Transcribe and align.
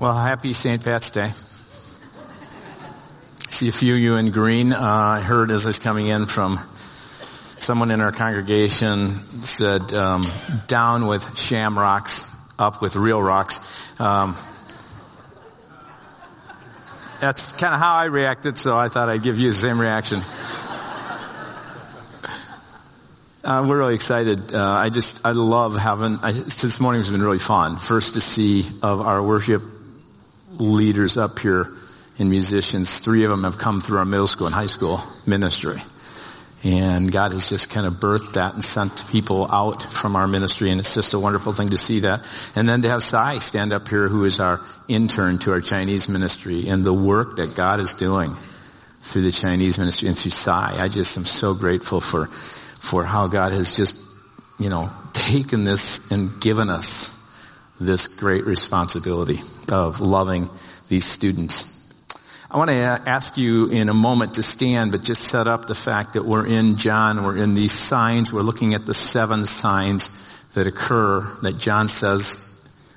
Well, 0.00 0.14
happy 0.16 0.52
St. 0.52 0.84
Pat's 0.84 1.10
Day. 1.10 1.30
See 3.50 3.68
a 3.68 3.72
few 3.72 3.94
of 3.94 3.98
you 3.98 4.14
in 4.14 4.30
green. 4.30 4.72
Uh, 4.72 4.78
I 4.80 5.20
heard 5.20 5.50
as 5.50 5.66
I 5.66 5.70
was 5.70 5.80
coming 5.80 6.06
in 6.06 6.26
from 6.26 6.60
someone 7.58 7.90
in 7.90 8.00
our 8.00 8.12
congregation 8.12 9.14
said, 9.42 9.92
um, 9.94 10.28
down 10.68 11.08
with 11.08 11.36
shamrocks, 11.36 12.32
up 12.60 12.80
with 12.80 12.94
real 12.94 13.20
rocks. 13.20 13.58
Um, 14.00 14.36
that's 17.20 17.50
kind 17.54 17.74
of 17.74 17.80
how 17.80 17.96
I 17.96 18.04
reacted, 18.04 18.56
so 18.56 18.78
I 18.78 18.88
thought 18.90 19.08
I'd 19.08 19.24
give 19.24 19.36
you 19.36 19.48
the 19.48 19.58
same 19.58 19.80
reaction. 19.80 20.20
Uh, 23.42 23.66
we're 23.68 23.78
really 23.78 23.94
excited. 23.96 24.54
Uh, 24.54 24.62
I 24.62 24.90
just, 24.90 25.26
I 25.26 25.32
love 25.32 25.76
having, 25.76 26.20
I, 26.22 26.30
this 26.30 26.78
morning 26.78 27.00
has 27.00 27.10
been 27.10 27.22
really 27.22 27.40
fun. 27.40 27.78
First 27.78 28.14
to 28.14 28.20
see 28.20 28.60
of 28.80 29.00
our 29.00 29.20
worship 29.20 29.62
leaders 30.58 31.16
up 31.16 31.38
here 31.38 31.70
and 32.18 32.30
musicians. 32.30 32.98
Three 32.98 33.24
of 33.24 33.30
them 33.30 33.44
have 33.44 33.58
come 33.58 33.80
through 33.80 33.98
our 33.98 34.04
middle 34.04 34.26
school 34.26 34.46
and 34.46 34.54
high 34.54 34.66
school 34.66 35.00
ministry. 35.26 35.80
And 36.64 37.12
God 37.12 37.30
has 37.30 37.48
just 37.48 37.70
kind 37.70 37.86
of 37.86 37.94
birthed 37.94 38.32
that 38.32 38.54
and 38.54 38.64
sent 38.64 39.08
people 39.10 39.46
out 39.50 39.80
from 39.80 40.16
our 40.16 40.26
ministry 40.26 40.70
and 40.70 40.80
it's 40.80 40.92
just 40.92 41.14
a 41.14 41.18
wonderful 41.18 41.52
thing 41.52 41.68
to 41.68 41.78
see 41.78 42.00
that. 42.00 42.26
And 42.56 42.68
then 42.68 42.82
to 42.82 42.88
have 42.88 43.02
Sai 43.02 43.38
stand 43.38 43.72
up 43.72 43.88
here 43.88 44.08
who 44.08 44.24
is 44.24 44.40
our 44.40 44.60
intern 44.88 45.38
to 45.40 45.52
our 45.52 45.60
Chinese 45.60 46.08
ministry 46.08 46.68
and 46.68 46.84
the 46.84 46.92
work 46.92 47.36
that 47.36 47.54
God 47.54 47.78
is 47.78 47.94
doing 47.94 48.34
through 49.00 49.22
the 49.22 49.30
Chinese 49.30 49.78
ministry 49.78 50.08
and 50.08 50.18
through 50.18 50.32
Sai. 50.32 50.74
I 50.76 50.88
just 50.88 51.16
am 51.16 51.24
so 51.24 51.54
grateful 51.54 52.00
for, 52.00 52.26
for 52.26 53.04
how 53.04 53.28
God 53.28 53.52
has 53.52 53.76
just, 53.76 54.04
you 54.58 54.68
know, 54.68 54.90
taken 55.12 55.62
this 55.62 56.10
and 56.10 56.40
given 56.40 56.70
us 56.70 57.14
this 57.78 58.08
great 58.08 58.44
responsibility 58.44 59.38
of 59.72 60.00
loving 60.00 60.48
these 60.88 61.04
students. 61.04 61.74
I 62.50 62.56
want 62.56 62.70
to 62.70 62.76
ask 62.76 63.36
you 63.36 63.68
in 63.68 63.88
a 63.88 63.94
moment 63.94 64.34
to 64.34 64.42
stand, 64.42 64.92
but 64.92 65.02
just 65.02 65.22
set 65.22 65.46
up 65.46 65.66
the 65.66 65.74
fact 65.74 66.14
that 66.14 66.24
we're 66.24 66.46
in 66.46 66.76
John, 66.76 67.22
we're 67.22 67.36
in 67.36 67.54
these 67.54 67.72
signs, 67.72 68.32
we're 68.32 68.40
looking 68.40 68.74
at 68.74 68.86
the 68.86 68.94
seven 68.94 69.44
signs 69.44 70.44
that 70.54 70.66
occur, 70.66 71.20
that 71.42 71.58
John 71.58 71.88
says 71.88 72.44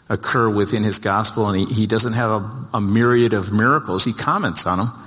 occur 0.09 0.49
within 0.49 0.83
his 0.83 0.99
gospel, 0.99 1.49
and 1.49 1.59
he, 1.59 1.65
he 1.73 1.87
doesn't 1.87 2.13
have 2.13 2.31
a, 2.31 2.77
a 2.77 2.81
myriad 2.81 3.33
of 3.33 3.51
miracles, 3.51 4.05
he 4.05 4.13
comments 4.13 4.65
on 4.65 4.77
them 4.77 5.00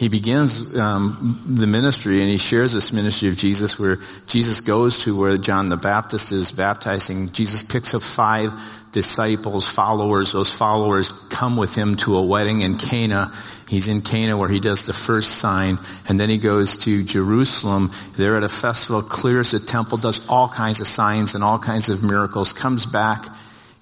he 0.00 0.08
begins 0.08 0.74
um, 0.78 1.38
the 1.46 1.66
ministry 1.66 2.22
and 2.22 2.30
he 2.30 2.38
shares 2.38 2.72
this 2.72 2.90
ministry 2.90 3.28
of 3.28 3.36
Jesus 3.36 3.78
where 3.78 3.98
Jesus 4.28 4.62
goes 4.62 5.04
to 5.04 5.14
where 5.14 5.36
John 5.36 5.68
the 5.68 5.76
Baptist 5.76 6.32
is 6.32 6.52
baptizing. 6.52 7.28
Jesus 7.32 7.62
picks 7.62 7.92
up 7.92 8.00
five 8.00 8.54
disciples, 8.92 9.68
followers. 9.68 10.32
Those 10.32 10.50
followers 10.50 11.10
come 11.28 11.58
with 11.58 11.74
him 11.74 11.96
to 11.96 12.16
a 12.16 12.24
wedding 12.24 12.62
in 12.62 12.78
Cana. 12.78 13.30
He's 13.68 13.88
in 13.88 14.00
Cana 14.00 14.38
where 14.38 14.48
he 14.48 14.58
does 14.58 14.86
the 14.86 14.94
first 14.94 15.32
sign 15.32 15.76
and 16.08 16.18
then 16.18 16.30
he 16.30 16.38
goes 16.38 16.78
to 16.84 17.04
Jerusalem. 17.04 17.90
There 18.16 18.38
at 18.38 18.42
a 18.42 18.48
festival, 18.48 19.02
clears 19.02 19.50
the 19.50 19.60
temple, 19.60 19.98
does 19.98 20.26
all 20.30 20.48
kinds 20.48 20.80
of 20.80 20.86
signs 20.86 21.34
and 21.34 21.44
all 21.44 21.58
kinds 21.58 21.90
of 21.90 22.02
miracles, 22.02 22.54
comes 22.54 22.86
back 22.86 23.26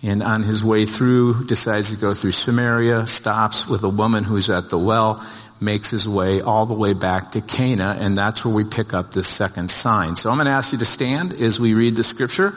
and 0.02 0.22
on 0.22 0.42
his 0.42 0.64
way 0.64 0.86
through 0.86 1.44
decides 1.46 1.92
to 1.92 2.00
go 2.00 2.14
through 2.14 2.32
Samaria, 2.32 3.06
stops 3.06 3.68
with 3.68 3.82
a 3.82 3.88
woman 3.88 4.24
who's 4.24 4.48
at 4.48 4.70
the 4.70 4.78
well, 4.78 5.24
makes 5.60 5.90
his 5.90 6.08
way 6.08 6.40
all 6.40 6.66
the 6.66 6.74
way 6.74 6.92
back 6.92 7.32
to 7.32 7.40
Cana, 7.40 7.96
and 7.98 8.16
that's 8.16 8.44
where 8.44 8.54
we 8.54 8.64
pick 8.64 8.94
up 8.94 9.12
this 9.12 9.28
second 9.28 9.70
sign. 9.70 10.16
So 10.16 10.30
I'm 10.30 10.36
going 10.36 10.46
to 10.46 10.52
ask 10.52 10.72
you 10.72 10.78
to 10.78 10.84
stand 10.84 11.34
as 11.34 11.58
we 11.58 11.74
read 11.74 11.96
the 11.96 12.04
scripture. 12.04 12.54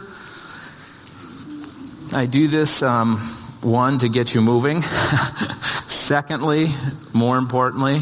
I 2.14 2.26
do 2.26 2.48
this, 2.48 2.84
um, 2.84 3.18
one, 3.62 4.00
to 4.00 4.10
get 4.10 4.36
you 4.36 4.42
moving. 4.42 4.82
Secondly, 4.82 6.68
more 7.14 7.38
importantly, 7.38 8.00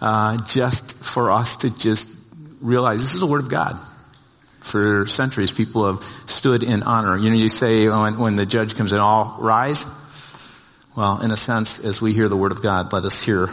uh, 0.00 0.36
just 0.44 1.02
for 1.04 1.30
us 1.30 1.58
to 1.58 1.78
just 1.78 2.18
realize 2.60 3.00
this 3.00 3.14
is 3.14 3.20
the 3.20 3.26
Word 3.26 3.40
of 3.42 3.50
God. 3.50 3.80
For 4.60 5.06
centuries, 5.06 5.50
people 5.50 5.86
have 5.86 6.02
stood 6.02 6.62
in 6.62 6.82
honor. 6.82 7.16
You 7.16 7.30
know, 7.30 7.36
you 7.36 7.48
say 7.48 7.88
when, 7.88 8.18
when 8.18 8.36
the 8.36 8.46
judge 8.46 8.76
comes 8.76 8.92
in, 8.92 9.00
all 9.00 9.36
rise. 9.40 9.86
Well, 10.96 11.22
in 11.22 11.30
a 11.30 11.36
sense, 11.36 11.82
as 11.82 12.02
we 12.02 12.12
hear 12.12 12.28
the 12.28 12.36
Word 12.36 12.52
of 12.52 12.62
God, 12.62 12.92
let 12.92 13.04
us 13.04 13.24
hear 13.24 13.48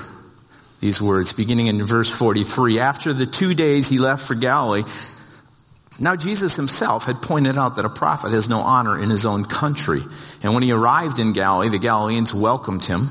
these 0.79 1.01
words, 1.01 1.33
beginning 1.33 1.67
in 1.67 1.83
verse 1.83 2.09
43. 2.09 2.79
After 2.79 3.13
the 3.13 3.25
two 3.25 3.53
days 3.53 3.87
he 3.87 3.97
left 3.97 4.27
for 4.27 4.35
Galilee, 4.35 4.83
now 5.99 6.15
Jesus 6.15 6.55
himself 6.55 7.05
had 7.05 7.21
pointed 7.21 7.57
out 7.57 7.75
that 7.75 7.85
a 7.85 7.89
prophet 7.89 8.31
has 8.31 8.47
no 8.47 8.59
honor 8.59 9.01
in 9.01 9.09
his 9.09 9.25
own 9.25 9.45
country. 9.45 10.01
And 10.43 10.53
when 10.53 10.63
he 10.63 10.71
arrived 10.71 11.17
in 11.17 11.33
Galilee, 11.33 11.69
the 11.69 11.79
Galileans 11.79 12.33
welcomed 12.33 12.85
him. 12.85 13.09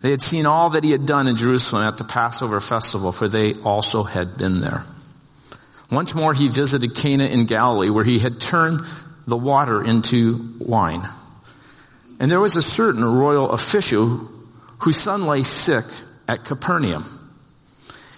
They 0.00 0.10
had 0.10 0.22
seen 0.22 0.46
all 0.46 0.70
that 0.70 0.84
he 0.84 0.92
had 0.92 1.04
done 1.04 1.26
in 1.26 1.36
Jerusalem 1.36 1.82
at 1.82 1.96
the 1.96 2.04
Passover 2.04 2.60
festival, 2.60 3.12
for 3.12 3.28
they 3.28 3.54
also 3.54 4.04
had 4.04 4.38
been 4.38 4.60
there. 4.60 4.84
Once 5.90 6.14
more 6.14 6.32
he 6.32 6.48
visited 6.48 6.94
Cana 6.94 7.24
in 7.24 7.46
Galilee, 7.46 7.90
where 7.90 8.04
he 8.04 8.18
had 8.18 8.40
turned 8.40 8.80
the 9.26 9.36
water 9.36 9.84
into 9.84 10.54
wine. 10.58 11.02
And 12.20 12.30
there 12.30 12.40
was 12.40 12.56
a 12.56 12.62
certain 12.62 13.04
royal 13.04 13.50
official 13.50 14.28
whose 14.80 14.96
son 14.96 15.26
lay 15.26 15.42
sick 15.42 15.84
at 16.28 16.44
Capernaum. 16.44 17.04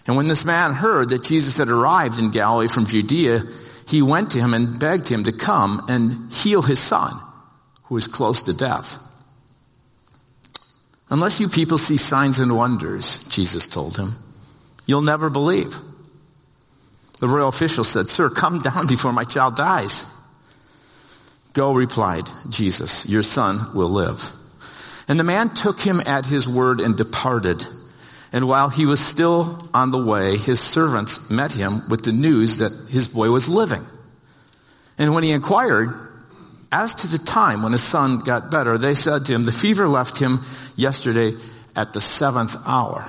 And 0.07 0.17
when 0.17 0.27
this 0.27 0.45
man 0.45 0.75
heard 0.75 1.11
that 1.11 1.25
Jesus 1.25 1.59
had 1.59 1.69
arrived 1.69 2.19
in 2.19 2.31
Galilee 2.31 2.69
from 2.69 2.87
Judea, 2.87 3.43
he 3.87 4.03
went 4.03 4.33
to 4.33 4.41
him 4.41 4.53
and 4.55 4.79
begged 4.79 5.09
him 5.09 5.25
to 5.25 5.33
come 5.33 5.87
and 5.89 6.33
heal 6.33 6.63
his 6.63 6.81
son, 6.81 7.13
who 7.85 7.95
was 7.95 8.07
close 8.07 8.43
to 8.43 8.53
death. 8.53 9.07
Unless 11.11 11.41
you 11.41 11.49
people 11.49 11.79
see 11.79 11.97
signs 11.97 12.39
and 12.39 12.57
wonders, 12.57 13.25
Jesus 13.29 13.67
told 13.67 13.97
him, 13.97 14.13
you'll 14.87 15.03
never 15.03 15.31
believe. 15.31 15.77
The 17.21 17.29
royal 17.29 17.49
official 17.49 17.85
said, 17.85 18.09
Sir, 18.09 18.31
come 18.31 18.59
down 18.71 18.87
before 18.87 19.13
my 19.13 19.25
child 19.25 19.57
dies. 19.57 20.13
Go, 21.53 21.75
replied 21.75 22.29
Jesus, 22.49 23.09
your 23.09 23.23
son 23.25 23.75
will 23.75 23.91
live. 23.91 24.33
And 25.09 25.19
the 25.19 25.25
man 25.25 25.53
took 25.53 25.81
him 25.81 26.01
at 26.01 26.27
his 26.27 26.49
word 26.49 26.81
and 26.81 26.97
departed. 26.97 27.65
And 28.33 28.47
while 28.47 28.69
he 28.69 28.87
was 28.87 29.01
still 29.01 29.69
on 29.75 29.91
the 29.91 30.03
way, 30.03 30.37
his 30.37 30.61
servants 30.61 31.31
met 31.31 31.53
him 31.53 31.89
with 31.89 32.03
the 32.03 32.13
news 32.13 32.59
that 32.59 32.73
his 32.89 33.09
boy 33.09 33.31
was 33.31 33.49
living. 33.49 33.85
And 34.99 35.15
when 35.15 35.25
he 35.25 35.33
inquired 35.33 35.95
as 36.71 36.95
to 36.95 37.09
the 37.09 37.19
time 37.19 37.63
when 37.63 37.73
his 37.73 37.83
son 37.83 38.21
got 38.21 38.51
better, 38.51 38.79
they 38.79 38.95
said 38.95 39.27
to 39.27 39.35
him, 39.35 39.45
the 39.45 39.53
fever 39.53 39.89
left 39.89 40.19
him 40.19 40.41
yesterday 40.77 41.33
at 41.75 41.93
the 41.93 42.01
seventh 42.01 42.57
hour. 42.67 43.05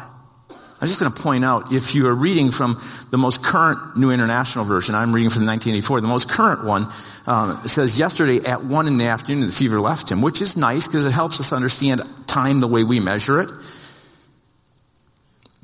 I'm 0.81 0.87
just 0.87 0.99
going 0.99 1.11
to 1.11 1.21
point 1.21 1.45
out, 1.45 1.71
if 1.71 1.93
you 1.93 2.07
are 2.07 2.15
reading 2.15 2.49
from 2.49 2.81
the 3.11 3.17
most 3.17 3.43
current 3.43 3.97
New 3.97 4.09
International 4.09 4.65
Version, 4.65 4.95
I'm 4.95 5.13
reading 5.13 5.29
from 5.29 5.41
the 5.41 5.51
1984, 5.51 6.01
the 6.01 6.07
most 6.07 6.27
current 6.27 6.63
one 6.63 6.87
um, 7.27 7.67
says 7.67 7.99
yesterday 7.99 8.43
at 8.43 8.63
one 8.63 8.87
in 8.87 8.97
the 8.97 9.05
afternoon 9.05 9.45
the 9.45 9.51
fever 9.51 9.79
left 9.79 10.11
him, 10.11 10.23
which 10.23 10.41
is 10.41 10.57
nice 10.57 10.87
because 10.87 11.05
it 11.05 11.11
helps 11.11 11.39
us 11.39 11.53
understand 11.53 12.01
time 12.25 12.61
the 12.61 12.67
way 12.67 12.83
we 12.83 12.99
measure 12.99 13.41
it. 13.41 13.49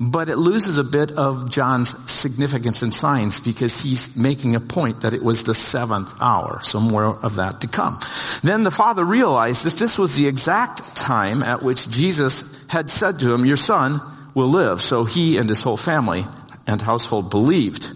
But 0.00 0.28
it 0.28 0.36
loses 0.36 0.78
a 0.78 0.84
bit 0.84 1.10
of 1.12 1.50
John's 1.50 1.90
significance 2.10 2.84
in 2.84 2.92
science 2.92 3.40
because 3.40 3.82
he's 3.82 4.16
making 4.16 4.54
a 4.54 4.60
point 4.60 5.00
that 5.00 5.12
it 5.12 5.22
was 5.22 5.42
the 5.42 5.54
seventh 5.54 6.20
hour. 6.20 6.60
So 6.62 6.78
more 6.78 7.04
of 7.04 7.36
that 7.36 7.62
to 7.62 7.68
come. 7.68 7.98
Then 8.44 8.62
the 8.62 8.70
father 8.70 9.04
realized 9.04 9.64
that 9.64 9.74
this 9.74 9.98
was 9.98 10.16
the 10.16 10.28
exact 10.28 10.94
time 10.94 11.42
at 11.42 11.64
which 11.64 11.90
Jesus 11.90 12.64
had 12.68 12.90
said 12.90 13.18
to 13.20 13.34
him, 13.34 13.44
your 13.44 13.56
son 13.56 14.00
will 14.36 14.48
live. 14.48 14.80
So 14.80 15.04
he 15.04 15.36
and 15.36 15.48
his 15.48 15.62
whole 15.62 15.76
family 15.76 16.24
and 16.64 16.80
household 16.80 17.30
believed. 17.30 17.90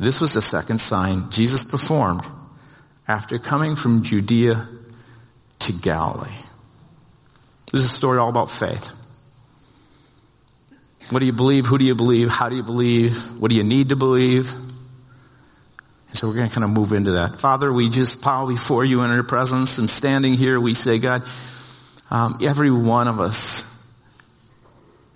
This 0.00 0.22
was 0.22 0.32
the 0.32 0.40
second 0.40 0.78
sign 0.78 1.30
Jesus 1.30 1.62
performed 1.62 2.22
after 3.06 3.38
coming 3.38 3.76
from 3.76 4.02
Judea 4.02 4.66
to 5.58 5.72
Galilee. 5.72 6.28
This 7.70 7.82
is 7.82 7.86
a 7.92 7.94
story 7.94 8.18
all 8.18 8.30
about 8.30 8.50
faith. 8.50 8.92
What 11.10 11.20
do 11.20 11.26
you 11.26 11.32
believe? 11.32 11.66
Who 11.66 11.78
do 11.78 11.84
you 11.84 11.94
believe? 11.94 12.30
How 12.30 12.48
do 12.48 12.56
you 12.56 12.62
believe? 12.62 13.40
What 13.40 13.50
do 13.50 13.56
you 13.56 13.62
need 13.62 13.88
to 13.90 13.96
believe? 13.96 14.52
And 16.08 16.16
so 16.16 16.28
we're 16.28 16.34
going 16.34 16.48
to 16.48 16.54
kind 16.54 16.64
of 16.64 16.70
move 16.70 16.92
into 16.92 17.12
that. 17.12 17.38
Father, 17.38 17.72
we 17.72 17.88
just 17.88 18.22
bow 18.22 18.46
before 18.46 18.84
you 18.84 19.02
in 19.02 19.10
your 19.10 19.22
presence 19.22 19.78
and 19.78 19.88
standing 19.88 20.34
here, 20.34 20.60
we 20.60 20.74
say, 20.74 20.98
God, 20.98 21.22
um, 22.10 22.38
every 22.42 22.70
one 22.70 23.08
of 23.08 23.20
us 23.20 23.74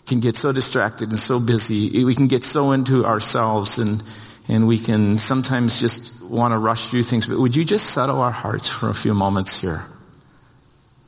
can 0.07 0.21
get 0.21 0.37
so 0.37 0.53
distracted 0.53 1.11
and 1.11 1.19
so 1.19 1.41
busy. 1.41 2.05
We 2.05 2.15
can 2.15 2.29
get 2.29 2.43
so 2.43 2.73
into 2.73 3.05
ourselves 3.05 3.79
and, 3.79 4.03
and 4.49 4.67
we 4.67 4.79
can 4.79 5.19
sometimes 5.19 5.81
just 5.81 6.23
want 6.23 6.53
to 6.53 6.59
rush 6.59 6.87
through 6.87 7.05
things. 7.05 7.27
But 7.27 7.39
would 7.39 7.55
you 7.55 7.65
just 7.65 7.91
settle 7.91 8.21
our 8.21 8.31
hearts 8.31 8.69
for 8.69 8.89
a 8.89 8.95
few 8.95 9.15
moments 9.15 9.61
here? 9.61 9.83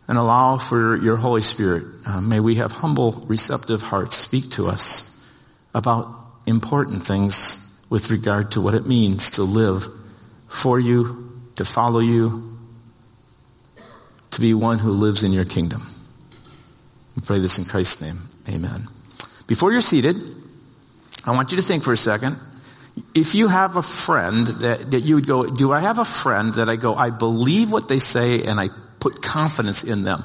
And 0.06 0.18
allow 0.18 0.58
for 0.58 0.96
your 0.96 1.16
Holy 1.16 1.42
Spirit. 1.42 1.84
Uh, 2.06 2.20
may 2.20 2.40
we 2.40 2.56
have 2.56 2.72
humble, 2.72 3.12
receptive 3.26 3.82
hearts 3.82 4.16
speak 4.16 4.50
to 4.50 4.66
us 4.66 5.10
about 5.74 6.08
important 6.46 7.02
things 7.02 7.60
with 7.90 8.10
regard 8.10 8.52
to 8.52 8.60
what 8.60 8.74
it 8.74 8.86
means 8.86 9.32
to 9.32 9.42
live 9.42 9.84
for 10.48 10.78
you, 10.78 11.32
to 11.56 11.64
follow 11.64 12.00
you, 12.00 12.58
to 14.30 14.40
be 14.40 14.52
one 14.52 14.78
who 14.78 14.90
lives 14.90 15.22
in 15.22 15.32
your 15.32 15.44
kingdom. 15.44 15.82
We 17.16 17.22
pray 17.24 17.38
this 17.38 17.58
in 17.58 17.64
Christ's 17.64 18.02
name. 18.02 18.18
Amen. 18.48 18.88
Before 19.46 19.72
you're 19.72 19.80
seated, 19.80 20.16
I 21.24 21.30
want 21.30 21.50
you 21.52 21.56
to 21.56 21.62
think 21.62 21.84
for 21.84 21.92
a 21.92 21.96
second. 21.96 22.36
If 23.14 23.34
you 23.34 23.48
have 23.48 23.76
a 23.76 23.82
friend 23.82 24.46
that, 24.46 24.90
that 24.90 25.00
you 25.00 25.16
would 25.16 25.26
go, 25.26 25.46
do 25.46 25.72
I 25.72 25.80
have 25.80 25.98
a 25.98 26.04
friend 26.04 26.52
that 26.54 26.68
I 26.68 26.76
go, 26.76 26.94
I 26.94 27.10
believe 27.10 27.72
what 27.72 27.88
they 27.88 27.98
say 27.98 28.44
and 28.44 28.60
I 28.60 28.68
put 29.04 29.20
confidence 29.20 29.84
in 29.84 30.02
them? 30.02 30.24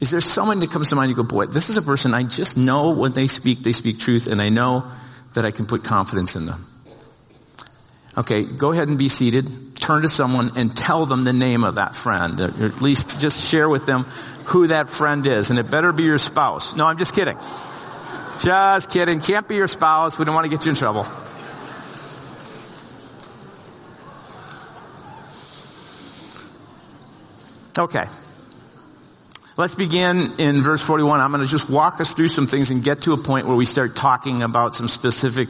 Is 0.00 0.10
there 0.10 0.20
someone 0.20 0.58
that 0.58 0.72
comes 0.72 0.90
to 0.90 0.96
mind 0.96 1.10
you 1.10 1.14
go, 1.14 1.22
boy, 1.22 1.46
this 1.46 1.70
is 1.70 1.76
a 1.76 1.82
person 1.82 2.12
I 2.12 2.24
just 2.24 2.56
know 2.56 2.90
when 2.90 3.12
they 3.12 3.28
speak, 3.28 3.60
they 3.60 3.72
speak 3.72 4.00
truth 4.00 4.26
and 4.26 4.42
I 4.42 4.48
know 4.48 4.90
that 5.34 5.44
I 5.44 5.52
can 5.52 5.66
put 5.66 5.84
confidence 5.84 6.34
in 6.34 6.46
them. 6.46 6.66
Okay, 8.16 8.42
go 8.42 8.72
ahead 8.72 8.88
and 8.88 8.98
be 8.98 9.08
seated. 9.08 9.76
Turn 9.76 10.02
to 10.02 10.08
someone 10.08 10.50
and 10.56 10.76
tell 10.76 11.06
them 11.06 11.22
the 11.22 11.32
name 11.32 11.62
of 11.62 11.76
that 11.76 11.94
friend. 11.94 12.40
Or 12.40 12.46
at 12.46 12.82
least 12.82 13.20
just 13.20 13.48
share 13.48 13.68
with 13.68 13.86
them 13.86 14.02
who 14.46 14.66
that 14.68 14.88
friend 14.88 15.24
is. 15.24 15.50
And 15.50 15.60
it 15.60 15.70
better 15.70 15.92
be 15.92 16.02
your 16.02 16.18
spouse. 16.18 16.74
No, 16.74 16.86
I'm 16.86 16.98
just 16.98 17.14
kidding. 17.14 17.38
Just 18.40 18.90
kidding. 18.90 19.20
Can't 19.20 19.46
be 19.46 19.54
your 19.54 19.68
spouse. 19.68 20.18
We 20.18 20.24
don't 20.24 20.34
want 20.34 20.46
to 20.46 20.50
get 20.50 20.66
you 20.66 20.70
in 20.70 20.76
trouble. 20.76 21.06
Okay. 27.78 28.06
Let's 29.56 29.74
begin 29.74 30.32
in 30.38 30.62
verse 30.62 30.82
41. 30.82 31.20
I'm 31.20 31.30
going 31.30 31.44
to 31.44 31.50
just 31.50 31.70
walk 31.70 32.00
us 32.00 32.14
through 32.14 32.28
some 32.28 32.46
things 32.46 32.70
and 32.70 32.82
get 32.82 33.02
to 33.02 33.12
a 33.12 33.16
point 33.16 33.46
where 33.46 33.56
we 33.56 33.66
start 33.66 33.96
talking 33.96 34.42
about 34.42 34.74
some 34.74 34.88
specific 34.88 35.48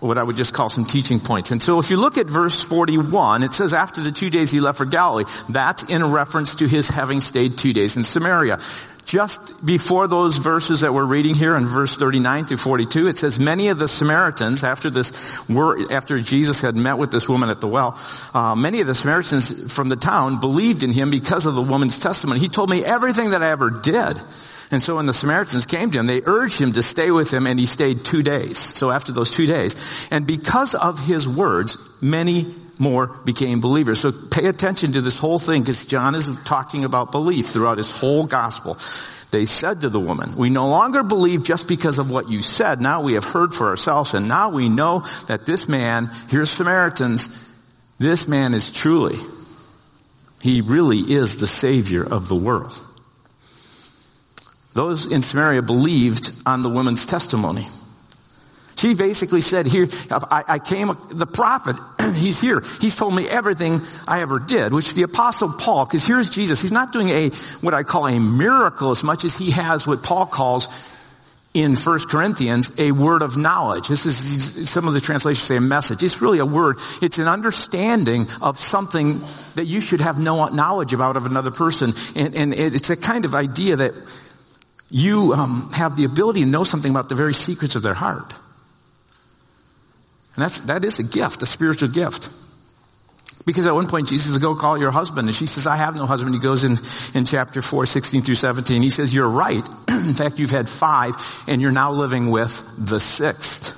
what 0.00 0.16
I 0.16 0.22
would 0.22 0.36
just 0.36 0.54
call 0.54 0.68
some 0.68 0.84
teaching 0.84 1.18
points. 1.18 1.50
And 1.50 1.60
so 1.60 1.80
if 1.80 1.90
you 1.90 1.96
look 1.96 2.18
at 2.18 2.28
verse 2.28 2.60
41, 2.60 3.42
it 3.42 3.52
says 3.52 3.72
after 3.72 4.00
the 4.00 4.12
two 4.12 4.30
days 4.30 4.52
he 4.52 4.60
left 4.60 4.78
for 4.78 4.84
Galilee. 4.84 5.24
That's 5.48 5.82
in 5.84 6.04
reference 6.12 6.56
to 6.56 6.68
his 6.68 6.88
having 6.88 7.20
stayed 7.20 7.58
two 7.58 7.72
days 7.72 7.96
in 7.96 8.04
Samaria. 8.04 8.60
Just 9.08 9.64
before 9.64 10.06
those 10.06 10.36
verses 10.36 10.82
that 10.82 10.92
we're 10.92 11.06
reading 11.06 11.34
here 11.34 11.56
in 11.56 11.64
verse 11.64 11.96
39 11.96 12.44
through 12.44 12.58
42, 12.58 13.08
it 13.08 13.16
says 13.16 13.40
many 13.40 13.68
of 13.68 13.78
the 13.78 13.88
Samaritans, 13.88 14.64
after 14.64 14.90
this 14.90 15.48
were, 15.48 15.90
after 15.90 16.20
Jesus 16.20 16.58
had 16.58 16.76
met 16.76 16.98
with 16.98 17.10
this 17.10 17.26
woman 17.26 17.48
at 17.48 17.62
the 17.62 17.68
well, 17.68 17.98
uh, 18.34 18.54
many 18.54 18.82
of 18.82 18.86
the 18.86 18.94
Samaritans 18.94 19.74
from 19.74 19.88
the 19.88 19.96
town 19.96 20.40
believed 20.40 20.82
in 20.82 20.92
him 20.92 21.10
because 21.10 21.46
of 21.46 21.54
the 21.54 21.62
woman's 21.62 21.98
testimony. 21.98 22.38
He 22.38 22.50
told 22.50 22.68
me 22.68 22.84
everything 22.84 23.30
that 23.30 23.42
I 23.42 23.48
ever 23.48 23.70
did. 23.70 24.14
And 24.70 24.82
so 24.82 24.96
when 24.96 25.06
the 25.06 25.14
Samaritans 25.14 25.64
came 25.64 25.90
to 25.90 25.98
him, 25.98 26.06
they 26.06 26.20
urged 26.22 26.60
him 26.60 26.72
to 26.72 26.82
stay 26.82 27.10
with 27.10 27.32
him 27.32 27.46
and 27.46 27.58
he 27.58 27.64
stayed 27.64 28.04
two 28.04 28.22
days. 28.22 28.58
So 28.58 28.90
after 28.90 29.12
those 29.12 29.30
two 29.30 29.46
days, 29.46 30.06
and 30.10 30.26
because 30.26 30.74
of 30.74 31.02
his 31.06 31.26
words, 31.26 31.78
many 32.02 32.44
more 32.78 33.08
became 33.24 33.60
believers. 33.60 34.00
So 34.00 34.12
pay 34.12 34.46
attention 34.46 34.92
to 34.92 35.00
this 35.00 35.18
whole 35.18 35.38
thing 35.38 35.62
because 35.62 35.84
John 35.84 36.14
is 36.14 36.42
talking 36.44 36.84
about 36.84 37.12
belief 37.12 37.48
throughout 37.48 37.78
his 37.78 37.90
whole 37.90 38.24
gospel. 38.24 38.78
They 39.30 39.44
said 39.44 39.82
to 39.82 39.90
the 39.90 40.00
woman, 40.00 40.36
we 40.36 40.48
no 40.48 40.68
longer 40.68 41.02
believe 41.02 41.42
just 41.42 41.68
because 41.68 41.98
of 41.98 42.10
what 42.10 42.30
you 42.30 42.40
said. 42.40 42.80
Now 42.80 43.02
we 43.02 43.14
have 43.14 43.24
heard 43.24 43.52
for 43.52 43.68
ourselves 43.68 44.14
and 44.14 44.28
now 44.28 44.48
we 44.48 44.68
know 44.68 45.00
that 45.26 45.44
this 45.44 45.68
man, 45.68 46.10
here's 46.28 46.50
Samaritans, 46.50 47.46
this 47.98 48.26
man 48.26 48.54
is 48.54 48.72
truly, 48.72 49.16
he 50.42 50.60
really 50.60 50.98
is 50.98 51.40
the 51.40 51.46
savior 51.46 52.04
of 52.04 52.28
the 52.28 52.36
world. 52.36 52.72
Those 54.72 55.10
in 55.10 55.22
Samaria 55.22 55.62
believed 55.62 56.30
on 56.46 56.62
the 56.62 56.68
woman's 56.68 57.04
testimony. 57.04 57.66
She 58.78 58.94
basically 58.94 59.40
said, 59.40 59.66
here, 59.66 59.88
I, 60.10 60.44
I 60.46 60.58
came, 60.60 60.96
the 61.10 61.26
prophet, 61.26 61.74
he's 62.14 62.40
here. 62.40 62.62
He's 62.80 62.94
told 62.94 63.12
me 63.12 63.28
everything 63.28 63.80
I 64.06 64.20
ever 64.22 64.38
did, 64.38 64.72
which 64.72 64.94
the 64.94 65.02
apostle 65.02 65.52
Paul, 65.52 65.84
because 65.84 66.06
here's 66.06 66.30
Jesus, 66.30 66.62
he's 66.62 66.70
not 66.70 66.92
doing 66.92 67.08
a, 67.08 67.30
what 67.60 67.74
I 67.74 67.82
call 67.82 68.06
a 68.06 68.20
miracle 68.20 68.92
as 68.92 69.02
much 69.02 69.24
as 69.24 69.36
he 69.36 69.50
has 69.50 69.84
what 69.84 70.04
Paul 70.04 70.26
calls 70.26 70.68
in 71.54 71.74
1 71.74 71.98
Corinthians, 72.08 72.78
a 72.78 72.92
word 72.92 73.22
of 73.22 73.36
knowledge. 73.36 73.88
This 73.88 74.06
is, 74.06 74.70
some 74.70 74.86
of 74.86 74.94
the 74.94 75.00
translations 75.00 75.44
say 75.44 75.56
a 75.56 75.60
message. 75.60 76.04
It's 76.04 76.22
really 76.22 76.38
a 76.38 76.46
word. 76.46 76.76
It's 77.02 77.18
an 77.18 77.26
understanding 77.26 78.28
of 78.40 78.60
something 78.60 79.18
that 79.56 79.64
you 79.64 79.80
should 79.80 80.02
have 80.02 80.20
no 80.20 80.46
knowledge 80.46 80.92
about 80.92 81.16
of 81.16 81.26
another 81.26 81.50
person. 81.50 81.94
And, 82.14 82.36
and 82.36 82.54
it's 82.54 82.90
a 82.90 82.96
kind 82.96 83.24
of 83.24 83.34
idea 83.34 83.74
that 83.74 83.94
you 84.88 85.32
um, 85.34 85.72
have 85.74 85.96
the 85.96 86.04
ability 86.04 86.44
to 86.44 86.46
know 86.46 86.62
something 86.62 86.90
about 86.92 87.08
the 87.08 87.16
very 87.16 87.34
secrets 87.34 87.74
of 87.74 87.82
their 87.82 87.94
heart. 87.94 88.34
And 90.38 90.44
that's, 90.44 90.60
that 90.60 90.84
is 90.84 91.00
a 91.00 91.02
gift, 91.02 91.42
a 91.42 91.46
spiritual 91.46 91.88
gift. 91.88 92.30
Because 93.44 93.66
at 93.66 93.74
one 93.74 93.88
point 93.88 94.06
Jesus 94.06 94.30
says, 94.30 94.38
go 94.38 94.54
call 94.54 94.78
your 94.78 94.92
husband. 94.92 95.26
And 95.26 95.34
she 95.34 95.46
says, 95.46 95.66
I 95.66 95.74
have 95.74 95.96
no 95.96 96.06
husband. 96.06 96.32
He 96.32 96.40
goes 96.40 96.62
in, 96.62 96.78
in 97.12 97.24
chapter 97.24 97.60
4, 97.60 97.86
16 97.86 98.22
through 98.22 98.36
17. 98.36 98.80
He 98.80 98.88
says, 98.88 99.12
you're 99.12 99.28
right. 99.28 99.64
in 99.88 100.14
fact, 100.14 100.38
you've 100.38 100.52
had 100.52 100.68
five 100.68 101.16
and 101.48 101.60
you're 101.60 101.72
now 101.72 101.90
living 101.90 102.30
with 102.30 102.72
the 102.78 103.00
sixth. 103.00 103.74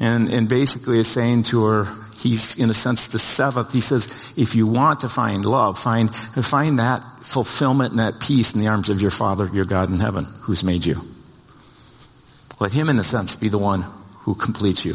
And, 0.00 0.30
and 0.30 0.48
basically 0.48 1.00
is 1.00 1.08
saying 1.08 1.42
to 1.42 1.64
her, 1.66 1.86
he's 2.16 2.58
in 2.58 2.70
a 2.70 2.74
sense 2.74 3.08
the 3.08 3.18
seventh. 3.18 3.74
He 3.74 3.82
says, 3.82 4.32
if 4.38 4.54
you 4.54 4.66
want 4.66 5.00
to 5.00 5.10
find 5.10 5.44
love, 5.44 5.78
find, 5.78 6.08
find 6.14 6.78
that 6.78 7.04
fulfillment 7.20 7.90
and 7.90 7.98
that 7.98 8.20
peace 8.20 8.54
in 8.54 8.62
the 8.62 8.68
arms 8.68 8.88
of 8.88 9.02
your 9.02 9.10
Father, 9.10 9.50
your 9.52 9.66
God 9.66 9.90
in 9.90 10.00
heaven, 10.00 10.24
who's 10.40 10.64
made 10.64 10.86
you. 10.86 10.96
Let 12.58 12.72
him 12.72 12.88
in 12.88 12.98
a 12.98 13.04
sense 13.04 13.36
be 13.36 13.48
the 13.48 13.58
one 13.58 13.84
who 14.20 14.34
completes 14.34 14.84
you. 14.84 14.94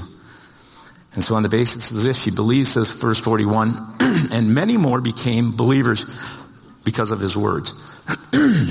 And 1.15 1.23
so 1.23 1.35
on 1.35 1.43
the 1.43 1.49
basis 1.49 1.91
of 1.91 2.03
this, 2.03 2.21
she 2.21 2.29
believes, 2.29 2.73
says 2.73 2.91
verse 2.91 3.19
41, 3.19 3.95
and 4.33 4.53
many 4.53 4.77
more 4.77 4.99
became 5.01 5.55
believers 5.55 6.05
because 6.83 7.11
of 7.11 7.21
his 7.21 7.37
words. 7.37 7.73
and 8.33 8.67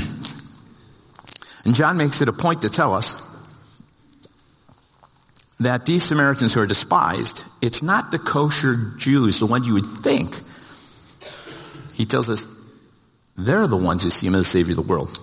John 1.75 1.97
makes 1.97 2.21
it 2.21 2.29
a 2.29 2.33
point 2.33 2.63
to 2.63 2.69
tell 2.69 2.95
us 2.95 3.23
that 5.61 5.87
these 5.87 6.05
Samaritans 6.05 6.53
who 6.53 6.61
are 6.61 6.67
despised, 6.67 7.45
it's 7.63 7.83
not 7.83 8.11
the 8.11 8.19
kosher 8.19 8.77
Jews, 8.99 9.41
the 9.41 9.47
ones 9.47 9.67
you 9.67 9.75
would 9.75 9.87
think. 9.87 10.39
He 11.95 12.05
tells 12.05 12.29
us 12.29 12.47
they're 13.37 13.67
the 13.67 13.77
ones 13.77 14.05
who 14.05 14.11
see 14.11 14.27
him 14.27 14.35
as 14.35 14.41
the 14.41 14.51
Savior 14.51 14.73
of 14.73 14.87
the 14.87 14.93
world. 14.93 15.19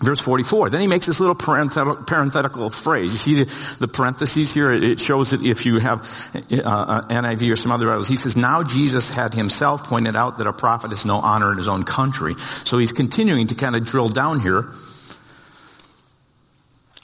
Verse 0.00 0.20
44. 0.20 0.70
Then 0.70 0.80
he 0.80 0.86
makes 0.86 1.06
this 1.06 1.20
little 1.20 1.34
parenthetical, 1.34 2.02
parenthetical 2.04 2.70
phrase. 2.70 3.12
You 3.12 3.18
see 3.18 3.44
the, 3.44 3.76
the, 3.86 3.88
parentheses 3.88 4.52
here? 4.52 4.72
It 4.72 4.98
shows 4.98 5.30
that 5.30 5.42
if 5.42 5.64
you 5.64 5.78
have 5.78 6.00
uh, 6.34 6.62
uh 6.64 7.02
NIV 7.08 7.52
or 7.52 7.56
some 7.56 7.70
other 7.70 7.86
Bibles, 7.86 8.08
he 8.08 8.16
says, 8.16 8.36
now 8.36 8.62
Jesus 8.62 9.12
had 9.12 9.34
himself 9.34 9.84
pointed 9.84 10.16
out 10.16 10.38
that 10.38 10.46
a 10.46 10.52
prophet 10.52 10.90
has 10.90 11.04
no 11.04 11.18
honor 11.18 11.52
in 11.52 11.56
his 11.56 11.68
own 11.68 11.84
country. 11.84 12.34
So 12.34 12.78
he's 12.78 12.92
continuing 12.92 13.48
to 13.48 13.54
kind 13.54 13.76
of 13.76 13.84
drill 13.84 14.08
down 14.08 14.40
here. 14.40 14.72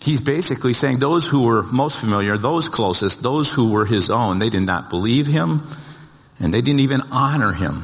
He's 0.00 0.20
basically 0.20 0.72
saying 0.72 0.98
those 0.98 1.28
who 1.28 1.42
were 1.42 1.62
most 1.64 1.98
familiar, 2.00 2.38
those 2.38 2.68
closest, 2.68 3.22
those 3.22 3.52
who 3.52 3.70
were 3.70 3.84
his 3.84 4.10
own, 4.10 4.38
they 4.38 4.48
did 4.48 4.62
not 4.62 4.90
believe 4.90 5.26
him 5.26 5.60
and 6.40 6.54
they 6.54 6.60
didn't 6.60 6.80
even 6.80 7.02
honor 7.10 7.52
him. 7.52 7.82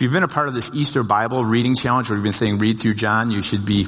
If 0.00 0.04
you've 0.04 0.12
been 0.12 0.22
a 0.22 0.28
part 0.28 0.48
of 0.48 0.54
this 0.54 0.70
Easter 0.72 1.02
Bible 1.02 1.44
reading 1.44 1.76
challenge 1.76 2.08
where 2.08 2.16
we've 2.16 2.22
been 2.22 2.32
saying 2.32 2.56
read 2.56 2.80
through 2.80 2.94
John, 2.94 3.30
you 3.30 3.42
should 3.42 3.66
be 3.66 3.86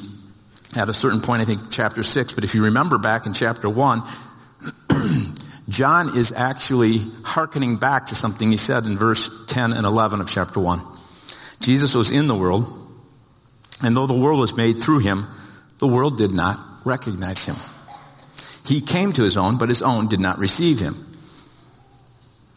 at 0.75 0.87
a 0.87 0.93
certain 0.93 1.21
point, 1.21 1.41
I 1.41 1.45
think 1.45 1.71
chapter 1.71 2.03
six, 2.03 2.33
but 2.33 2.43
if 2.43 2.53
you 2.53 2.65
remember 2.65 2.99
back 2.99 3.25
in 3.25 3.33
chapter 3.33 3.67
one, 3.67 4.03
John 5.69 6.15
is 6.15 6.31
actually 6.31 6.99
hearkening 7.23 7.77
back 7.77 8.05
to 8.05 8.15
something 8.15 8.51
he 8.51 8.57
said 8.57 8.85
in 8.85 8.95
verse 8.95 9.27
10 9.47 9.73
and 9.73 9.87
11 9.87 10.21
of 10.21 10.29
chapter 10.29 10.59
1. 10.59 10.83
Jesus 11.61 11.95
was 11.95 12.11
in 12.11 12.27
the 12.27 12.35
world, 12.35 12.67
and 13.83 13.97
though 13.97 14.05
the 14.05 14.13
world 14.13 14.39
was 14.39 14.55
made 14.55 14.77
through 14.77 14.99
him, 14.99 15.25
the 15.79 15.87
world 15.87 16.19
did 16.19 16.31
not 16.31 16.59
recognize 16.85 17.43
him. 17.47 17.55
He 18.67 18.81
came 18.81 19.13
to 19.13 19.23
his 19.23 19.35
own, 19.35 19.57
but 19.57 19.67
his 19.67 19.81
own 19.81 20.09
did 20.09 20.19
not 20.19 20.37
receive 20.37 20.79
him. 20.79 21.12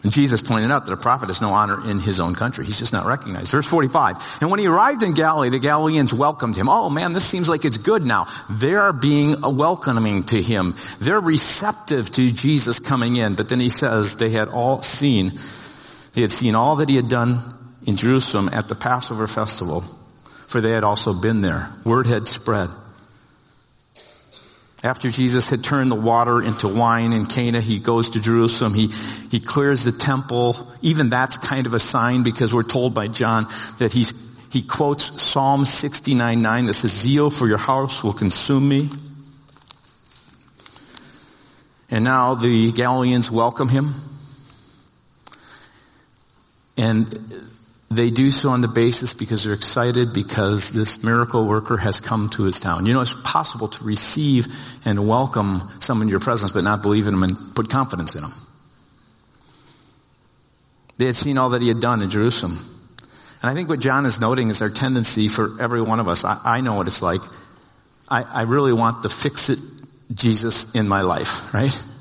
And 0.03 0.13
Jesus 0.13 0.41
pointed 0.41 0.71
out 0.71 0.87
that 0.87 0.93
a 0.93 0.97
prophet 0.97 1.29
has 1.29 1.41
no 1.41 1.51
honor 1.51 1.89
in 1.89 1.99
his 1.99 2.21
own 2.21 2.35
country. 2.35 2.65
He's 2.65 2.79
just 2.79 2.93
not 2.93 3.07
recognized. 3.07 3.51
Verse 3.51 3.67
45. 3.67 4.39
And 4.41 4.51
when 4.51 4.61
he 4.61 4.67
arrived 4.67 5.03
in 5.03 5.15
Galilee, 5.15 5.49
the 5.49 5.59
Galileans 5.59 6.13
welcomed 6.13 6.57
him. 6.57 6.69
Oh 6.69 6.91
man, 6.91 7.13
this 7.13 7.25
seems 7.25 7.49
like 7.49 7.65
it's 7.65 7.79
good 7.79 8.05
now. 8.05 8.27
They're 8.51 8.93
being 8.93 9.41
welcoming 9.41 10.23
to 10.25 10.41
him. 10.41 10.75
They're 11.01 11.21
receptive 11.21 12.11
to 12.13 12.31
Jesus 12.31 12.79
coming 12.79 13.17
in. 13.17 13.35
But 13.35 13.49
then 13.49 13.59
he 13.59 13.71
says 13.71 14.17
they 14.17 14.31
had 14.31 14.49
all 14.49 14.83
seen, 14.83 15.33
they 16.13 16.21
had 16.21 16.33
seen 16.33 16.55
all 16.55 16.77
that 16.77 16.89
he 16.89 16.97
had 16.97 17.09
done 17.09 17.41
in 17.87 17.97
Jerusalem 17.97 18.51
at 18.53 18.69
the 18.69 18.75
Passover 18.75 19.27
festival, 19.27 19.81
for 20.47 20.61
they 20.61 20.73
had 20.73 20.85
also 20.85 21.15
been 21.15 21.41
there. 21.41 21.71
Word 21.85 22.07
had 22.07 22.29
spread. 22.29 22.69
After 24.87 25.11
Jesus 25.11 25.51
had 25.51 25.65
turned 25.65 25.91
the 25.91 25.97
water 25.97 26.41
into 26.41 26.69
wine 26.69 27.13
in 27.13 27.27
Cana, 27.27 27.61
he 27.61 27.81
goes 27.81 28.11
to 28.11 28.23
Jerusalem. 28.23 28.73
He, 28.73 28.87
he 29.33 29.41
clears 29.41 29.83
the 29.83 29.91
temple. 29.91 30.55
Even 30.81 31.09
that's 31.09 31.37
kind 31.37 31.67
of 31.67 31.75
a 31.75 31.81
sign 31.81 32.23
because 32.23 32.55
we're 32.55 32.63
told 32.63 32.95
by 32.95 33.09
John 33.09 33.49
that 33.79 33.93
he's, 33.93 34.13
he 34.53 34.63
quotes 34.63 35.21
Psalm 35.21 35.65
69, 35.65 36.41
9 36.41 36.65
that 36.67 36.75
says, 36.75 36.95
zeal 36.95 37.31
for 37.31 37.49
your 37.49 37.59
house 37.59 38.05
will 38.05 38.13
consume 38.13 38.69
me. 38.69 38.89
And 41.91 42.05
now 42.05 42.37
the 42.37 42.71
Galileans 42.71 43.29
welcome 43.29 43.69
him. 43.69 43.93
And 46.77 47.13
they 47.91 48.11
do 48.11 48.31
so 48.31 48.51
on 48.51 48.63
the 48.63 48.69
basis 48.69 49.15
because 49.15 49.45
they're 49.45 49.55
excited 49.55 50.13
because 50.13 50.71
this 50.71 51.05
miracle 51.05 51.47
worker 51.47 51.77
has 51.77 52.01
come 52.01 52.29
to 52.31 52.45
his 52.45 52.59
town. 52.59 52.87
You 52.87 52.95
know, 52.95 53.01
it's 53.01 53.15
possible 53.15 53.69
to 53.69 53.85
receive 53.85 54.49
and 54.85 55.07
welcome 55.07 55.63
someone 55.81 56.09
in 56.09 56.11
your 56.11 56.21
presence 56.21 56.51
but 56.51 56.65
not 56.65 56.83
believe 56.83 57.07
in 57.07 57.13
them 57.13 57.23
and 57.23 57.37
put 57.55 57.71
confidence 57.71 58.15
in 58.17 58.23
them. 58.23 58.33
They 60.99 61.07
had 61.07 61.17
seen 61.17 61.39
all 61.39 61.51
that 61.51 61.63
he 61.63 61.69
had 61.69 61.81
done 61.81 62.03
in 62.03 62.11
Jerusalem. 62.11 62.59
And 63.43 63.51
I 63.51 63.55
think 63.55 63.69
what 63.69 63.81
John 63.81 64.07
is 64.07 64.21
noting 64.21 64.49
is 64.49 64.63
our 64.63 64.71
tendency 64.71 65.29
for 65.29 65.61
every 65.61 65.83
one 65.83 66.01
of 66.01 66.09
us. 66.09 66.25
I, 66.25 66.41
I 66.45 66.61
know 66.63 66.75
what 66.75 66.89
it's 66.89 67.03
like. 67.03 67.21
I, 68.09 68.23
I 68.23 68.43
really 68.43 68.73
want 68.73 69.03
the 69.03 69.09
fix 69.09 69.49
it 69.51 69.61
Jesus 70.13 70.73
in 70.75 70.89
my 70.89 71.03
life, 71.03 71.53
right? 71.55 71.77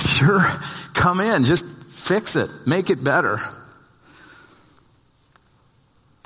Sure, 0.00 0.40
come 0.92 1.20
in, 1.20 1.44
just 1.44 1.64
fix 1.64 2.34
it, 2.34 2.50
make 2.66 2.90
it 2.90 3.04
better. 3.04 3.38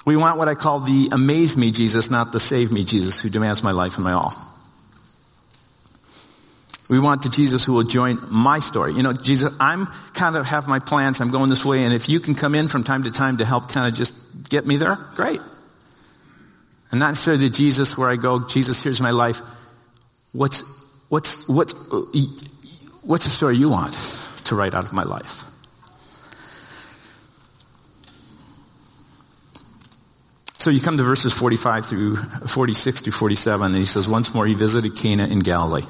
We 0.08 0.16
want 0.16 0.38
what 0.38 0.48
I 0.48 0.54
call 0.54 0.80
the 0.80 1.10
amaze 1.12 1.54
me 1.54 1.70
Jesus, 1.70 2.10
not 2.10 2.32
the 2.32 2.40
save 2.40 2.72
me 2.72 2.82
Jesus 2.82 3.20
who 3.20 3.28
demands 3.28 3.62
my 3.62 3.72
life 3.72 3.96
and 3.96 4.04
my 4.04 4.12
all. 4.12 4.32
We 6.88 6.98
want 6.98 7.20
the 7.20 7.28
Jesus 7.28 7.62
who 7.62 7.74
will 7.74 7.82
join 7.82 8.18
my 8.30 8.60
story. 8.60 8.94
You 8.94 9.02
know, 9.02 9.12
Jesus, 9.12 9.54
I'm 9.60 9.84
kind 10.14 10.34
of 10.34 10.46
have 10.46 10.66
my 10.66 10.78
plans, 10.78 11.20
I'm 11.20 11.30
going 11.30 11.50
this 11.50 11.62
way, 11.62 11.84
and 11.84 11.92
if 11.92 12.08
you 12.08 12.20
can 12.20 12.34
come 12.34 12.54
in 12.54 12.68
from 12.68 12.84
time 12.84 13.02
to 13.02 13.10
time 13.10 13.36
to 13.36 13.44
help 13.44 13.68
kind 13.68 13.86
of 13.86 13.92
just 13.92 14.48
get 14.48 14.64
me 14.64 14.78
there, 14.78 14.96
great. 15.14 15.40
And 16.90 17.00
not 17.00 17.08
necessarily 17.08 17.48
the 17.48 17.54
Jesus 17.54 17.98
where 17.98 18.08
I 18.08 18.16
go, 18.16 18.46
Jesus, 18.46 18.82
here's 18.82 19.02
my 19.02 19.10
life. 19.10 19.42
What's, 20.32 20.62
what's, 21.10 21.46
what's, 21.46 21.74
what's 23.02 23.24
the 23.24 23.30
story 23.30 23.58
you 23.58 23.68
want 23.68 23.92
to 24.46 24.54
write 24.54 24.72
out 24.72 24.84
of 24.84 24.94
my 24.94 25.04
life? 25.04 25.47
So 30.68 30.72
you 30.72 30.82
come 30.82 30.98
to 30.98 31.02
verses 31.02 31.32
45 31.32 31.86
through 31.86 32.16
46 32.16 33.00
through 33.00 33.12
47, 33.12 33.68
and 33.68 33.74
he 33.74 33.86
says, 33.86 34.06
Once 34.06 34.34
more 34.34 34.44
he 34.44 34.52
visited 34.52 34.98
Cana 34.98 35.26
in 35.26 35.38
Galilee, 35.38 35.86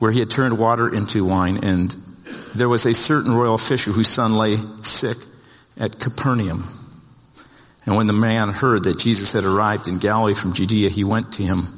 where 0.00 0.10
he 0.10 0.18
had 0.18 0.30
turned 0.30 0.58
water 0.58 0.92
into 0.92 1.24
wine, 1.24 1.62
and 1.62 1.94
there 2.56 2.68
was 2.68 2.86
a 2.86 2.92
certain 2.92 3.32
royal 3.32 3.54
official 3.54 3.92
whose 3.92 4.08
son 4.08 4.34
lay 4.34 4.56
sick 4.82 5.16
at 5.78 6.00
Capernaum. 6.00 6.64
And 7.86 7.94
when 7.94 8.08
the 8.08 8.14
man 8.14 8.48
heard 8.48 8.82
that 8.82 8.98
Jesus 8.98 9.32
had 9.32 9.44
arrived 9.44 9.86
in 9.86 9.98
Galilee 9.98 10.34
from 10.34 10.52
Judea, 10.52 10.90
he 10.90 11.04
went 11.04 11.34
to 11.34 11.44
him, 11.44 11.68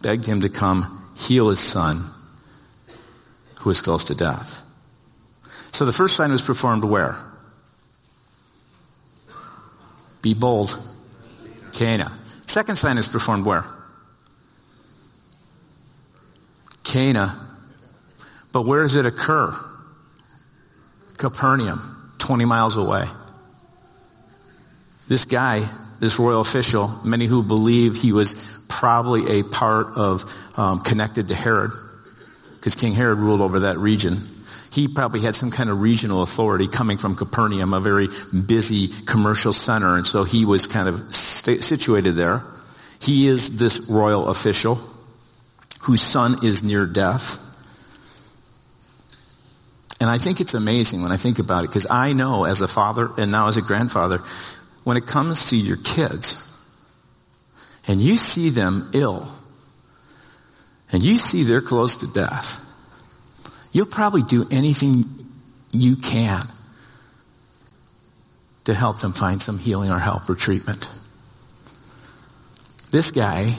begged 0.00 0.24
him 0.24 0.40
to 0.40 0.48
come 0.48 1.12
heal 1.14 1.50
his 1.50 1.60
son, 1.60 2.06
who 3.60 3.68
was 3.68 3.82
close 3.82 4.04
to 4.04 4.14
death. 4.14 4.64
So 5.72 5.84
the 5.84 5.92
first 5.92 6.16
sign 6.16 6.32
was 6.32 6.40
performed 6.40 6.84
where? 6.84 7.18
Be 10.26 10.34
bold. 10.34 10.76
Cana. 11.74 12.10
Second 12.46 12.74
sign 12.74 12.98
is 12.98 13.06
performed 13.06 13.46
where? 13.46 13.64
Cana. 16.82 17.32
But 18.50 18.62
where 18.62 18.82
does 18.82 18.96
it 18.96 19.06
occur? 19.06 19.56
Capernaum, 21.16 22.12
20 22.18 22.44
miles 22.44 22.76
away. 22.76 23.06
This 25.06 25.26
guy, 25.26 25.64
this 26.00 26.18
royal 26.18 26.40
official, 26.40 26.88
many 27.04 27.26
who 27.26 27.44
believe 27.44 27.94
he 27.94 28.10
was 28.10 28.50
probably 28.66 29.38
a 29.38 29.44
part 29.44 29.96
of, 29.96 30.24
um, 30.56 30.80
connected 30.80 31.28
to 31.28 31.36
Herod, 31.36 31.70
because 32.56 32.74
King 32.74 32.94
Herod 32.94 33.18
ruled 33.18 33.42
over 33.42 33.60
that 33.60 33.78
region 33.78 34.26
he 34.76 34.88
probably 34.88 35.20
had 35.20 35.34
some 35.34 35.50
kind 35.50 35.70
of 35.70 35.80
regional 35.80 36.22
authority 36.22 36.68
coming 36.68 36.98
from 36.98 37.16
Capernaum, 37.16 37.72
a 37.72 37.80
very 37.80 38.08
busy 38.46 38.88
commercial 39.06 39.54
center, 39.54 39.96
and 39.96 40.06
so 40.06 40.22
he 40.22 40.44
was 40.44 40.66
kind 40.66 40.86
of 40.86 41.14
st- 41.14 41.64
situated 41.64 42.12
there. 42.12 42.44
He 43.00 43.26
is 43.26 43.56
this 43.56 43.88
royal 43.88 44.28
official 44.28 44.78
whose 45.80 46.02
son 46.02 46.44
is 46.44 46.62
near 46.62 46.84
death. 46.84 47.42
And 49.98 50.10
I 50.10 50.18
think 50.18 50.42
it's 50.42 50.52
amazing 50.52 51.00
when 51.00 51.10
I 51.10 51.16
think 51.16 51.38
about 51.38 51.64
it, 51.64 51.68
because 51.68 51.86
I 51.88 52.12
know 52.12 52.44
as 52.44 52.60
a 52.60 52.68
father 52.68 53.08
and 53.16 53.32
now 53.32 53.48
as 53.48 53.56
a 53.56 53.62
grandfather, 53.62 54.18
when 54.84 54.98
it 54.98 55.06
comes 55.06 55.48
to 55.50 55.56
your 55.56 55.78
kids, 55.78 56.42
and 57.88 57.98
you 57.98 58.16
see 58.16 58.50
them 58.50 58.90
ill, 58.92 59.26
and 60.92 61.02
you 61.02 61.16
see 61.16 61.44
they're 61.44 61.62
close 61.62 61.96
to 61.96 62.12
death, 62.12 62.65
You'll 63.76 63.84
probably 63.84 64.22
do 64.22 64.46
anything 64.50 65.04
you 65.70 65.96
can 65.96 66.40
to 68.64 68.72
help 68.72 69.00
them 69.00 69.12
find 69.12 69.42
some 69.42 69.58
healing 69.58 69.90
or 69.90 69.98
help 69.98 70.30
or 70.30 70.34
treatment. 70.34 70.88
This 72.90 73.10
guy 73.10 73.52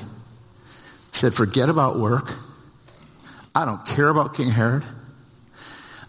said, 1.11 1.35
forget 1.35 1.69
about 1.69 1.99
work. 1.99 2.33
I 3.53 3.65
don't 3.65 3.85
care 3.85 4.09
about 4.09 4.33
King 4.33 4.49
Herod. 4.49 4.81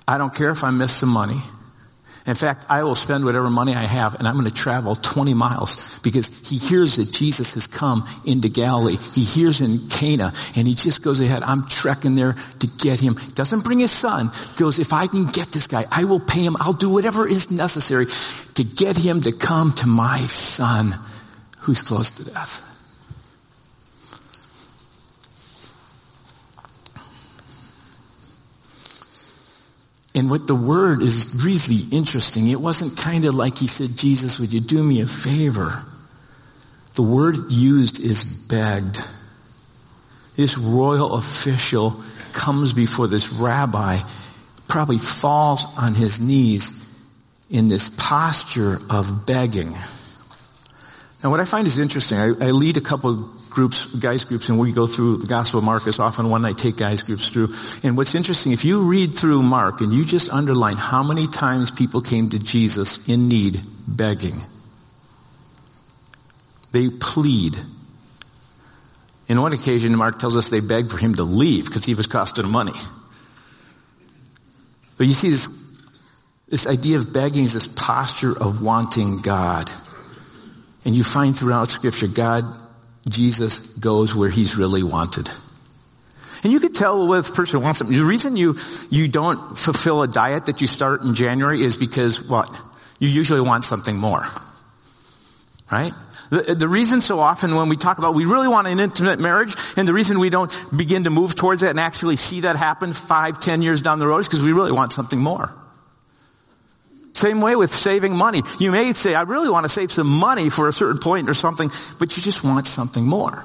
I 0.08 0.16
don't 0.16 0.34
care 0.34 0.52
if 0.52 0.64
I 0.64 0.70
miss 0.70 0.94
some 0.94 1.10
money. 1.10 1.42
In 2.26 2.34
fact, 2.34 2.64
I 2.70 2.84
will 2.84 2.94
spend 2.94 3.26
whatever 3.26 3.50
money 3.50 3.74
I 3.74 3.82
have 3.82 4.14
and 4.14 4.26
I'm 4.26 4.36
going 4.36 4.46
to 4.46 4.54
travel 4.54 4.94
20 4.94 5.34
miles 5.34 5.76
because 6.08 6.48
he 6.48 6.56
hears 6.56 6.96
that 6.96 7.12
Jesus 7.12 7.52
has 7.52 7.66
come 7.66 8.02
into 8.24 8.48
Galilee. 8.48 8.96
He 9.14 9.24
hears 9.24 9.60
in 9.60 9.88
Cana 9.90 10.32
and 10.56 10.66
he 10.66 10.74
just 10.74 11.02
goes 11.02 11.20
ahead. 11.20 11.42
I'm 11.42 11.66
trekking 11.66 12.14
there 12.14 12.32
to 12.32 12.66
get 12.66 12.98
him. 12.98 13.16
Doesn't 13.34 13.62
bring 13.62 13.78
his 13.78 13.92
son. 13.92 14.30
Goes, 14.56 14.78
if 14.78 14.94
I 14.94 15.06
can 15.06 15.26
get 15.26 15.48
this 15.48 15.66
guy, 15.66 15.84
I 15.92 16.04
will 16.04 16.20
pay 16.20 16.40
him. 16.40 16.56
I'll 16.60 16.72
do 16.72 16.88
whatever 16.88 17.28
is 17.28 17.50
necessary 17.50 18.06
to 18.54 18.64
get 18.64 18.96
him 18.96 19.20
to 19.22 19.32
come 19.32 19.72
to 19.72 19.86
my 19.86 20.16
son 20.16 20.94
who's 21.60 21.82
close 21.82 22.10
to 22.12 22.24
death. 22.24 22.64
And 30.14 30.30
what 30.30 30.46
the 30.46 30.54
word 30.54 31.02
is 31.02 31.44
really 31.44 31.82
interesting. 31.92 32.48
It 32.48 32.60
wasn't 32.60 32.96
kind 32.96 33.26
of 33.26 33.34
like 33.34 33.58
he 33.58 33.66
said, 33.66 33.90
Jesus, 33.96 34.40
would 34.40 34.52
you 34.52 34.60
do 34.60 34.82
me 34.82 35.02
a 35.02 35.06
favor? 35.06 35.84
The 36.98 37.04
word 37.04 37.36
used 37.52 38.00
is 38.00 38.24
begged. 38.24 38.98
This 40.34 40.58
royal 40.58 41.14
official 41.14 42.02
comes 42.32 42.72
before 42.72 43.06
this 43.06 43.32
rabbi, 43.32 43.98
probably 44.66 44.98
falls 44.98 45.64
on 45.78 45.94
his 45.94 46.18
knees 46.18 46.92
in 47.50 47.68
this 47.68 47.88
posture 47.88 48.80
of 48.90 49.26
begging. 49.26 49.70
Now 51.22 51.30
what 51.30 51.38
I 51.38 51.44
find 51.44 51.68
is 51.68 51.78
interesting, 51.78 52.18
I, 52.18 52.48
I 52.48 52.50
lead 52.50 52.76
a 52.76 52.80
couple 52.80 53.10
of 53.10 53.48
groups, 53.48 53.94
guys 53.94 54.24
groups, 54.24 54.48
and 54.48 54.58
we 54.58 54.72
go 54.72 54.88
through 54.88 55.18
the 55.18 55.28
Gospel 55.28 55.58
of 55.58 55.64
Mark 55.64 55.86
as 55.86 56.00
often 56.00 56.28
one 56.30 56.44
I 56.44 56.52
take 56.52 56.78
guys 56.78 57.04
groups 57.04 57.30
through. 57.30 57.50
And 57.84 57.96
what's 57.96 58.16
interesting, 58.16 58.50
if 58.50 58.64
you 58.64 58.82
read 58.82 59.14
through 59.14 59.44
Mark 59.44 59.82
and 59.82 59.94
you 59.94 60.04
just 60.04 60.30
underline 60.30 60.74
how 60.74 61.04
many 61.04 61.28
times 61.28 61.70
people 61.70 62.00
came 62.00 62.30
to 62.30 62.40
Jesus 62.40 63.08
in 63.08 63.28
need, 63.28 63.60
begging. 63.86 64.42
They 66.72 66.88
plead. 66.88 67.56
In 69.28 69.40
one 69.40 69.52
occasion, 69.52 69.94
Mark 69.96 70.18
tells 70.18 70.36
us 70.36 70.48
they 70.48 70.60
begged 70.60 70.90
for 70.90 70.98
him 70.98 71.14
to 71.14 71.22
leave 71.22 71.66
because 71.66 71.84
he 71.84 71.94
was 71.94 72.06
costing 72.06 72.42
them 72.42 72.52
money. 72.52 72.72
But 74.96 75.06
you 75.06 75.12
see 75.12 75.30
this, 75.30 75.48
this 76.48 76.66
idea 76.66 76.98
of 76.98 77.12
begging 77.12 77.44
is 77.44 77.54
this 77.54 77.66
posture 77.66 78.32
of 78.32 78.62
wanting 78.62 79.20
God. 79.20 79.70
And 80.84 80.96
you 80.96 81.04
find 81.04 81.36
throughout 81.36 81.68
scripture, 81.68 82.06
God 82.08 82.44
Jesus 83.08 83.74
goes 83.78 84.14
where 84.14 84.30
he's 84.30 84.56
really 84.56 84.82
wanted. 84.82 85.28
And 86.42 86.52
you 86.52 86.60
could 86.60 86.74
tell 86.74 87.06
whether 87.06 87.22
the 87.22 87.34
person 87.34 87.62
wants 87.62 87.78
something. 87.78 87.96
The 87.96 88.04
reason 88.04 88.36
you, 88.36 88.56
you 88.90 89.08
don't 89.08 89.58
fulfill 89.58 90.02
a 90.02 90.08
diet 90.08 90.46
that 90.46 90.60
you 90.60 90.66
start 90.66 91.02
in 91.02 91.14
January 91.14 91.62
is 91.62 91.76
because 91.76 92.28
what? 92.28 92.48
You 92.98 93.08
usually 93.08 93.40
want 93.40 93.64
something 93.64 93.96
more. 93.96 94.24
Right? 95.70 95.92
The, 96.30 96.54
the 96.54 96.68
reason 96.68 97.00
so 97.00 97.20
often 97.20 97.54
when 97.54 97.68
we 97.68 97.76
talk 97.76 97.98
about 97.98 98.14
we 98.14 98.26
really 98.26 98.48
want 98.48 98.66
an 98.66 98.80
intimate 98.80 99.18
marriage 99.18 99.54
and 99.76 99.88
the 99.88 99.94
reason 99.94 100.18
we 100.18 100.28
don't 100.28 100.52
begin 100.76 101.04
to 101.04 101.10
move 101.10 101.34
towards 101.34 101.62
it 101.62 101.70
and 101.70 101.80
actually 101.80 102.16
see 102.16 102.40
that 102.40 102.56
happen 102.56 102.92
five, 102.92 103.40
ten 103.40 103.62
years 103.62 103.80
down 103.80 103.98
the 103.98 104.06
road 104.06 104.18
is 104.18 104.28
because 104.28 104.42
we 104.42 104.52
really 104.52 104.72
want 104.72 104.92
something 104.92 105.20
more. 105.20 105.54
Same 107.14 107.40
way 107.40 107.56
with 107.56 107.72
saving 107.72 108.14
money. 108.14 108.42
You 108.60 108.70
may 108.70 108.92
say, 108.92 109.14
I 109.14 109.22
really 109.22 109.48
want 109.48 109.64
to 109.64 109.68
save 109.68 109.90
some 109.90 110.06
money 110.06 110.50
for 110.50 110.68
a 110.68 110.72
certain 110.72 110.98
point 110.98 111.28
or 111.28 111.34
something, 111.34 111.70
but 111.98 112.16
you 112.16 112.22
just 112.22 112.44
want 112.44 112.66
something 112.66 113.04
more. 113.04 113.44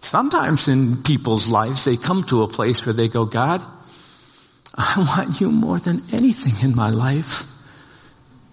Sometimes 0.00 0.66
in 0.66 1.02
people's 1.04 1.48
lives, 1.48 1.84
they 1.84 1.96
come 1.96 2.24
to 2.24 2.42
a 2.42 2.48
place 2.48 2.84
where 2.84 2.92
they 2.92 3.06
go, 3.06 3.26
God, 3.26 3.62
I 4.74 4.94
want 4.96 5.40
you 5.40 5.52
more 5.52 5.78
than 5.78 6.02
anything 6.12 6.68
in 6.68 6.74
my 6.74 6.90
life. 6.90 7.51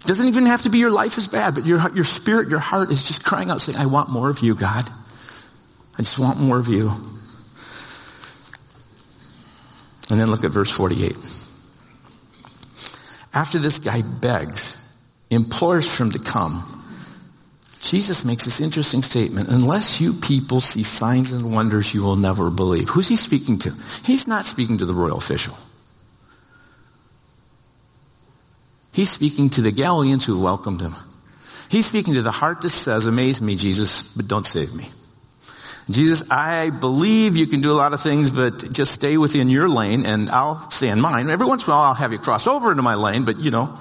Doesn't 0.05 0.27
even 0.27 0.45
have 0.45 0.63
to 0.63 0.69
be 0.69 0.77
your 0.77 0.91
life 0.91 1.17
is 1.17 1.27
bad, 1.27 1.55
but 1.55 1.65
your, 1.65 1.79
your 1.93 2.05
spirit, 2.05 2.49
your 2.49 2.59
heart 2.59 2.89
is 2.89 3.05
just 3.07 3.25
crying 3.25 3.49
out 3.49 3.61
saying, 3.61 3.77
I 3.77 3.85
want 3.85 4.09
more 4.09 4.29
of 4.29 4.39
you, 4.39 4.55
God. 4.55 4.85
I 5.95 5.97
just 5.97 6.17
want 6.17 6.39
more 6.39 6.57
of 6.57 6.67
you. 6.67 6.91
And 10.09 10.19
then 10.19 10.31
look 10.31 10.43
at 10.43 10.51
verse 10.51 10.71
48. 10.71 11.17
After 13.33 13.59
this 13.59 13.79
guy 13.79 14.01
begs, 14.01 14.75
implores 15.29 15.93
for 15.93 16.03
him 16.03 16.11
to 16.11 16.19
come, 16.19 16.79
Jesus 17.81 18.25
makes 18.25 18.45
this 18.45 18.59
interesting 18.59 19.01
statement. 19.01 19.49
Unless 19.49 20.01
you 20.01 20.13
people 20.13 20.61
see 20.61 20.83
signs 20.83 21.31
and 21.31 21.53
wonders, 21.53 21.93
you 21.93 22.03
will 22.03 22.15
never 22.15 22.49
believe. 22.49 22.89
Who's 22.89 23.07
he 23.07 23.15
speaking 23.15 23.59
to? 23.59 23.73
He's 24.03 24.27
not 24.27 24.45
speaking 24.45 24.79
to 24.79 24.85
the 24.85 24.93
royal 24.93 25.17
official. 25.17 25.55
He's 28.91 29.09
speaking 29.09 29.49
to 29.51 29.61
the 29.61 29.71
Galileans 29.71 30.25
who 30.25 30.41
welcomed 30.41 30.81
him. 30.81 30.95
He's 31.69 31.85
speaking 31.85 32.15
to 32.15 32.21
the 32.21 32.31
heart 32.31 32.61
that 32.61 32.69
says, 32.69 33.05
amaze 33.05 33.41
me, 33.41 33.55
Jesus, 33.55 34.15
but 34.15 34.27
don't 34.27 34.45
save 34.45 34.73
me. 34.73 34.85
Jesus, 35.89 36.29
I 36.29 36.69
believe 36.69 37.35
you 37.35 37.47
can 37.47 37.61
do 37.61 37.71
a 37.71 37.73
lot 37.73 37.93
of 37.93 38.01
things, 38.01 38.29
but 38.29 38.71
just 38.71 38.91
stay 38.91 39.17
within 39.17 39.49
your 39.49 39.67
lane 39.67 40.05
and 40.05 40.29
I'll 40.29 40.69
stay 40.69 40.89
in 40.89 41.01
mine. 41.01 41.29
Every 41.29 41.47
once 41.47 41.65
in 41.65 41.71
a 41.71 41.75
while 41.75 41.85
I'll 41.85 41.95
have 41.95 42.11
you 42.11 42.19
cross 42.19 42.45
over 42.45 42.71
into 42.71 42.83
my 42.83 42.95
lane, 42.95 43.25
but 43.25 43.39
you 43.39 43.49
know. 43.49 43.77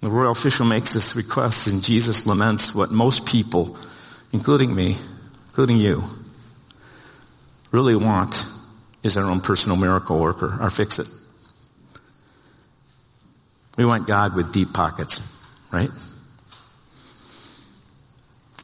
The 0.00 0.10
royal 0.10 0.30
official 0.30 0.66
makes 0.66 0.94
this 0.94 1.16
request 1.16 1.66
and 1.66 1.82
Jesus 1.82 2.26
laments 2.26 2.72
what 2.72 2.92
most 2.92 3.26
people, 3.26 3.76
including 4.32 4.72
me, 4.72 4.94
including 5.48 5.78
you, 5.78 6.04
really 7.72 7.96
want 7.96 8.44
is 9.02 9.16
our 9.16 9.24
own 9.24 9.40
personal 9.40 9.76
miracle 9.76 10.20
worker, 10.20 10.56
our 10.60 10.70
fix 10.70 11.00
it. 11.00 11.08
We 13.76 13.84
want 13.84 14.06
God 14.06 14.34
with 14.34 14.52
deep 14.52 14.72
pockets, 14.72 15.32
right? 15.70 15.90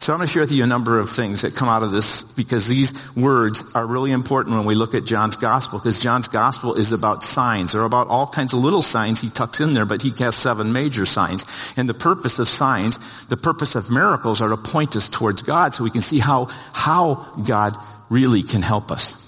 So 0.03 0.13
I'm 0.13 0.19
going 0.19 0.27
to 0.27 0.33
share 0.33 0.43
with 0.43 0.51
you 0.51 0.65
a 0.65 0.67
number 0.67 0.99
of 0.99 1.11
things 1.11 1.43
that 1.43 1.55
come 1.55 1.69
out 1.69 1.85
of 1.85 1.93
this 1.93 2.25
because 2.35 2.67
these 2.67 3.15
words 3.15 3.77
are 3.77 3.87
really 3.87 4.11
important 4.11 4.57
when 4.57 4.65
we 4.65 4.75
look 4.75 4.97
at 4.97 5.05
John's 5.05 5.37
gospel 5.37 5.79
because 5.79 6.01
John's 6.01 6.27
gospel 6.27 6.75
is 6.75 6.91
about 6.91 7.23
signs. 7.23 7.71
They're 7.71 7.85
about 7.85 8.09
all 8.09 8.27
kinds 8.27 8.53
of 8.53 8.59
little 8.59 8.83
signs 8.83 9.21
he 9.21 9.31
tucks 9.31 9.61
in 9.61 9.75
there, 9.75 9.87
but 9.87 10.03
he 10.03 10.11
has 10.19 10.35
seven 10.35 10.73
major 10.73 11.07
signs. 11.07 11.73
And 11.77 11.89
the 11.89 11.95
purpose 11.95 12.41
of 12.41 12.49
signs, 12.49 12.99
the 13.27 13.37
purpose 13.37 13.77
of 13.77 13.93
miracles 13.93 14.43
are 14.43 14.49
to 14.49 14.57
point 14.57 14.97
us 14.97 15.09
towards 15.09 15.43
God 15.43 15.73
so 15.73 15.85
we 15.85 15.91
can 15.91 16.01
see 16.01 16.19
how, 16.19 16.49
how 16.73 17.25
God 17.47 17.77
really 18.11 18.43
can 18.43 18.63
help 18.63 18.91
us. 18.91 19.22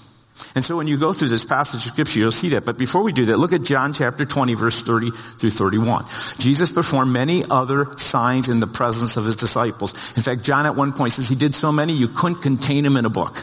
And 0.55 0.63
so 0.63 0.77
when 0.77 0.87
you 0.87 0.95
go 0.95 1.11
through 1.11 1.27
this 1.27 1.43
passage 1.43 1.85
of 1.85 1.91
scripture, 1.91 2.19
you'll 2.19 2.31
see 2.31 2.49
that. 2.49 2.63
But 2.63 2.77
before 2.77 3.03
we 3.03 3.11
do 3.11 3.25
that, 3.25 3.37
look 3.37 3.51
at 3.51 3.61
John 3.61 3.91
chapter 3.91 4.25
20 4.25 4.53
verse 4.53 4.81
30 4.81 5.11
through 5.11 5.49
31. 5.49 6.05
Jesus 6.39 6.71
performed 6.71 7.11
many 7.11 7.43
other 7.49 7.87
signs 7.97 8.47
in 8.47 8.61
the 8.61 8.67
presence 8.67 9.17
of 9.17 9.25
his 9.25 9.35
disciples. 9.35 9.93
In 10.15 10.23
fact, 10.23 10.43
John 10.43 10.65
at 10.65 10.75
one 10.75 10.93
point 10.93 11.11
says 11.11 11.27
he 11.27 11.35
did 11.35 11.53
so 11.53 11.73
many 11.73 11.91
you 11.91 12.07
couldn't 12.07 12.41
contain 12.41 12.85
him 12.85 12.95
in 12.95 13.03
a 13.03 13.09
book. 13.09 13.35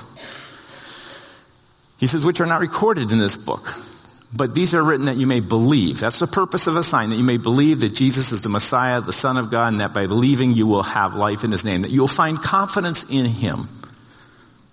He 1.99 2.09
says, 2.09 2.25
which 2.25 2.41
are 2.41 2.47
not 2.47 2.61
recorded 2.61 3.13
in 3.13 3.19
this 3.19 3.37
book. 3.37 3.69
But 4.35 4.55
these 4.55 4.75
are 4.75 4.83
written 4.83 5.07
that 5.07 5.19
you 5.19 5.27
may 5.27 5.41
believe. 5.41 6.01
That's 6.01 6.19
the 6.19 6.27
purpose 6.27 6.67
of 6.67 6.77
a 6.77 6.83
sign, 6.83 7.11
that 7.11 7.17
you 7.17 7.25
may 7.25 7.37
believe 7.37 7.81
that 7.81 7.95
Jesus 7.95 8.33
is 8.33 8.41
the 8.41 8.49
Messiah, 8.49 9.03
the 9.03 9.13
Son 9.13 9.37
of 9.37 9.51
God, 9.51 9.69
and 9.69 9.81
that 9.81 9.93
by 9.93 10.07
believing 10.07 10.53
you 10.53 10.67
will 10.67 10.83
have 10.83 11.15
life 11.15 11.45
in 11.45 11.51
His 11.51 11.65
name, 11.65 11.83
that 11.83 11.93
you 11.93 12.01
will 12.01 12.09
find 12.09 12.41
confidence 12.41 13.11
in 13.11 13.27
Him. 13.27 13.69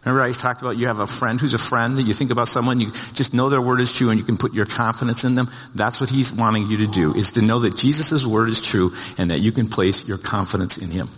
Remember 0.05 0.23
I 0.23 0.31
talked 0.31 0.61
about 0.61 0.77
you 0.77 0.87
have 0.87 0.99
a 0.99 1.07
friend 1.07 1.41
who's 1.41 1.53
a 1.53 1.57
friend, 1.57 1.97
that 1.97 2.03
you 2.03 2.13
think 2.13 2.31
about 2.31 2.47
someone, 2.47 2.79
you 2.79 2.91
just 3.13 3.33
know 3.33 3.49
their 3.49 3.61
word 3.61 3.81
is 3.81 3.91
true 3.91 4.09
and 4.09 4.17
you 4.19 4.25
can 4.25 4.37
put 4.37 4.53
your 4.53 4.65
confidence 4.65 5.25
in 5.25 5.35
them. 5.35 5.49
That's 5.75 5.99
what 5.99 6.09
he's 6.09 6.31
wanting 6.31 6.67
you 6.67 6.77
to 6.77 6.87
do, 6.87 7.13
is 7.15 7.33
to 7.33 7.41
know 7.41 7.59
that 7.59 7.75
Jesus' 7.75 8.25
word 8.25 8.49
is 8.49 8.61
true 8.61 8.91
and 9.17 9.31
that 9.31 9.41
you 9.41 9.51
can 9.51 9.67
place 9.67 10.07
your 10.07 10.17
confidence 10.17 10.77
in 10.77 10.89
him. 10.89 11.09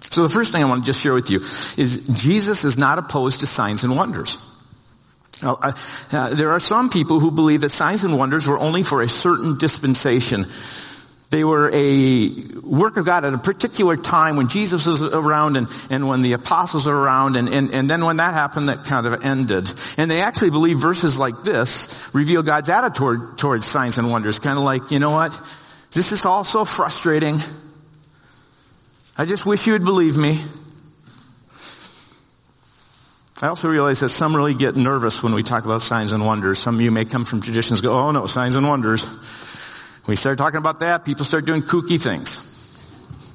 So 0.00 0.22
the 0.22 0.28
first 0.28 0.52
thing 0.52 0.62
I 0.62 0.66
want 0.66 0.84
to 0.84 0.86
just 0.86 1.02
share 1.02 1.12
with 1.12 1.30
you 1.30 1.38
is 1.38 2.06
Jesus 2.22 2.64
is 2.64 2.78
not 2.78 2.98
opposed 2.98 3.40
to 3.40 3.46
signs 3.46 3.82
and 3.82 3.96
wonders. 3.96 4.38
Now, 5.42 5.58
uh, 5.62 6.34
there 6.34 6.50
are 6.50 6.60
some 6.60 6.90
people 6.90 7.20
who 7.20 7.30
believe 7.30 7.60
that 7.60 7.70
signs 7.70 8.04
and 8.04 8.16
wonders 8.16 8.48
were 8.48 8.58
only 8.58 8.82
for 8.82 9.02
a 9.02 9.08
certain 9.08 9.58
dispensation 9.58 10.46
they 11.30 11.44
were 11.44 11.70
a 11.74 12.30
work 12.62 12.96
of 12.96 13.04
God 13.04 13.24
at 13.26 13.34
a 13.34 13.38
particular 13.38 13.96
time 13.96 14.36
when 14.36 14.48
Jesus 14.48 14.86
was 14.86 15.02
around 15.02 15.56
and, 15.56 15.68
and 15.90 16.08
when 16.08 16.22
the 16.22 16.32
apostles 16.32 16.86
were 16.86 16.96
around 16.96 17.36
and, 17.36 17.48
and, 17.50 17.74
and 17.74 17.88
then 17.88 18.04
when 18.04 18.16
that 18.16 18.32
happened, 18.32 18.70
that 18.70 18.84
kind 18.84 19.06
of 19.06 19.24
ended. 19.24 19.70
And 19.98 20.10
they 20.10 20.22
actually 20.22 20.50
believe 20.50 20.78
verses 20.78 21.18
like 21.18 21.42
this 21.42 22.10
reveal 22.14 22.42
God's 22.42 22.70
attitude 22.70 22.96
toward, 22.96 23.38
towards 23.38 23.66
signs 23.66 23.98
and 23.98 24.10
wonders. 24.10 24.38
Kind 24.38 24.56
of 24.56 24.64
like, 24.64 24.90
you 24.90 24.98
know 24.98 25.10
what? 25.10 25.38
This 25.92 26.12
is 26.12 26.24
all 26.24 26.44
so 26.44 26.64
frustrating. 26.64 27.36
I 29.18 29.26
just 29.26 29.44
wish 29.44 29.66
you 29.66 29.74
would 29.74 29.84
believe 29.84 30.16
me. 30.16 30.38
I 33.42 33.48
also 33.48 33.68
realize 33.68 34.00
that 34.00 34.08
some 34.08 34.34
really 34.34 34.54
get 34.54 34.76
nervous 34.76 35.22
when 35.22 35.34
we 35.34 35.42
talk 35.42 35.64
about 35.64 35.82
signs 35.82 36.12
and 36.12 36.24
wonders. 36.24 36.58
Some 36.58 36.76
of 36.76 36.80
you 36.80 36.90
may 36.90 37.04
come 37.04 37.24
from 37.24 37.40
traditions 37.40 37.80
go, 37.80 37.92
oh 37.92 38.10
no, 38.12 38.26
signs 38.26 38.56
and 38.56 38.66
wonders. 38.66 39.04
We 40.08 40.16
start 40.16 40.38
talking 40.38 40.56
about 40.56 40.80
that, 40.80 41.04
people 41.04 41.26
start 41.26 41.44
doing 41.44 41.60
kooky 41.62 42.02
things. 42.02 42.46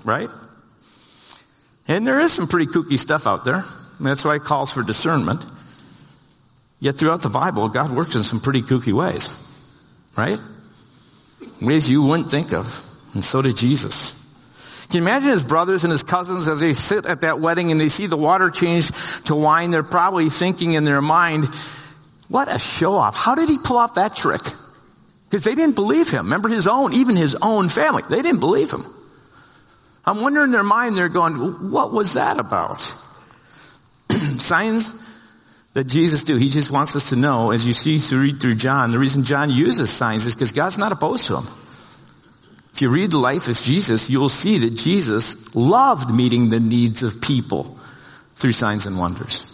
Right? 0.04 0.30
And 1.88 2.06
there 2.06 2.20
is 2.20 2.34
some 2.34 2.48
pretty 2.48 2.66
kooky 2.66 2.98
stuff 2.98 3.28
out 3.28 3.46
there. 3.46 3.64
That's 4.00 4.26
why 4.26 4.36
it 4.36 4.44
calls 4.44 4.74
for 4.74 4.82
discernment. 4.82 5.46
Yet 6.80 6.98
throughout 6.98 7.22
the 7.22 7.30
Bible, 7.30 7.70
God 7.70 7.92
works 7.92 8.16
in 8.16 8.24
some 8.24 8.40
pretty 8.40 8.64
kooky 8.64 8.92
ways. 8.92 9.30
Right? 10.18 10.40
Ways 11.62 11.90
you 11.90 12.02
wouldn't 12.02 12.32
think 12.32 12.54
of. 12.54 12.84
And 13.14 13.24
so 13.24 13.44
did 13.44 13.56
Jesus. 13.56 14.20
Can 14.90 14.98
you 14.98 15.04
imagine 15.04 15.30
his 15.30 15.44
brothers 15.44 15.84
and 15.84 15.92
his 15.92 16.04
cousins 16.04 16.48
as 16.48 16.60
they 16.60 16.74
sit 16.74 17.06
at 17.06 17.22
that 17.22 17.40
wedding 17.40 17.72
and 17.72 17.80
they 17.80 17.90
see 17.90 18.08
the 18.08 18.18
water 18.18 18.50
change 18.50 18.90
to 19.26 19.36
wine? 19.36 19.70
They're 19.70 19.84
probably 19.84 20.32
thinking 20.32 20.74
in 20.74 20.86
their 20.86 21.02
mind, 21.02 21.46
what 22.30 22.54
a 22.54 22.58
show 22.58 22.96
off. 22.96 23.16
How 23.16 23.36
did 23.36 23.48
he 23.48 23.60
pull 23.60 23.78
off 23.78 23.94
that 23.94 24.16
trick? 24.16 24.42
Because 25.34 25.46
they 25.46 25.56
didn't 25.56 25.74
believe 25.74 26.12
him. 26.12 26.26
Remember 26.26 26.48
his 26.48 26.68
own, 26.68 26.94
even 26.94 27.16
his 27.16 27.36
own 27.42 27.68
family. 27.68 28.04
They 28.08 28.22
didn't 28.22 28.40
believe 28.40 28.70
him. 28.70 28.86
I'm 30.06 30.22
wondering 30.22 30.50
in 30.50 30.52
their 30.52 30.62
mind, 30.62 30.96
they're 30.96 31.10
going, 31.10 31.72
what 31.72 31.92
was 31.92 32.14
that 32.14 32.38
about? 32.38 32.82
Signs 34.38 35.04
that 35.74 35.86
Jesus 35.86 36.24
do. 36.24 36.36
He 36.36 36.50
just 36.50 36.70
wants 36.70 36.96
us 36.96 37.10
to 37.10 37.16
know, 37.16 37.50
as 37.50 37.66
you 37.66 37.74
see 37.74 37.98
through, 37.98 38.22
read 38.22 38.42
through 38.42 38.54
John, 38.54 38.92
the 38.92 39.00
reason 39.00 39.24
John 39.24 39.50
uses 39.50 39.90
signs 39.90 40.28
is 40.28 40.36
because 40.36 40.52
God's 40.52 40.78
not 40.78 40.92
opposed 40.92 41.26
to 41.26 41.34
them. 41.34 41.48
If 42.72 42.84
you 42.84 42.90
read 42.90 43.10
the 43.10 43.18
life 43.18 43.48
of 43.48 43.58
Jesus, 43.58 44.12
you 44.12 44.20
will 44.20 44.30
see 44.30 44.60
that 44.60 44.76
Jesus 44.76 45.56
loved 45.56 46.14
meeting 46.14 46.50
the 46.50 46.60
needs 46.60 47.02
of 47.02 47.24
people 47.24 47.80
through 48.36 48.52
signs 48.52 48.86
and 48.86 49.00
wonders. 49.00 49.53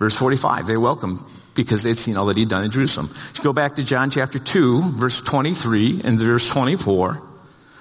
Verse 0.00 0.16
45, 0.16 0.66
they 0.66 0.78
welcome 0.78 1.24
because 1.54 1.82
they'd 1.82 1.98
seen 1.98 2.16
all 2.16 2.26
that 2.26 2.36
he'd 2.38 2.48
done 2.48 2.64
in 2.64 2.70
Jerusalem. 2.70 3.10
Go 3.44 3.52
back 3.52 3.74
to 3.74 3.84
John 3.84 4.10
chapter 4.10 4.38
2, 4.38 4.80
verse 4.80 5.20
23 5.20 6.00
and 6.04 6.18
verse 6.18 6.50
24. 6.50 7.22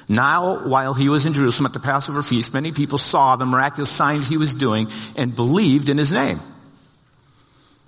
Now, 0.09 0.67
while 0.67 0.93
he 0.93 1.07
was 1.07 1.25
in 1.25 1.33
Jerusalem 1.33 1.67
at 1.67 1.73
the 1.73 1.79
Passover 1.79 2.21
feast, 2.21 2.53
many 2.53 2.73
people 2.73 2.97
saw 2.97 3.37
the 3.37 3.45
miraculous 3.45 3.89
signs 3.89 4.27
he 4.27 4.37
was 4.37 4.53
doing 4.53 4.89
and 5.15 5.33
believed 5.33 5.87
in 5.87 5.97
his 5.97 6.11
name. 6.11 6.39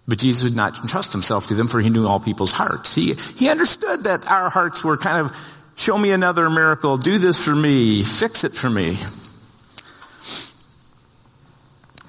But 0.08 0.20
Jesus 0.20 0.44
would 0.44 0.56
not 0.56 0.80
entrust 0.80 1.12
himself 1.12 1.48
to 1.48 1.54
them 1.54 1.68
for 1.68 1.82
he 1.82 1.90
knew 1.90 2.08
all 2.08 2.20
people's 2.20 2.54
hearts. 2.54 2.96
He, 2.96 3.16
he 3.38 3.50
understood 3.50 4.04
that 4.04 4.28
our 4.28 4.50
hearts 4.50 4.84
were 4.84 4.98
kind 4.98 5.26
of, 5.26 5.58
show 5.76 5.98
me 5.98 6.12
another 6.12 6.50
miracle, 6.50 6.96
do 6.96 7.18
this 7.18 7.44
for 7.44 7.56
me, 7.56 8.04
fix 8.04 8.46
it 8.46 8.54
for 8.54 8.70
me. 8.70 8.98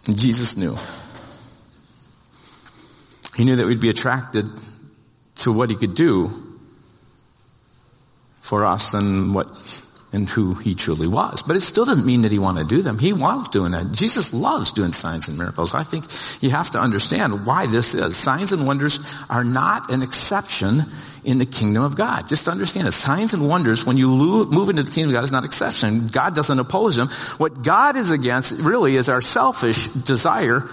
And 0.06 0.18
Jesus 0.18 0.56
knew. 0.56 0.76
He 3.36 3.44
knew 3.44 3.56
that 3.56 3.66
we'd 3.66 3.80
be 3.80 3.90
attracted 3.90 4.46
to 5.36 5.52
what 5.52 5.70
he 5.70 5.76
could 5.76 5.94
do 5.94 6.30
for 8.40 8.66
us 8.66 8.94
and 8.94 9.34
what 9.34 9.48
and 10.12 10.28
who 10.28 10.54
he 10.54 10.74
truly 10.74 11.08
was. 11.08 11.42
But 11.42 11.56
it 11.56 11.62
still 11.62 11.86
doesn't 11.86 12.04
mean 12.04 12.22
that 12.22 12.32
he 12.32 12.38
wanted 12.38 12.68
to 12.68 12.76
do 12.76 12.82
them. 12.82 12.98
He 12.98 13.14
loves 13.14 13.48
doing 13.48 13.72
that. 13.72 13.92
Jesus 13.92 14.34
loves 14.34 14.72
doing 14.72 14.92
signs 14.92 15.28
and 15.28 15.38
miracles. 15.38 15.74
I 15.74 15.84
think 15.84 16.04
you 16.42 16.50
have 16.50 16.70
to 16.72 16.78
understand 16.78 17.46
why 17.46 17.66
this 17.66 17.94
is. 17.94 18.14
Signs 18.14 18.52
and 18.52 18.66
wonders 18.66 19.00
are 19.30 19.42
not 19.42 19.90
an 19.90 20.02
exception 20.02 20.82
in 21.24 21.38
the 21.38 21.46
kingdom 21.46 21.82
of 21.82 21.96
God. 21.96 22.28
Just 22.28 22.46
understand 22.48 22.86
that 22.86 22.92
signs 22.92 23.32
and 23.32 23.48
wonders, 23.48 23.86
when 23.86 23.96
you 23.96 24.10
move 24.10 24.68
into 24.68 24.82
the 24.82 24.90
kingdom 24.90 25.10
of 25.10 25.14
God, 25.14 25.24
is 25.24 25.32
not 25.32 25.44
an 25.44 25.46
exception. 25.46 26.08
God 26.08 26.34
doesn't 26.34 26.58
oppose 26.58 26.96
them. 26.96 27.08
What 27.38 27.62
God 27.62 27.96
is 27.96 28.10
against 28.10 28.52
really 28.52 28.96
is 28.96 29.08
our 29.08 29.22
selfish 29.22 29.86
desire 29.86 30.68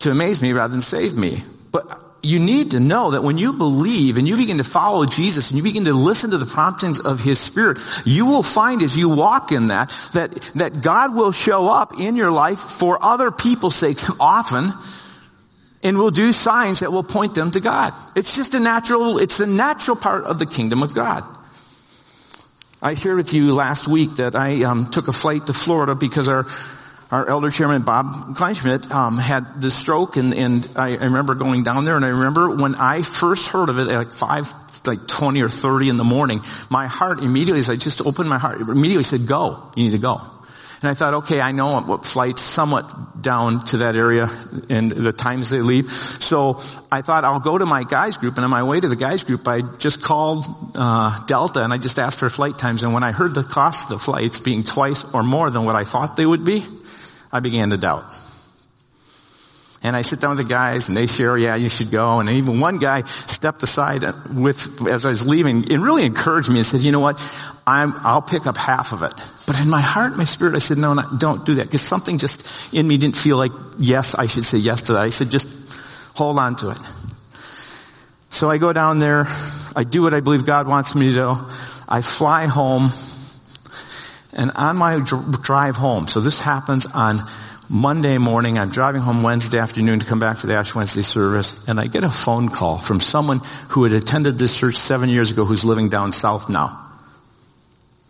to 0.00 0.10
amaze 0.10 0.42
me 0.42 0.52
rather 0.52 0.72
than 0.72 0.82
save 0.82 1.16
me. 1.16 1.38
But 1.72 1.86
you 2.22 2.38
need 2.38 2.72
to 2.72 2.80
know 2.80 3.12
that 3.12 3.22
when 3.22 3.38
you 3.38 3.54
believe 3.54 4.18
and 4.18 4.28
you 4.28 4.36
begin 4.36 4.58
to 4.58 4.64
follow 4.64 5.06
Jesus 5.06 5.50
and 5.50 5.56
you 5.56 5.62
begin 5.62 5.84
to 5.84 5.92
listen 5.92 6.30
to 6.30 6.38
the 6.38 6.46
promptings 6.46 7.00
of 7.00 7.22
His 7.22 7.38
Spirit, 7.38 7.78
you 8.04 8.26
will 8.26 8.42
find 8.42 8.82
as 8.82 8.96
you 8.96 9.08
walk 9.08 9.52
in 9.52 9.68
that, 9.68 9.88
that, 10.12 10.34
that 10.56 10.82
God 10.82 11.14
will 11.14 11.32
show 11.32 11.68
up 11.68 11.98
in 11.98 12.16
your 12.16 12.30
life 12.30 12.58
for 12.58 13.02
other 13.02 13.30
people's 13.30 13.74
sakes 13.74 14.10
often 14.20 14.70
and 15.82 15.96
will 15.96 16.10
do 16.10 16.32
signs 16.32 16.80
that 16.80 16.92
will 16.92 17.02
point 17.02 17.34
them 17.34 17.50
to 17.52 17.60
God. 17.60 17.92
It's 18.14 18.36
just 18.36 18.54
a 18.54 18.60
natural, 18.60 19.18
it's 19.18 19.40
a 19.40 19.46
natural 19.46 19.96
part 19.96 20.24
of 20.24 20.38
the 20.38 20.46
kingdom 20.46 20.82
of 20.82 20.94
God. 20.94 21.24
I 22.82 22.94
shared 22.94 23.16
with 23.16 23.32
you 23.32 23.54
last 23.54 23.88
week 23.88 24.16
that 24.16 24.34
I 24.34 24.64
um, 24.64 24.90
took 24.90 25.08
a 25.08 25.12
flight 25.12 25.46
to 25.46 25.52
Florida 25.52 25.94
because 25.94 26.28
our 26.28 26.46
our 27.10 27.28
elder 27.28 27.50
chairman, 27.50 27.82
Bob 27.82 28.06
Kleinschmidt, 28.36 28.90
um, 28.90 29.18
had 29.18 29.60
the 29.60 29.70
stroke 29.70 30.16
and, 30.16 30.32
and 30.32 30.68
I, 30.76 30.96
I 30.96 31.04
remember 31.04 31.34
going 31.34 31.64
down 31.64 31.84
there 31.84 31.96
and 31.96 32.04
I 32.04 32.08
remember 32.08 32.54
when 32.54 32.76
I 32.76 33.02
first 33.02 33.48
heard 33.48 33.68
of 33.68 33.78
it 33.78 33.88
at 33.88 33.94
like 33.94 34.12
five, 34.12 34.52
like 34.86 35.06
20 35.08 35.42
or 35.42 35.48
30 35.48 35.88
in 35.88 35.96
the 35.96 36.04
morning, 36.04 36.40
my 36.70 36.86
heart 36.86 37.20
immediately, 37.20 37.58
as 37.58 37.68
I 37.70 37.76
just 37.76 38.06
opened 38.06 38.28
my 38.28 38.38
heart, 38.38 38.60
immediately 38.60 39.02
said, 39.02 39.26
go, 39.26 39.72
you 39.74 39.84
need 39.84 39.92
to 39.92 39.98
go. 39.98 40.20
And 40.82 40.88
I 40.88 40.94
thought, 40.94 41.14
okay, 41.14 41.42
I 41.42 41.52
know 41.52 41.78
what 41.80 42.06
flights 42.06 42.40
somewhat 42.40 43.20
down 43.20 43.60
to 43.66 43.78
that 43.78 43.96
area 43.96 44.28
and 44.70 44.90
the 44.90 45.12
times 45.12 45.50
they 45.50 45.60
leave. 45.60 45.90
So 45.90 46.62
I 46.90 47.02
thought 47.02 47.24
I'll 47.24 47.40
go 47.40 47.58
to 47.58 47.66
my 47.66 47.84
guys 47.84 48.16
group 48.16 48.36
and 48.36 48.44
on 48.44 48.50
my 48.50 48.62
way 48.62 48.80
to 48.80 48.88
the 48.88 48.96
guys 48.96 49.24
group, 49.24 49.46
I 49.46 49.60
just 49.60 50.02
called, 50.02 50.46
uh, 50.76 51.26
Delta 51.26 51.62
and 51.62 51.72
I 51.72 51.76
just 51.76 51.98
asked 51.98 52.20
for 52.20 52.30
flight 52.30 52.56
times. 52.56 52.82
And 52.82 52.94
when 52.94 53.02
I 53.02 53.12
heard 53.12 53.34
the 53.34 53.42
cost 53.42 53.84
of 53.84 53.88
the 53.90 53.98
flights 53.98 54.40
being 54.40 54.62
twice 54.62 55.12
or 55.12 55.22
more 55.22 55.50
than 55.50 55.64
what 55.64 55.74
I 55.74 55.84
thought 55.84 56.16
they 56.16 56.24
would 56.24 56.46
be, 56.46 56.64
I 57.32 57.40
began 57.40 57.70
to 57.70 57.76
doubt. 57.76 58.04
And 59.82 59.96
I 59.96 60.02
sit 60.02 60.20
down 60.20 60.36
with 60.36 60.46
the 60.46 60.52
guys 60.52 60.88
and 60.88 60.96
they 60.96 61.06
share, 61.06 61.38
yeah, 61.38 61.54
you 61.54 61.70
should 61.70 61.90
go. 61.90 62.20
And 62.20 62.28
even 62.28 62.60
one 62.60 62.78
guy 62.78 63.04
stepped 63.04 63.62
aside 63.62 64.02
with, 64.30 64.86
as 64.86 65.06
I 65.06 65.08
was 65.08 65.26
leaving 65.26 65.72
and 65.72 65.82
really 65.82 66.04
encouraged 66.04 66.50
me 66.50 66.56
and 66.56 66.66
said, 66.66 66.82
you 66.82 66.92
know 66.92 67.00
what? 67.00 67.18
I'm, 67.66 67.94
I'll 68.00 68.20
pick 68.20 68.46
up 68.46 68.58
half 68.58 68.92
of 68.92 69.02
it. 69.02 69.14
But 69.46 69.58
in 69.58 69.70
my 69.70 69.80
heart, 69.80 70.18
my 70.18 70.24
spirit, 70.24 70.54
I 70.54 70.58
said, 70.58 70.76
no, 70.76 70.92
no 70.92 71.02
don't 71.18 71.46
do 71.46 71.54
that. 71.54 71.64
Because 71.64 71.80
something 71.80 72.18
just 72.18 72.74
in 72.74 72.86
me 72.86 72.98
didn't 72.98 73.16
feel 73.16 73.38
like, 73.38 73.52
yes, 73.78 74.14
I 74.14 74.26
should 74.26 74.44
say 74.44 74.58
yes 74.58 74.82
to 74.82 74.94
that. 74.94 75.04
I 75.04 75.08
said, 75.08 75.30
just 75.30 75.48
hold 76.14 76.38
on 76.38 76.56
to 76.56 76.70
it. 76.72 76.78
So 78.28 78.50
I 78.50 78.58
go 78.58 78.74
down 78.74 78.98
there. 78.98 79.24
I 79.74 79.84
do 79.84 80.02
what 80.02 80.12
I 80.12 80.20
believe 80.20 80.44
God 80.44 80.68
wants 80.68 80.94
me 80.94 81.08
to 81.08 81.14
do. 81.14 81.36
I 81.88 82.02
fly 82.02 82.46
home. 82.46 82.90
And 84.32 84.52
on 84.52 84.76
my 84.76 85.00
drive 85.42 85.76
home, 85.76 86.06
so 86.06 86.20
this 86.20 86.40
happens 86.40 86.86
on 86.86 87.20
Monday 87.68 88.18
morning, 88.18 88.58
I'm 88.58 88.70
driving 88.70 89.00
home 89.00 89.22
Wednesday 89.22 89.58
afternoon 89.58 90.00
to 90.00 90.06
come 90.06 90.18
back 90.18 90.36
for 90.36 90.46
the 90.46 90.54
Ash 90.54 90.74
Wednesday 90.74 91.02
service, 91.02 91.68
and 91.68 91.78
I 91.78 91.86
get 91.86 92.04
a 92.04 92.10
phone 92.10 92.48
call 92.48 92.78
from 92.78 93.00
someone 93.00 93.40
who 93.68 93.84
had 93.84 93.92
attended 93.92 94.38
this 94.38 94.58
church 94.58 94.74
seven 94.74 95.08
years 95.08 95.30
ago 95.30 95.44
who's 95.44 95.64
living 95.64 95.88
down 95.88 96.12
south 96.12 96.48
now. 96.48 96.86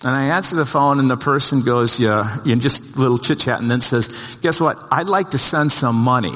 And 0.03 0.17
I 0.17 0.35
answer 0.35 0.57
the 0.57 0.65
phone 0.65 0.99
and 0.99 1.11
the 1.11 1.19
person 1.19 1.61
goes, 1.61 2.01
yeah, 2.01 2.39
in 2.47 2.61
just 2.61 2.97
a 2.97 3.01
little 3.01 3.19
chit 3.19 3.41
chat 3.41 3.61
and 3.61 3.71
then 3.71 3.83
says, 3.83 4.39
guess 4.41 4.59
what? 4.59 4.79
I'd 4.91 5.11
like 5.11 5.31
to 5.31 5.39
send 5.39 5.73
some 5.73 5.97
money. 5.97 6.35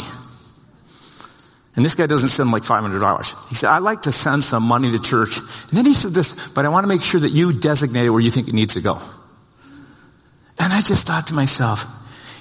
And 1.75 1.85
this 1.85 1.95
guy 1.95 2.07
doesn't 2.07 2.29
send 2.29 2.51
like 2.51 2.63
$500. 2.63 3.49
He 3.49 3.55
said, 3.55 3.71
I'd 3.71 3.83
like 3.83 4.03
to 4.03 4.13
send 4.13 4.45
some 4.45 4.65
money 4.65 4.91
to 4.91 5.01
church. 5.01 5.39
And 5.39 5.71
then 5.79 5.87
he 5.87 5.95
said 5.95 6.13
this, 6.13 6.49
but 6.49 6.67
I 6.67 6.69
want 6.69 6.85
to 6.85 6.89
make 6.89 7.03
sure 7.03 7.21
that 7.21 7.31
you 7.31 7.59
designate 7.59 8.05
it 8.05 8.11
where 8.11 8.21
you 8.21 8.31
think 8.31 8.49
it 8.49 8.55
needs 8.55 8.75
to 8.75 8.83
go. 8.83 9.01
And 10.65 10.73
I 10.73 10.81
just 10.81 11.07
thought 11.07 11.27
to 11.27 11.35
myself, 11.35 11.85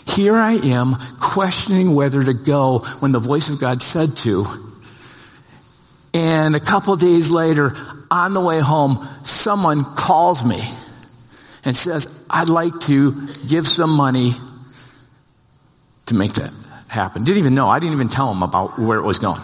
here 0.08 0.36
I 0.36 0.54
am 0.54 0.96
questioning 1.20 1.94
whether 1.94 2.24
to 2.24 2.34
go 2.34 2.80
when 3.00 3.12
the 3.12 3.20
voice 3.20 3.50
of 3.50 3.60
God 3.60 3.82
said 3.82 4.16
to. 4.18 4.46
And 6.14 6.56
a 6.56 6.62
couple 6.62 6.96
days 6.96 7.32
later, 7.32 7.74
on 8.10 8.32
the 8.32 8.40
way 8.40 8.62
home, 8.62 9.06
someone 9.26 9.84
calls 9.84 10.46
me 10.46 10.62
and 11.66 11.76
says, 11.76 12.26
I'd 12.30 12.48
like 12.48 12.80
to 12.82 13.12
give 13.50 13.68
some 13.68 13.90
money 13.90 14.32
to 16.06 16.16
make 16.16 16.32
that 16.36 16.54
happen. 16.88 17.26
Didn't 17.26 17.40
even 17.40 17.56
know. 17.56 17.68
I 17.68 17.80
didn't 17.80 17.96
even 17.96 18.08
tell 18.08 18.32
him 18.32 18.42
about 18.42 18.80
where 18.80 19.00
it 19.00 19.06
was 19.06 19.20
going. 19.20 19.42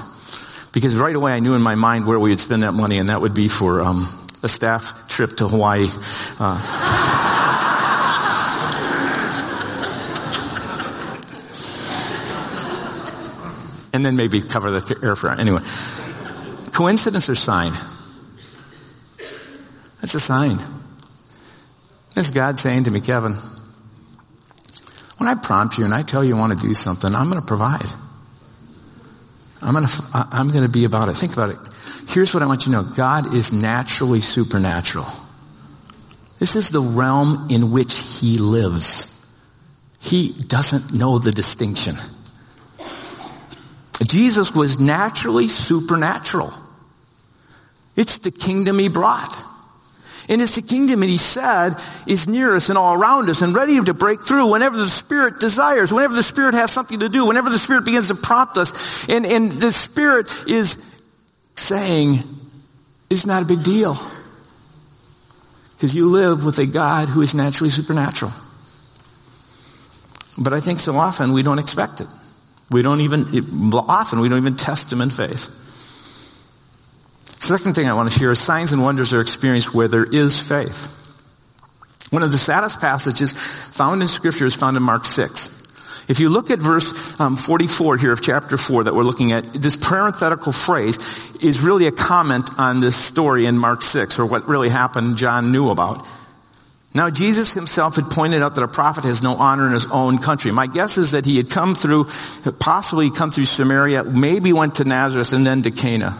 Because 0.72 0.96
right 0.96 1.16
away 1.16 1.34
I 1.34 1.42
knew 1.42 1.54
in 1.54 1.62
my 1.62 1.76
mind 1.76 2.08
where 2.08 2.18
we 2.18 2.30
would 2.30 2.40
spend 2.40 2.64
that 2.64 2.74
money 2.74 2.98
and 2.98 3.10
that 3.10 3.20
would 3.20 3.34
be 3.34 3.50
for 3.50 3.82
um, 3.82 4.08
a 4.42 4.48
staff 4.48 5.10
trip 5.10 5.32
to 5.32 5.50
Hawaii. 5.50 5.88
Uh, 6.40 6.89
and 14.00 14.06
then 14.06 14.16
maybe 14.16 14.42
cover 14.42 14.72
the 14.72 14.80
airfare. 14.80 15.38
Anyway, 15.38 15.60
coincidence 16.72 17.28
or 17.28 17.36
sign? 17.36 17.74
That's 20.00 20.16
a 20.16 20.22
sign. 20.22 20.58
That's 22.16 22.30
God 22.30 22.62
saying 22.62 22.86
to 22.86 22.92
me, 22.92 23.02
Kevin, 23.02 23.34
when 25.18 25.28
I 25.28 25.36
prompt 25.36 25.78
you 25.78 25.84
and 25.84 25.94
I 25.94 26.04
tell 26.04 26.24
you 26.24 26.38
I 26.38 26.40
want 26.40 26.58
to 26.58 26.66
do 26.66 26.74
something, 26.74 27.14
I'm 27.14 27.30
going 27.30 27.42
to 27.42 27.46
provide. 27.46 27.86
I'm 29.62 29.74
going 29.74 29.86
to, 29.86 30.04
I'm 30.14 30.48
going 30.48 30.64
to 30.64 30.70
be 30.70 30.86
about 30.86 31.10
it. 31.10 31.18
Think 31.18 31.34
about 31.34 31.50
it. 31.50 31.58
Here's 32.08 32.34
what 32.34 32.42
I 32.42 32.46
want 32.46 32.66
you 32.66 32.72
to 32.72 32.82
know. 32.82 32.90
God 32.96 33.34
is 33.34 33.52
naturally 33.52 34.22
supernatural. 34.22 35.08
This 36.40 36.56
is 36.56 36.70
the 36.70 36.80
realm 36.80 37.48
in 37.52 37.72
which 37.72 38.00
he 38.22 38.38
lives. 38.38 39.30
He 40.00 40.32
doesn't 40.48 40.98
know 40.98 41.20
the 41.20 41.34
distinction. 41.34 41.96
Jesus 44.10 44.54
was 44.54 44.80
naturally 44.80 45.48
supernatural. 45.48 46.52
It's 47.96 48.18
the 48.18 48.32
kingdom 48.32 48.80
he 48.80 48.90
brought. 48.90 49.46
And 50.28 50.42
it's 50.42 50.56
the 50.56 50.62
kingdom 50.62 51.00
that 51.00 51.10
he 51.10 51.18
said 51.18 51.76
is 52.08 52.28
near 52.28 52.56
us 52.56 52.70
and 52.70 52.78
all 52.78 52.94
around 52.94 53.30
us 53.30 53.42
and 53.42 53.54
ready 53.54 53.80
to 53.82 53.94
break 53.94 54.24
through 54.24 54.52
whenever 54.52 54.78
the 54.78 54.88
Spirit 54.88 55.40
desires, 55.40 55.92
whenever 55.92 56.14
the 56.14 56.24
Spirit 56.24 56.54
has 56.54 56.72
something 56.72 57.00
to 57.00 57.10
do, 57.10 57.26
whenever 57.26 57.50
the 57.50 57.58
Spirit 57.58 57.86
begins 57.86 58.10
to 58.10 58.16
prompt 58.16 58.58
us. 58.58 59.10
And, 59.10 59.26
and 59.26 59.52
the 59.52 59.72
Spirit 59.72 60.32
is 60.48 60.78
saying, 61.56 62.16
it's 63.10 63.26
not 63.26 63.42
a 63.42 63.46
big 63.46 63.64
deal. 63.64 63.96
Because 65.76 65.96
you 65.96 66.10
live 66.10 66.46
with 66.46 66.60
a 66.60 66.68
God 66.68 67.10
who 67.10 67.22
is 67.22 67.34
naturally 67.34 67.72
supernatural. 67.72 68.32
But 70.38 70.54
I 70.54 70.60
think 70.60 70.80
so 70.80 70.96
often 70.96 71.34
we 71.34 71.42
don't 71.42 71.60
expect 71.60 72.02
it. 72.02 72.08
We 72.72 72.82
don't 72.82 73.02
even, 73.02 73.26
often 73.74 74.20
we 74.20 74.30
don't 74.30 74.40
even 74.40 74.56
test 74.56 74.90
them 74.90 75.02
in 75.02 75.10
faith. 75.10 75.56
Second 77.42 77.74
thing 77.74 77.88
I 77.88 77.94
want 77.94 78.12
to 78.12 78.20
share 78.20 78.32
is 78.32 78.40
signs 78.40 78.74
and 78.74 78.84
wonders 78.84 79.14
are 79.14 79.22
experienced 79.22 79.74
where 79.74 79.88
there 79.88 80.06
is 80.06 80.40
faith. 80.40 80.96
One 82.12 82.22
of 82.22 82.32
the 82.32 82.38
saddest 82.38 82.80
passages 82.80 83.34
found 83.34 84.02
in 84.02 84.08
scripture 84.08 84.46
is 84.46 84.56
found 84.56 84.78
in 84.78 84.84
Mark 84.84 85.06
6. 85.06 85.60
If 86.10 86.20
you 86.20 86.30
look 86.30 86.50
at 86.50 86.58
verse 86.58 87.20
um, 87.20 87.36
44 87.36 87.98
here 87.98 88.12
of 88.12 88.22
chapter 88.22 88.58
4 88.58 88.86
that 88.86 88.96
we're 88.96 89.04
looking 89.04 89.32
at, 89.32 89.46
this 89.54 89.76
parenthetical 89.76 90.52
phrase 90.52 90.98
is 91.36 91.62
really 91.62 91.86
a 91.86 91.92
comment 91.92 92.50
on 92.58 92.80
this 92.80 92.96
story 92.96 93.46
in 93.46 93.58
Mark 93.60 93.84
6, 93.84 94.18
or 94.18 94.26
what 94.26 94.48
really 94.48 94.70
happened 94.70 95.18
John 95.18 95.52
knew 95.52 95.70
about. 95.70 96.06
Now 96.94 97.10
Jesus 97.10 97.54
himself 97.54 97.98
had 97.98 98.06
pointed 98.06 98.42
out 98.42 98.56
that 98.56 98.64
a 98.64 98.68
prophet 98.68 99.04
has 99.04 99.22
no 99.22 99.36
honor 99.36 99.68
in 99.68 99.74
his 99.74 99.90
own 99.92 100.18
country. 100.18 100.52
My 100.52 100.66
guess 100.66 100.98
is 100.98 101.12
that 101.12 101.26
he 101.26 101.38
had 101.38 101.50
come 101.50 101.76
through, 101.76 102.08
possibly 102.60 103.12
come 103.12 103.30
through 103.32 103.46
Samaria, 103.46 104.04
maybe 104.04 104.54
went 104.54 104.76
to 104.76 104.86
Nazareth 104.86 105.34
and 105.34 105.46
then 105.46 105.62
to 105.62 105.72
Cana. 105.72 106.16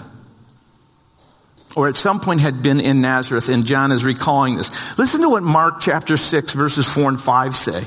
Or 1.76 1.88
at 1.88 1.96
some 1.96 2.20
point 2.20 2.42
had 2.42 2.62
been 2.62 2.80
in 2.80 3.02
Nazareth 3.02 3.50
and 3.50 3.66
John 3.66 3.92
is 3.92 4.04
recalling 4.04 4.58
this. 4.58 4.98
Listen 4.98 5.22
to 5.22 5.30
what 5.30 5.44
Mark 5.44 5.82
chapter 5.82 6.18
6 6.18 6.54
verses 6.54 6.92
4 6.92 7.10
and 7.10 7.22
5 7.22 7.56
say. 7.56 7.84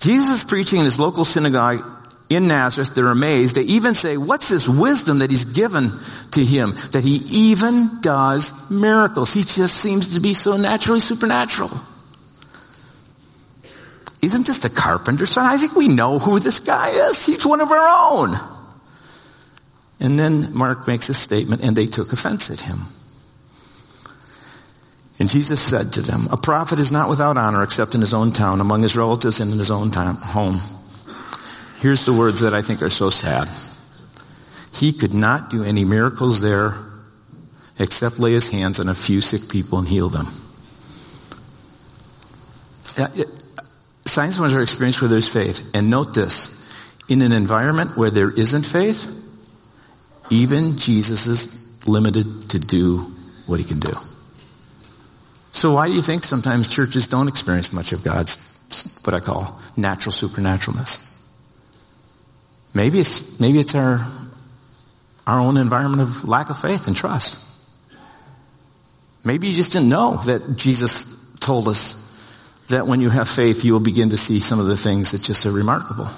Jesus 0.00 0.42
is 0.42 0.44
preaching 0.44 0.78
in 0.78 0.84
his 0.84 0.98
local 0.98 1.24
synagogue 1.24 1.99
in 2.30 2.46
Nazareth, 2.46 2.94
they're 2.94 3.08
amazed. 3.08 3.56
They 3.56 3.62
even 3.62 3.92
say, 3.92 4.16
what's 4.16 4.48
this 4.48 4.68
wisdom 4.68 5.18
that 5.18 5.30
he's 5.30 5.44
given 5.44 5.92
to 6.30 6.44
him? 6.44 6.74
That 6.92 7.02
he 7.02 7.16
even 7.48 8.00
does 8.00 8.70
miracles. 8.70 9.34
He 9.34 9.42
just 9.42 9.76
seems 9.76 10.14
to 10.14 10.20
be 10.20 10.32
so 10.32 10.56
naturally 10.56 11.00
supernatural. 11.00 11.70
Isn't 14.22 14.46
this 14.46 14.58
the 14.58 14.70
carpenter's 14.70 15.30
son? 15.30 15.44
I 15.44 15.56
think 15.56 15.74
we 15.74 15.88
know 15.88 16.20
who 16.20 16.38
this 16.38 16.60
guy 16.60 16.90
is. 16.90 17.26
He's 17.26 17.44
one 17.44 17.60
of 17.60 17.72
our 17.72 18.12
own. 18.12 18.36
And 19.98 20.16
then 20.16 20.54
Mark 20.54 20.86
makes 20.86 21.08
a 21.08 21.14
statement, 21.14 21.62
and 21.62 21.74
they 21.74 21.86
took 21.86 22.12
offense 22.12 22.50
at 22.50 22.60
him. 22.60 22.78
And 25.18 25.28
Jesus 25.28 25.60
said 25.60 25.94
to 25.94 26.00
them, 26.00 26.28
a 26.30 26.36
prophet 26.36 26.78
is 26.78 26.92
not 26.92 27.10
without 27.10 27.36
honor 27.36 27.62
except 27.62 27.94
in 27.94 28.00
his 28.00 28.14
own 28.14 28.32
town, 28.32 28.60
among 28.60 28.82
his 28.82 28.96
relatives 28.96 29.40
and 29.40 29.50
in 29.50 29.58
his 29.58 29.70
own 29.70 29.90
time, 29.90 30.14
home. 30.14 30.60
Here's 31.80 32.04
the 32.04 32.12
words 32.12 32.40
that 32.40 32.52
I 32.52 32.60
think 32.62 32.82
are 32.82 32.90
so 32.90 33.08
sad. 33.08 33.48
He 34.74 34.92
could 34.92 35.14
not 35.14 35.48
do 35.50 35.64
any 35.64 35.84
miracles 35.84 36.40
there 36.40 36.74
except 37.78 38.18
lay 38.18 38.32
his 38.32 38.50
hands 38.50 38.78
on 38.78 38.88
a 38.88 38.94
few 38.94 39.22
sick 39.22 39.50
people 39.50 39.78
and 39.78 39.88
heal 39.88 40.10
them. 40.10 40.26
Uh, 42.98 43.08
signs 44.04 44.36
and 44.36 44.42
wonders 44.42 44.54
are 44.54 44.62
experienced 44.62 45.00
where 45.00 45.08
there's 45.08 45.28
faith. 45.28 45.70
And 45.74 45.88
note 45.88 46.12
this, 46.14 46.60
in 47.08 47.22
an 47.22 47.32
environment 47.32 47.96
where 47.96 48.10
there 48.10 48.30
isn't 48.30 48.66
faith, 48.66 49.16
even 50.30 50.76
Jesus 50.76 51.26
is 51.26 51.88
limited 51.88 52.50
to 52.50 52.58
do 52.58 52.98
what 53.46 53.58
he 53.58 53.64
can 53.64 53.80
do. 53.80 53.92
So 55.52 55.72
why 55.74 55.88
do 55.88 55.94
you 55.94 56.02
think 56.02 56.24
sometimes 56.24 56.68
churches 56.68 57.06
don't 57.06 57.26
experience 57.28 57.72
much 57.72 57.92
of 57.92 58.04
God's, 58.04 59.00
what 59.02 59.14
I 59.14 59.20
call 59.20 59.58
natural 59.76 60.12
supernaturalness? 60.12 61.09
Maybe 62.74 63.00
it's, 63.00 63.40
maybe 63.40 63.58
it's 63.58 63.74
our, 63.74 64.00
our 65.26 65.40
own 65.40 65.56
environment 65.56 66.02
of 66.02 66.28
lack 66.28 66.50
of 66.50 66.58
faith 66.58 66.86
and 66.86 66.96
trust. 66.96 67.46
Maybe 69.24 69.48
you 69.48 69.54
just 69.54 69.72
didn't 69.72 69.88
know 69.88 70.16
that 70.24 70.56
Jesus 70.56 71.36
told 71.40 71.68
us 71.68 72.06
that 72.68 72.86
when 72.86 73.00
you 73.00 73.10
have 73.10 73.28
faith, 73.28 73.64
you 73.64 73.72
will 73.72 73.80
begin 73.80 74.10
to 74.10 74.16
see 74.16 74.40
some 74.40 74.60
of 74.60 74.66
the 74.66 74.76
things 74.76 75.10
that 75.10 75.22
just 75.22 75.44
are 75.44 75.52
remarkable. 75.52 76.08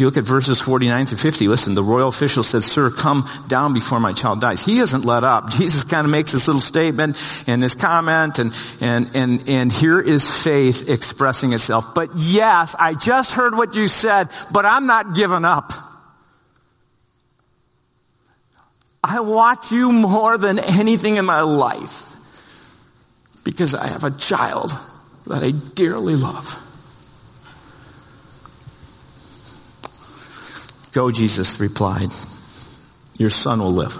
If 0.00 0.02
you 0.02 0.06
look 0.06 0.16
at 0.16 0.24
verses 0.24 0.58
49 0.58 1.04
through 1.04 1.18
50, 1.18 1.48
listen, 1.48 1.74
the 1.74 1.82
royal 1.82 2.08
official 2.08 2.42
says, 2.42 2.64
sir, 2.64 2.90
come 2.90 3.28
down 3.48 3.74
before 3.74 4.00
my 4.00 4.14
child 4.14 4.40
dies. 4.40 4.64
He 4.64 4.78
isn't 4.78 5.04
let 5.04 5.24
up. 5.24 5.50
Jesus 5.58 5.84
kind 5.84 6.06
of 6.06 6.10
makes 6.10 6.32
this 6.32 6.48
little 6.48 6.62
statement 6.62 7.18
and 7.46 7.62
this 7.62 7.74
comment 7.74 8.38
and, 8.38 8.50
and, 8.80 9.14
and, 9.14 9.46
and 9.50 9.70
here 9.70 10.00
is 10.00 10.26
faith 10.26 10.88
expressing 10.88 11.52
itself. 11.52 11.94
But 11.94 12.12
yes, 12.16 12.74
I 12.78 12.94
just 12.94 13.32
heard 13.32 13.54
what 13.54 13.76
you 13.76 13.88
said, 13.88 14.30
but 14.50 14.64
I'm 14.64 14.86
not 14.86 15.14
giving 15.14 15.44
up. 15.44 15.70
I 19.04 19.20
want 19.20 19.70
you 19.70 19.92
more 19.92 20.38
than 20.38 20.58
anything 20.60 21.18
in 21.18 21.26
my 21.26 21.42
life 21.42 22.10
because 23.44 23.74
I 23.74 23.88
have 23.88 24.04
a 24.04 24.10
child 24.12 24.72
that 25.26 25.42
I 25.42 25.50
dearly 25.50 26.16
love. 26.16 26.68
Go, 30.92 31.10
Jesus 31.10 31.60
replied. 31.60 32.10
Your 33.18 33.30
son 33.30 33.60
will 33.60 33.72
live. 33.72 33.96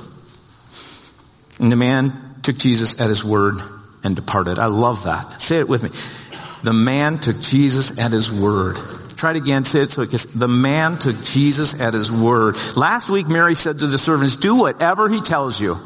And 1.61 1.71
the 1.71 1.77
man 1.77 2.13
took 2.43 2.57
Jesus 2.57 3.01
at 3.01 3.09
his 3.09 3.25
word 3.25 3.57
and 4.03 4.17
departed. 4.17 4.59
I 4.59 4.67
love 4.67 5.05
that. 5.05 5.41
Say 5.41 5.59
it 5.59 5.69
with 5.69 5.83
me. 5.83 5.91
The 6.63 6.73
man 6.73 7.19
took 7.19 7.41
Jesus 7.41 7.99
at 7.99 8.11
his 8.13 8.33
word. 8.33 8.77
Try 9.17 9.33
it 9.33 9.37
again. 9.37 9.65
Say 9.65 9.81
it 9.81 9.93
so 9.93 10.03
it 10.03 10.11
gets, 10.11 10.25
the 10.33 10.49
man 10.49 10.99
took 10.99 11.23
Jesus 11.23 11.79
at 11.79 11.93
his 11.93 12.11
word. 12.11 12.57
Last 12.77 13.11
week 13.11 13.29
Mary 13.29 13.55
said 13.55 13.79
to 13.81 13.87
the 13.87 13.99
servants, 13.99 14.37
do 14.37 14.57
whatever 14.57 15.09
he 15.09 15.21
tells 15.21 15.61
you. 15.61 15.77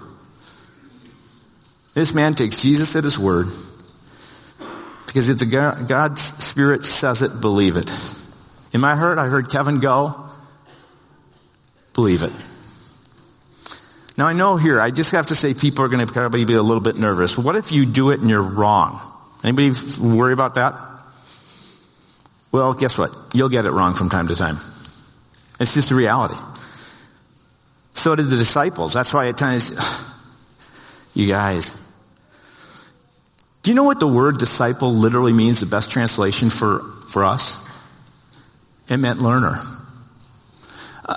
This 1.94 2.14
man 2.14 2.34
takes 2.34 2.62
Jesus 2.62 2.94
at 2.96 3.04
his 3.04 3.18
word. 3.18 3.46
Because 5.06 5.28
if 5.28 5.38
the 5.38 5.46
God, 5.46 5.86
God's 5.86 6.22
Spirit 6.22 6.84
says 6.84 7.22
it, 7.22 7.40
believe 7.40 7.76
it. 7.76 7.90
In 8.72 8.80
my 8.80 8.96
heart, 8.96 9.18
I 9.18 9.26
heard 9.26 9.50
Kevin 9.50 9.78
go. 9.78 10.23
Believe 11.94 12.22
it. 12.22 12.32
Now 14.16 14.26
I 14.26 14.32
know 14.32 14.56
here, 14.56 14.80
I 14.80 14.90
just 14.90 15.12
have 15.12 15.26
to 15.26 15.34
say 15.34 15.54
people 15.54 15.84
are 15.84 15.88
going 15.88 16.06
to 16.06 16.12
probably 16.12 16.44
be 16.44 16.54
a 16.54 16.62
little 16.62 16.82
bit 16.82 16.96
nervous. 16.96 17.36
What 17.36 17.56
if 17.56 17.72
you 17.72 17.86
do 17.86 18.10
it 18.10 18.20
and 18.20 18.30
you're 18.30 18.42
wrong? 18.42 19.00
Anybody 19.42 19.72
worry 20.00 20.32
about 20.32 20.54
that? 20.54 20.74
Well, 22.52 22.74
guess 22.74 22.96
what? 22.96 23.14
You'll 23.32 23.48
get 23.48 23.66
it 23.66 23.70
wrong 23.70 23.94
from 23.94 24.10
time 24.10 24.28
to 24.28 24.36
time. 24.36 24.56
It's 25.58 25.74
just 25.74 25.90
a 25.90 25.94
reality. 25.94 26.36
So 27.92 28.14
did 28.14 28.26
the 28.26 28.36
disciples. 28.36 28.92
That's 28.92 29.12
why 29.12 29.28
at 29.28 29.38
times, 29.38 29.72
you 31.14 31.26
guys, 31.26 31.80
do 33.62 33.70
you 33.70 33.74
know 33.74 33.82
what 33.82 33.98
the 33.98 34.06
word 34.06 34.38
disciple 34.38 34.92
literally 34.92 35.32
means, 35.32 35.60
the 35.60 35.66
best 35.66 35.90
translation 35.90 36.50
for, 36.50 36.80
for 37.08 37.24
us? 37.24 37.68
It 38.88 38.98
meant 38.98 39.20
learner. 39.20 39.58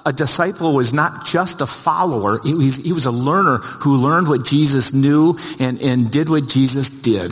A 0.06 0.12
disciple 0.12 0.74
was 0.74 0.94
not 0.94 1.26
just 1.26 1.62
a 1.62 1.66
follower, 1.66 2.42
he 2.44 2.54
was, 2.54 2.76
he 2.76 2.92
was 2.92 3.06
a 3.06 3.12
learner 3.12 3.58
who 3.58 3.98
learned 3.98 4.28
what 4.28 4.46
Jesus 4.46 4.94
knew 4.94 5.38
and, 5.60 5.82
and 5.82 6.12
did 6.12 6.30
what 6.30 6.50
Jesus 6.50 6.90
did. 7.02 7.32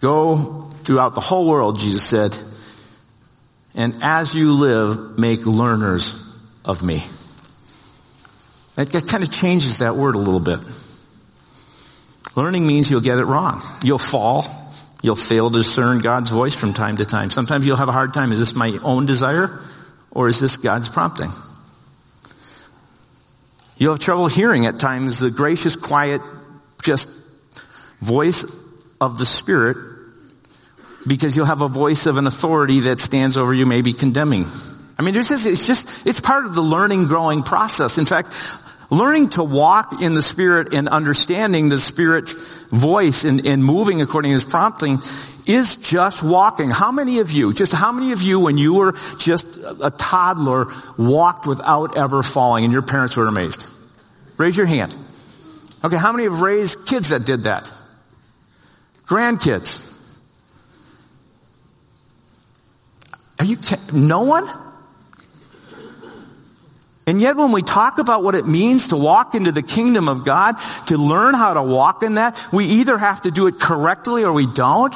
Go 0.00 0.68
throughout 0.84 1.14
the 1.14 1.20
whole 1.20 1.48
world, 1.48 1.78
Jesus 1.78 2.04
said, 2.04 2.36
and 3.74 4.02
as 4.02 4.34
you 4.34 4.52
live, 4.52 5.18
make 5.18 5.46
learners 5.46 6.38
of 6.64 6.82
me. 6.82 7.02
That, 8.74 8.90
that 8.90 9.06
kind 9.06 9.22
of 9.22 9.30
changes 9.30 9.78
that 9.78 9.96
word 9.96 10.14
a 10.14 10.18
little 10.18 10.40
bit. 10.40 10.60
Learning 12.36 12.66
means 12.66 12.90
you'll 12.90 13.00
get 13.00 13.18
it 13.18 13.24
wrong. 13.24 13.62
You'll 13.82 13.98
fall. 13.98 14.44
You'll 15.02 15.16
fail 15.16 15.50
to 15.50 15.58
discern 15.58 15.98
God's 15.98 16.30
voice 16.30 16.54
from 16.54 16.72
time 16.72 16.96
to 16.98 17.04
time. 17.04 17.28
Sometimes 17.28 17.66
you'll 17.66 17.76
have 17.76 17.88
a 17.88 17.92
hard 17.92 18.14
time. 18.14 18.30
Is 18.30 18.38
this 18.38 18.54
my 18.54 18.78
own 18.82 19.04
desire 19.04 19.60
or 20.12 20.28
is 20.28 20.38
this 20.38 20.56
God's 20.56 20.88
prompting? 20.88 21.30
You'll 23.76 23.92
have 23.92 24.00
trouble 24.00 24.28
hearing 24.28 24.66
at 24.66 24.78
times 24.78 25.18
the 25.18 25.30
gracious, 25.30 25.74
quiet, 25.74 26.22
just 26.82 27.08
voice 28.00 28.44
of 29.00 29.18
the 29.18 29.26
Spirit 29.26 29.76
because 31.06 31.36
you'll 31.36 31.46
have 31.46 31.62
a 31.62 31.68
voice 31.68 32.06
of 32.06 32.16
an 32.16 32.28
authority 32.28 32.80
that 32.80 33.00
stands 33.00 33.36
over 33.36 33.52
you, 33.52 33.66
maybe 33.66 33.92
condemning. 33.92 34.46
I 34.98 35.02
mean, 35.02 35.16
it's 35.16 35.28
just, 35.28 35.46
it's 35.46 35.66
just, 35.66 36.06
it's 36.06 36.20
part 36.20 36.46
of 36.46 36.54
the 36.54 36.62
learning, 36.62 37.08
growing 37.08 37.42
process. 37.42 37.98
In 37.98 38.06
fact, 38.06 38.32
learning 38.92 39.30
to 39.30 39.42
walk 39.42 40.02
in 40.02 40.12
the 40.12 40.20
Spirit 40.20 40.74
and 40.74 40.86
understanding 40.86 41.70
the 41.70 41.78
Spirit's 41.78 42.62
voice 42.68 43.24
and, 43.24 43.46
and 43.46 43.64
moving 43.64 44.02
according 44.02 44.28
to 44.28 44.34
His 44.34 44.44
prompting 44.44 44.98
is 45.46 45.76
just 45.76 46.22
walking. 46.22 46.68
How 46.68 46.92
many 46.92 47.18
of 47.20 47.32
you, 47.32 47.54
just 47.54 47.72
how 47.72 47.90
many 47.90 48.12
of 48.12 48.20
you 48.20 48.38
when 48.38 48.58
you 48.58 48.74
were 48.74 48.92
just 49.18 49.58
a 49.82 49.90
toddler 49.90 50.66
walked 50.98 51.46
without 51.46 51.96
ever 51.96 52.22
falling 52.22 52.64
and 52.64 52.72
your 52.72 52.82
parents 52.82 53.16
were 53.16 53.26
amazed? 53.26 53.66
Raise 54.36 54.56
your 54.58 54.66
hand. 54.66 54.94
Okay, 55.82 55.96
how 55.96 56.12
many 56.12 56.24
have 56.24 56.42
raised 56.42 56.86
kids 56.86 57.08
that 57.08 57.24
did 57.24 57.44
that? 57.44 57.72
Grandkids. 59.06 59.88
Are 63.38 63.46
you, 63.46 63.56
no 63.92 64.22
one? 64.24 64.44
And 67.06 67.20
yet 67.20 67.36
when 67.36 67.50
we 67.50 67.62
talk 67.62 67.98
about 67.98 68.22
what 68.22 68.34
it 68.34 68.46
means 68.46 68.88
to 68.88 68.96
walk 68.96 69.34
into 69.34 69.50
the 69.50 69.62
kingdom 69.62 70.08
of 70.08 70.24
God, 70.24 70.56
to 70.86 70.96
learn 70.96 71.34
how 71.34 71.54
to 71.54 71.62
walk 71.62 72.02
in 72.02 72.14
that, 72.14 72.48
we 72.52 72.64
either 72.64 72.96
have 72.96 73.22
to 73.22 73.30
do 73.30 73.48
it 73.48 73.58
correctly 73.58 74.24
or 74.24 74.32
we 74.32 74.46
don't. 74.46 74.94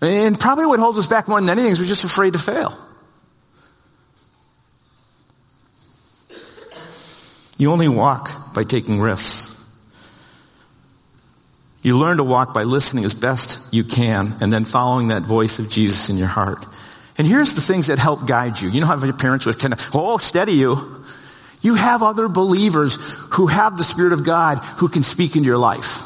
And 0.00 0.38
probably 0.38 0.66
what 0.66 0.78
holds 0.78 0.98
us 0.98 1.06
back 1.06 1.28
more 1.28 1.40
than 1.40 1.50
anything 1.50 1.72
is 1.72 1.80
we're 1.80 1.86
just 1.86 2.04
afraid 2.04 2.32
to 2.32 2.38
fail. 2.38 2.76
You 7.58 7.72
only 7.72 7.88
walk 7.88 8.54
by 8.54 8.64
taking 8.64 9.00
risks. 9.00 9.54
You 11.82 11.98
learn 11.98 12.16
to 12.18 12.24
walk 12.24 12.52
by 12.52 12.64
listening 12.64 13.04
as 13.04 13.14
best 13.14 13.72
you 13.72 13.84
can 13.84 14.34
and 14.40 14.52
then 14.52 14.64
following 14.64 15.08
that 15.08 15.22
voice 15.22 15.58
of 15.58 15.70
Jesus 15.70 16.10
in 16.10 16.16
your 16.16 16.26
heart. 16.26 16.64
And 17.18 17.26
here's 17.26 17.54
the 17.54 17.60
things 17.60 17.86
that 17.86 17.98
help 17.98 18.26
guide 18.26 18.60
you. 18.60 18.68
You 18.68 18.80
know 18.80 18.86
how 18.86 19.02
your 19.02 19.12
parents 19.14 19.46
would 19.46 19.58
kind 19.58 19.72
of, 19.72 19.90
oh, 19.94 20.18
steady 20.18 20.52
you. 20.52 20.76
You 21.62 21.74
have 21.74 22.02
other 22.02 22.28
believers 22.28 22.96
who 23.32 23.46
have 23.46 23.78
the 23.78 23.84
Spirit 23.84 24.12
of 24.12 24.24
God 24.24 24.58
who 24.78 24.88
can 24.88 25.02
speak 25.02 25.34
into 25.36 25.46
your 25.46 25.58
life. 25.58 26.02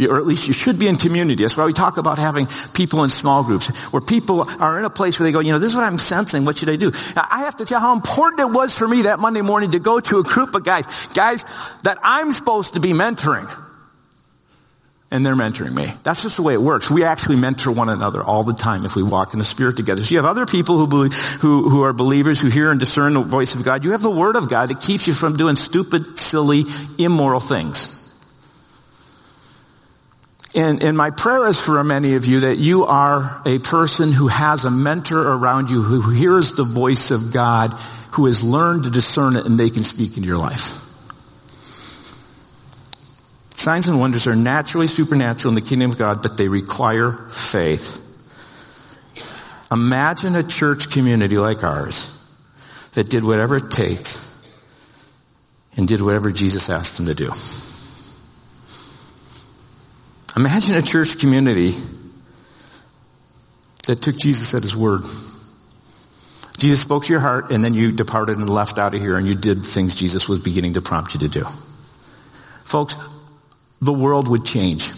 Or 0.00 0.18
at 0.18 0.26
least 0.26 0.48
you 0.48 0.52
should 0.52 0.78
be 0.78 0.88
in 0.88 0.96
community. 0.96 1.44
That's 1.44 1.56
why 1.56 1.64
we 1.64 1.72
talk 1.72 1.98
about 1.98 2.18
having 2.18 2.48
people 2.74 3.04
in 3.04 3.08
small 3.08 3.44
groups 3.44 3.92
where 3.92 4.00
people 4.00 4.44
are 4.60 4.78
in 4.78 4.84
a 4.84 4.90
place 4.90 5.18
where 5.18 5.24
they 5.24 5.32
go, 5.32 5.38
you 5.38 5.52
know, 5.52 5.60
this 5.60 5.70
is 5.70 5.76
what 5.76 5.84
I'm 5.84 5.98
sensing. 5.98 6.44
What 6.44 6.58
should 6.58 6.68
I 6.68 6.76
do? 6.76 6.90
Now, 7.14 7.26
I 7.30 7.40
have 7.40 7.56
to 7.58 7.64
tell 7.64 7.80
how 7.80 7.94
important 7.94 8.40
it 8.40 8.50
was 8.52 8.76
for 8.76 8.88
me 8.88 9.02
that 9.02 9.20
Monday 9.20 9.42
morning 9.42 9.70
to 9.70 9.78
go 9.78 10.00
to 10.00 10.18
a 10.18 10.22
group 10.24 10.54
of 10.56 10.64
guys, 10.64 11.06
guys 11.14 11.44
that 11.84 11.98
I'm 12.02 12.32
supposed 12.32 12.74
to 12.74 12.80
be 12.80 12.90
mentoring 12.90 13.48
and 15.14 15.24
they're 15.24 15.36
mentoring 15.36 15.72
me. 15.72 15.86
That's 16.02 16.22
just 16.22 16.36
the 16.38 16.42
way 16.42 16.54
it 16.54 16.60
works. 16.60 16.90
We 16.90 17.04
actually 17.04 17.36
mentor 17.36 17.70
one 17.70 17.88
another 17.88 18.20
all 18.20 18.42
the 18.42 18.52
time 18.52 18.84
if 18.84 18.96
we 18.96 19.02
walk 19.04 19.32
in 19.32 19.38
the 19.38 19.44
Spirit 19.44 19.76
together. 19.76 20.02
So 20.02 20.10
you 20.10 20.18
have 20.18 20.26
other 20.26 20.44
people 20.44 20.76
who 20.76 20.88
believe, 20.88 21.14
who, 21.40 21.68
who 21.68 21.84
are 21.84 21.92
believers 21.92 22.40
who 22.40 22.48
hear 22.48 22.72
and 22.72 22.80
discern 22.80 23.14
the 23.14 23.20
voice 23.20 23.54
of 23.54 23.62
God. 23.62 23.84
You 23.84 23.92
have 23.92 24.02
the 24.02 24.10
Word 24.10 24.34
of 24.34 24.50
God 24.50 24.70
that 24.70 24.80
keeps 24.80 25.06
you 25.06 25.14
from 25.14 25.36
doing 25.36 25.54
stupid, 25.54 26.18
silly, 26.18 26.64
immoral 26.98 27.38
things. 27.38 28.00
And, 30.52 30.82
and 30.82 30.96
my 30.96 31.10
prayer 31.10 31.46
is 31.46 31.60
for 31.60 31.82
many 31.84 32.16
of 32.16 32.26
you 32.26 32.40
that 32.40 32.58
you 32.58 32.84
are 32.84 33.40
a 33.46 33.60
person 33.60 34.10
who 34.10 34.26
has 34.26 34.64
a 34.64 34.70
mentor 34.70 35.20
around 35.20 35.70
you 35.70 35.80
who 35.80 36.10
hears 36.10 36.56
the 36.56 36.64
voice 36.64 37.12
of 37.12 37.32
God, 37.32 37.70
who 38.14 38.26
has 38.26 38.42
learned 38.42 38.82
to 38.82 38.90
discern 38.90 39.36
it 39.36 39.46
and 39.46 39.60
they 39.60 39.70
can 39.70 39.84
speak 39.84 40.16
into 40.16 40.28
your 40.28 40.38
life. 40.38 40.84
Signs 43.64 43.88
and 43.88 43.98
wonders 43.98 44.26
are 44.26 44.36
naturally 44.36 44.86
supernatural 44.86 45.52
in 45.52 45.54
the 45.54 45.66
kingdom 45.66 45.90
of 45.90 45.96
God, 45.96 46.20
but 46.20 46.36
they 46.36 46.48
require 46.48 47.12
faith. 47.30 47.98
Imagine 49.72 50.36
a 50.36 50.42
church 50.42 50.90
community 50.90 51.38
like 51.38 51.64
ours 51.64 52.30
that 52.92 53.08
did 53.08 53.24
whatever 53.24 53.56
it 53.56 53.70
takes 53.70 54.20
and 55.78 55.88
did 55.88 56.02
whatever 56.02 56.30
Jesus 56.30 56.68
asked 56.68 56.98
them 56.98 57.06
to 57.06 57.14
do. 57.14 57.32
Imagine 60.36 60.74
a 60.74 60.82
church 60.82 61.18
community 61.18 61.70
that 63.86 64.02
took 64.02 64.18
Jesus 64.18 64.52
at 64.52 64.60
his 64.60 64.76
word. 64.76 65.04
Jesus 66.58 66.80
spoke 66.80 67.04
to 67.04 67.12
your 67.14 67.20
heart 67.20 67.50
and 67.50 67.64
then 67.64 67.72
you 67.72 67.92
departed 67.92 68.36
and 68.36 68.46
left 68.46 68.78
out 68.78 68.94
of 68.94 69.00
here 69.00 69.16
and 69.16 69.26
you 69.26 69.34
did 69.34 69.64
things 69.64 69.94
Jesus 69.94 70.28
was 70.28 70.40
beginning 70.40 70.74
to 70.74 70.82
prompt 70.82 71.14
you 71.14 71.20
to 71.20 71.28
do. 71.28 71.44
Folks, 72.64 73.13
the 73.84 73.92
world 73.92 74.28
would 74.28 74.44
change. 74.44 74.90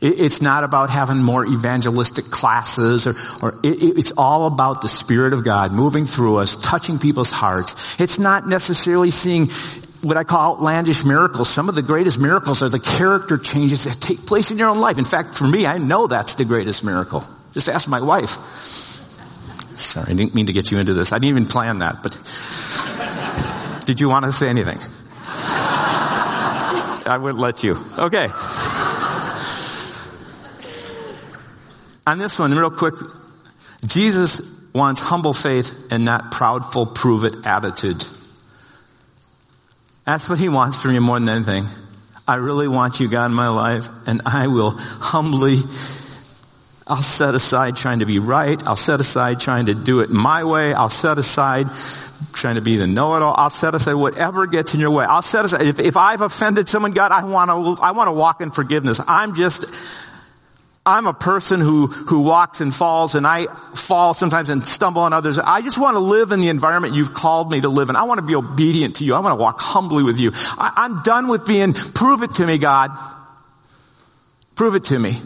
It's 0.00 0.42
not 0.42 0.62
about 0.62 0.90
having 0.90 1.22
more 1.22 1.46
evangelistic 1.46 2.26
classes 2.26 3.06
or, 3.06 3.14
or 3.42 3.58
it, 3.62 3.98
it's 3.98 4.12
all 4.12 4.46
about 4.46 4.82
the 4.82 4.90
Spirit 4.90 5.32
of 5.32 5.42
God 5.42 5.72
moving 5.72 6.04
through 6.04 6.36
us, 6.36 6.56
touching 6.56 6.98
people's 6.98 7.30
hearts. 7.30 7.98
It's 7.98 8.18
not 8.18 8.46
necessarily 8.46 9.10
seeing 9.10 9.46
what 10.06 10.18
I 10.18 10.24
call 10.24 10.56
outlandish 10.56 11.04
miracles. 11.04 11.48
Some 11.48 11.70
of 11.70 11.74
the 11.74 11.82
greatest 11.82 12.18
miracles 12.18 12.62
are 12.62 12.68
the 12.68 12.78
character 12.78 13.38
changes 13.38 13.84
that 13.84 13.98
take 13.98 14.26
place 14.26 14.50
in 14.50 14.58
your 14.58 14.68
own 14.68 14.80
life. 14.80 14.98
In 14.98 15.06
fact, 15.06 15.34
for 15.34 15.46
me, 15.46 15.66
I 15.66 15.78
know 15.78 16.06
that's 16.06 16.34
the 16.34 16.44
greatest 16.44 16.84
miracle. 16.84 17.24
Just 17.54 17.70
ask 17.70 17.88
my 17.88 18.00
wife. 18.00 18.28
Sorry, 19.78 20.12
I 20.12 20.14
didn't 20.14 20.34
mean 20.34 20.46
to 20.46 20.52
get 20.52 20.70
you 20.70 20.78
into 20.78 20.92
this. 20.92 21.12
I 21.12 21.16
didn't 21.16 21.30
even 21.30 21.46
plan 21.46 21.78
that, 21.78 22.02
but 22.02 22.12
did 23.86 23.98
you 23.98 24.10
want 24.10 24.26
to 24.26 24.32
say 24.32 24.48
anything? 24.48 24.78
I 27.06 27.18
wouldn't 27.18 27.40
let 27.40 27.62
you. 27.62 27.76
Okay. 27.98 28.28
On 32.06 32.18
this 32.18 32.38
one, 32.38 32.54
real 32.54 32.70
quick, 32.70 32.94
Jesus 33.86 34.40
wants 34.72 35.00
humble 35.00 35.32
faith 35.32 35.88
and 35.90 36.04
not 36.04 36.30
proudful 36.30 36.94
prove 36.94 37.24
it 37.24 37.34
attitude. 37.44 38.04
That's 40.04 40.28
what 40.28 40.38
he 40.38 40.48
wants 40.48 40.80
from 40.80 40.94
you 40.94 41.00
more 41.00 41.18
than 41.18 41.28
anything. 41.28 41.64
I 42.28 42.36
really 42.36 42.68
want 42.68 43.00
you, 43.00 43.08
God, 43.08 43.26
in 43.26 43.34
my 43.34 43.48
life, 43.48 43.88
and 44.06 44.22
I 44.26 44.46
will 44.48 44.70
humbly, 44.70 45.58
I'll 46.88 47.02
set 47.02 47.34
aside 47.34 47.74
trying 47.74 47.98
to 47.98 48.06
be 48.06 48.20
right. 48.20 48.64
I'll 48.64 48.76
set 48.76 49.00
aside 49.00 49.40
trying 49.40 49.66
to 49.66 49.74
do 49.74 50.00
it 50.00 50.10
my 50.10 50.44
way. 50.44 50.72
I'll 50.72 50.88
set 50.88 51.18
aside 51.18 51.68
trying 52.32 52.54
to 52.54 52.60
be 52.60 52.76
the 52.76 52.86
know-it-all. 52.86 53.34
I'll 53.36 53.50
set 53.50 53.74
aside 53.74 53.94
whatever 53.94 54.46
gets 54.46 54.72
in 54.72 54.78
your 54.78 54.92
way. 54.92 55.04
I'll 55.04 55.22
set 55.22 55.44
aside, 55.44 55.62
if, 55.62 55.80
if 55.80 55.96
I've 55.96 56.20
offended 56.20 56.68
someone, 56.68 56.92
God, 56.92 57.10
I 57.10 57.24
want 57.24 57.50
to, 57.50 57.82
I 57.82 57.90
want 57.90 58.06
to 58.06 58.12
walk 58.12 58.40
in 58.40 58.52
forgiveness. 58.52 59.00
I'm 59.08 59.34
just, 59.34 59.64
I'm 60.84 61.08
a 61.08 61.12
person 61.12 61.60
who, 61.60 61.88
who 61.88 62.20
walks 62.20 62.60
and 62.60 62.72
falls 62.72 63.16
and 63.16 63.26
I 63.26 63.46
fall 63.74 64.14
sometimes 64.14 64.48
and 64.48 64.62
stumble 64.62 65.02
on 65.02 65.12
others. 65.12 65.40
I 65.40 65.62
just 65.62 65.78
want 65.78 65.96
to 65.96 66.00
live 66.00 66.30
in 66.30 66.40
the 66.40 66.50
environment 66.50 66.94
you've 66.94 67.14
called 67.14 67.50
me 67.50 67.62
to 67.62 67.68
live 67.68 67.90
in. 67.90 67.96
I 67.96 68.04
want 68.04 68.18
to 68.18 68.26
be 68.26 68.36
obedient 68.36 68.96
to 68.96 69.04
you. 69.04 69.16
I 69.16 69.18
want 69.18 69.36
to 69.36 69.42
walk 69.42 69.60
humbly 69.60 70.04
with 70.04 70.20
you. 70.20 70.30
I, 70.34 70.72
I'm 70.76 71.02
done 71.02 71.26
with 71.26 71.46
being, 71.46 71.72
prove 71.72 72.22
it 72.22 72.34
to 72.36 72.46
me, 72.46 72.58
God. 72.58 72.92
Prove 74.54 74.76
it 74.76 74.84
to 74.84 74.98
me. 74.98 75.16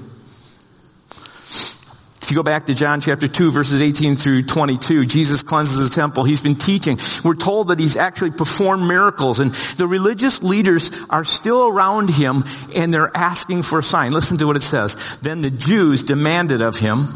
If 2.31 2.35
you 2.35 2.39
go 2.39 2.45
back 2.45 2.67
to 2.67 2.75
John 2.75 3.01
chapter 3.01 3.27
2 3.27 3.51
verses 3.51 3.83
18 3.83 4.15
through 4.15 4.45
22, 4.45 5.05
Jesus 5.05 5.43
cleanses 5.43 5.91
the 5.91 5.93
temple. 5.93 6.23
He's 6.23 6.41
been 6.41 6.55
teaching. 6.55 6.97
We're 7.25 7.35
told 7.35 7.67
that 7.69 7.81
he's 7.81 7.97
actually 7.97 8.31
performed 8.31 8.87
miracles 8.87 9.41
and 9.41 9.51
the 9.51 9.89
religious 9.89 10.41
leaders 10.41 10.93
are 11.11 11.25
still 11.25 11.67
around 11.67 12.09
him 12.09 12.45
and 12.77 12.95
they're 12.95 13.11
asking 13.17 13.63
for 13.63 13.81
a 13.81 13.83
sign. 13.83 14.13
Listen 14.13 14.37
to 14.37 14.47
what 14.47 14.55
it 14.55 14.63
says. 14.63 15.19
Then 15.19 15.41
the 15.41 15.51
Jews 15.51 16.05
demanded 16.05 16.63
of 16.63 16.77
him 16.77 17.09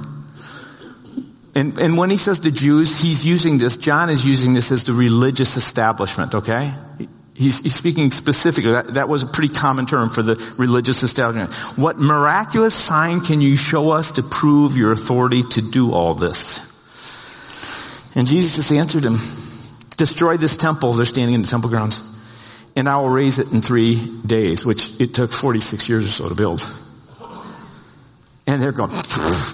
and, 1.55 1.79
and 1.79 1.97
when 1.97 2.11
he 2.11 2.17
says 2.17 2.41
the 2.41 2.51
Jews, 2.51 3.01
he's 3.01 3.25
using 3.25 3.59
this, 3.59 3.77
John 3.77 4.11
is 4.11 4.27
using 4.27 4.53
this 4.53 4.73
as 4.73 4.83
the 4.83 4.95
religious 4.95 5.57
establishment, 5.57 6.35
okay? 6.35 6.73
He's, 7.35 7.61
he's, 7.61 7.75
speaking 7.75 8.13
specifically. 8.13 8.71
That, 8.71 8.95
that, 8.95 9.09
was 9.09 9.25
a 9.25 9.27
pretty 9.27 9.53
common 9.53 9.87
term 9.87 10.09
for 10.09 10.23
the 10.23 10.37
religious 10.57 11.03
establishment. 11.03 11.53
What 11.77 11.99
miraculous 11.99 12.75
sign 12.75 13.21
can 13.21 13.41
you 13.41 13.57
show 13.57 13.91
us 13.91 14.13
to 14.13 14.23
prove 14.23 14.77
your 14.77 14.93
authority 14.93 15.43
to 15.43 15.61
do 15.61 15.93
all 15.93 16.15
this? 16.15 16.71
And 18.17 18.29
Jesus 18.29 18.55
just 18.55 18.71
answered 18.71 19.03
him, 19.03 19.17
destroy 19.97 20.37
this 20.37 20.57
temple. 20.57 20.93
They're 20.93 21.05
standing 21.05 21.35
in 21.35 21.43
the 21.43 21.49
temple 21.49 21.71
grounds. 21.71 22.11
And 22.77 22.89
I 22.89 22.97
will 22.99 23.09
raise 23.09 23.41
it 23.41 23.53
in 23.53 23.63
three 23.63 23.97
days, 24.25 24.65
which 24.65 25.01
it 25.01 25.15
took 25.15 25.31
46 25.33 25.89
years 25.89 26.05
or 26.05 26.09
so 26.09 26.29
to 26.29 26.35
build. 26.35 26.63
And 28.47 28.63
they're 28.63 28.73
going, 28.73 28.91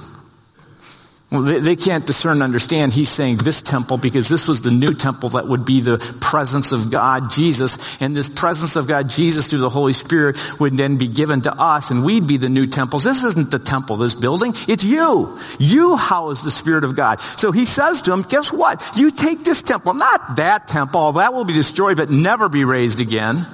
well, 1.31 1.43
they, 1.43 1.61
they, 1.61 1.77
can't 1.77 2.05
discern 2.05 2.33
and 2.33 2.43
understand. 2.43 2.93
He's 2.93 3.09
saying 3.09 3.37
this 3.37 3.63
temple 3.63 3.99
because 3.99 4.29
this 4.29 4.49
was 4.49 4.63
the 4.63 4.73
new 4.73 4.95
temple 4.95 5.29
that 5.31 5.47
would 5.47 5.65
be 5.65 5.81
the 5.81 5.99
presence 6.21 6.73
of 6.73 6.91
God, 6.91 7.31
Jesus. 7.31 8.03
And 8.03 8.17
this 8.17 8.29
presence 8.29 8.75
of 8.75 8.89
God, 8.89 9.09
Jesus 9.09 9.47
through 9.47 9.61
the 9.61 9.69
Holy 9.69 9.93
Spirit 9.93 10.37
would 10.59 10.77
then 10.77 10.97
be 10.97 11.07
given 11.07 11.43
to 11.43 11.53
us 11.53 11.93
and 11.93 12.05
we'd 12.05 12.27
be 12.27 12.37
the 12.37 12.49
new 12.49 12.67
temples. 12.67 13.05
This 13.05 13.23
isn't 13.23 13.53
the 13.53 13.61
temple, 13.61 13.97
this 13.97 14.15
building. 14.15 14.55
It's 14.67 14.83
you. 14.83 15.39
You 15.61 15.95
house 15.95 16.43
the 16.43 16.51
Spirit 16.51 16.83
of 16.83 16.97
God. 16.97 17.21
So 17.21 17.53
he 17.53 17.65
says 17.65 18.03
to 18.03 18.13
him, 18.13 18.23
guess 18.23 18.53
what? 18.53 18.91
You 18.97 19.13
take 19.13 19.45
this 19.45 19.63
temple, 19.63 19.95
not 19.95 20.35
that 20.37 20.67
temple. 20.67 21.13
That 21.13 21.33
will 21.33 21.45
be 21.45 21.55
destroyed 21.55 21.97
but 21.97 22.11
never 22.11 22.49
be 22.49 22.65
raised 22.65 22.99
again. 22.99 23.47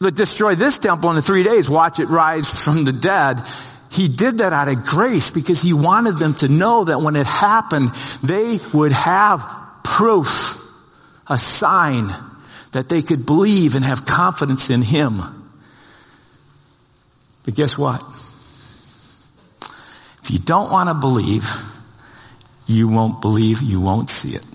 But 0.00 0.16
destroy 0.16 0.56
this 0.56 0.78
temple 0.78 1.12
in 1.12 1.22
three 1.22 1.44
days. 1.44 1.70
Watch 1.70 2.00
it 2.00 2.06
rise 2.06 2.48
from 2.50 2.82
the 2.82 2.92
dead 2.92 3.40
he 3.90 4.06
did 4.06 4.38
that 4.38 4.52
out 4.52 4.68
of 4.68 4.84
grace 4.86 5.30
because 5.30 5.60
he 5.60 5.72
wanted 5.72 6.16
them 6.16 6.34
to 6.34 6.48
know 6.48 6.84
that 6.84 7.00
when 7.00 7.16
it 7.16 7.26
happened, 7.26 7.90
they 8.22 8.60
would 8.72 8.92
have 8.92 9.44
proof, 9.82 10.56
a 11.26 11.36
sign 11.36 12.08
that 12.72 12.88
they 12.88 13.02
could 13.02 13.26
believe 13.26 13.74
and 13.74 13.84
have 13.84 14.06
confidence 14.06 14.70
in 14.70 14.82
him. 14.82 15.18
But 17.44 17.54
guess 17.54 17.76
what? 17.76 18.00
If 20.22 20.30
you 20.30 20.38
don't 20.38 20.70
want 20.70 20.88
to 20.88 20.94
believe, 20.94 21.50
you 22.66 22.86
won't 22.86 23.20
believe, 23.20 23.60
you 23.60 23.80
won't 23.80 24.08
see 24.08 24.36
it. 24.36 24.46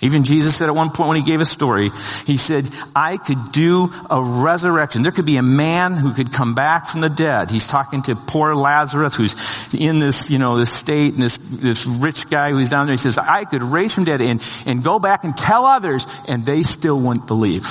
Even 0.00 0.22
Jesus 0.22 0.56
said 0.56 0.68
at 0.68 0.76
one 0.76 0.90
point 0.90 1.08
when 1.08 1.16
he 1.16 1.24
gave 1.24 1.40
a 1.40 1.44
story, 1.44 1.90
he 2.24 2.36
said, 2.36 2.68
I 2.94 3.16
could 3.16 3.50
do 3.50 3.92
a 4.08 4.22
resurrection. 4.22 5.02
There 5.02 5.10
could 5.10 5.26
be 5.26 5.38
a 5.38 5.42
man 5.42 5.94
who 5.94 6.14
could 6.14 6.32
come 6.32 6.54
back 6.54 6.86
from 6.86 7.00
the 7.00 7.08
dead. 7.08 7.50
He's 7.50 7.66
talking 7.66 8.02
to 8.02 8.14
poor 8.14 8.54
Lazarus 8.54 9.16
who's 9.16 9.74
in 9.74 9.98
this, 9.98 10.30
you 10.30 10.38
know, 10.38 10.56
this 10.56 10.72
state 10.72 11.14
and 11.14 11.22
this, 11.22 11.38
this 11.38 11.84
rich 11.84 12.30
guy 12.30 12.52
who's 12.52 12.70
down 12.70 12.86
there. 12.86 12.92
He 12.92 12.98
says, 12.98 13.18
I 13.18 13.44
could 13.44 13.62
raise 13.62 13.92
from 13.92 14.04
dead 14.04 14.20
and, 14.20 14.40
and 14.66 14.84
go 14.84 15.00
back 15.00 15.24
and 15.24 15.36
tell 15.36 15.66
others 15.66 16.06
and 16.28 16.46
they 16.46 16.62
still 16.62 17.00
wouldn't 17.00 17.26
believe. 17.26 17.66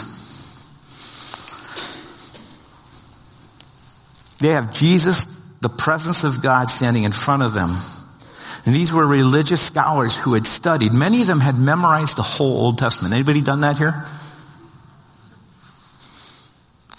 They 4.39 4.49
have 4.49 4.73
Jesus, 4.73 5.25
the 5.61 5.69
presence 5.69 6.25
of 6.25 6.43
God 6.43 6.69
standing 6.69 7.03
in 7.03 7.13
front 7.13 7.43
of 7.43 7.53
them 7.53 7.77
and 8.67 8.75
these 8.75 8.91
were 8.91 9.07
religious 9.07 9.61
scholars 9.61 10.17
who 10.17 10.33
had 10.33 10.45
studied. 10.45 10.91
Many 10.91 11.21
of 11.21 11.27
them 11.27 11.39
had 11.39 11.57
memorized 11.57 12.17
the 12.17 12.21
whole 12.21 12.57
Old 12.57 12.77
Testament. 12.77 13.13
Anybody 13.13 13.41
done 13.41 13.61
that 13.61 13.77
here? 13.77 14.05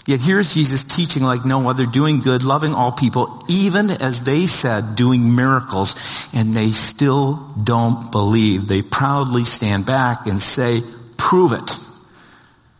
Yet 0.07 0.19
here's 0.19 0.55
Jesus 0.55 0.83
teaching 0.83 1.21
like 1.21 1.45
no 1.45 1.69
other, 1.69 1.85
doing 1.85 2.21
good, 2.21 2.41
loving 2.41 2.73
all 2.73 2.91
people, 2.91 3.45
even 3.47 3.91
as 3.91 4.23
they 4.23 4.47
said, 4.47 4.95
doing 4.95 5.35
miracles, 5.35 5.93
and 6.33 6.55
they 6.55 6.69
still 6.69 7.35
don't 7.63 8.11
believe. 8.11 8.67
They 8.67 8.81
proudly 8.81 9.43
stand 9.43 9.85
back 9.85 10.25
and 10.25 10.41
say, 10.41 10.81
prove 11.17 11.51
it. 11.51 11.77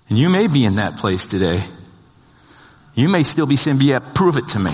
And 0.09 0.17
you 0.17 0.31
may 0.31 0.47
be 0.47 0.65
in 0.65 0.77
that 0.77 0.97
place 0.97 1.27
today. 1.27 1.63
You 2.95 3.07
may 3.07 3.21
still 3.21 3.45
be 3.45 3.55
saying, 3.55 3.77
yeah, 3.81 3.99
prove 3.99 4.37
it 4.37 4.47
to 4.47 4.59
me. 4.59 4.71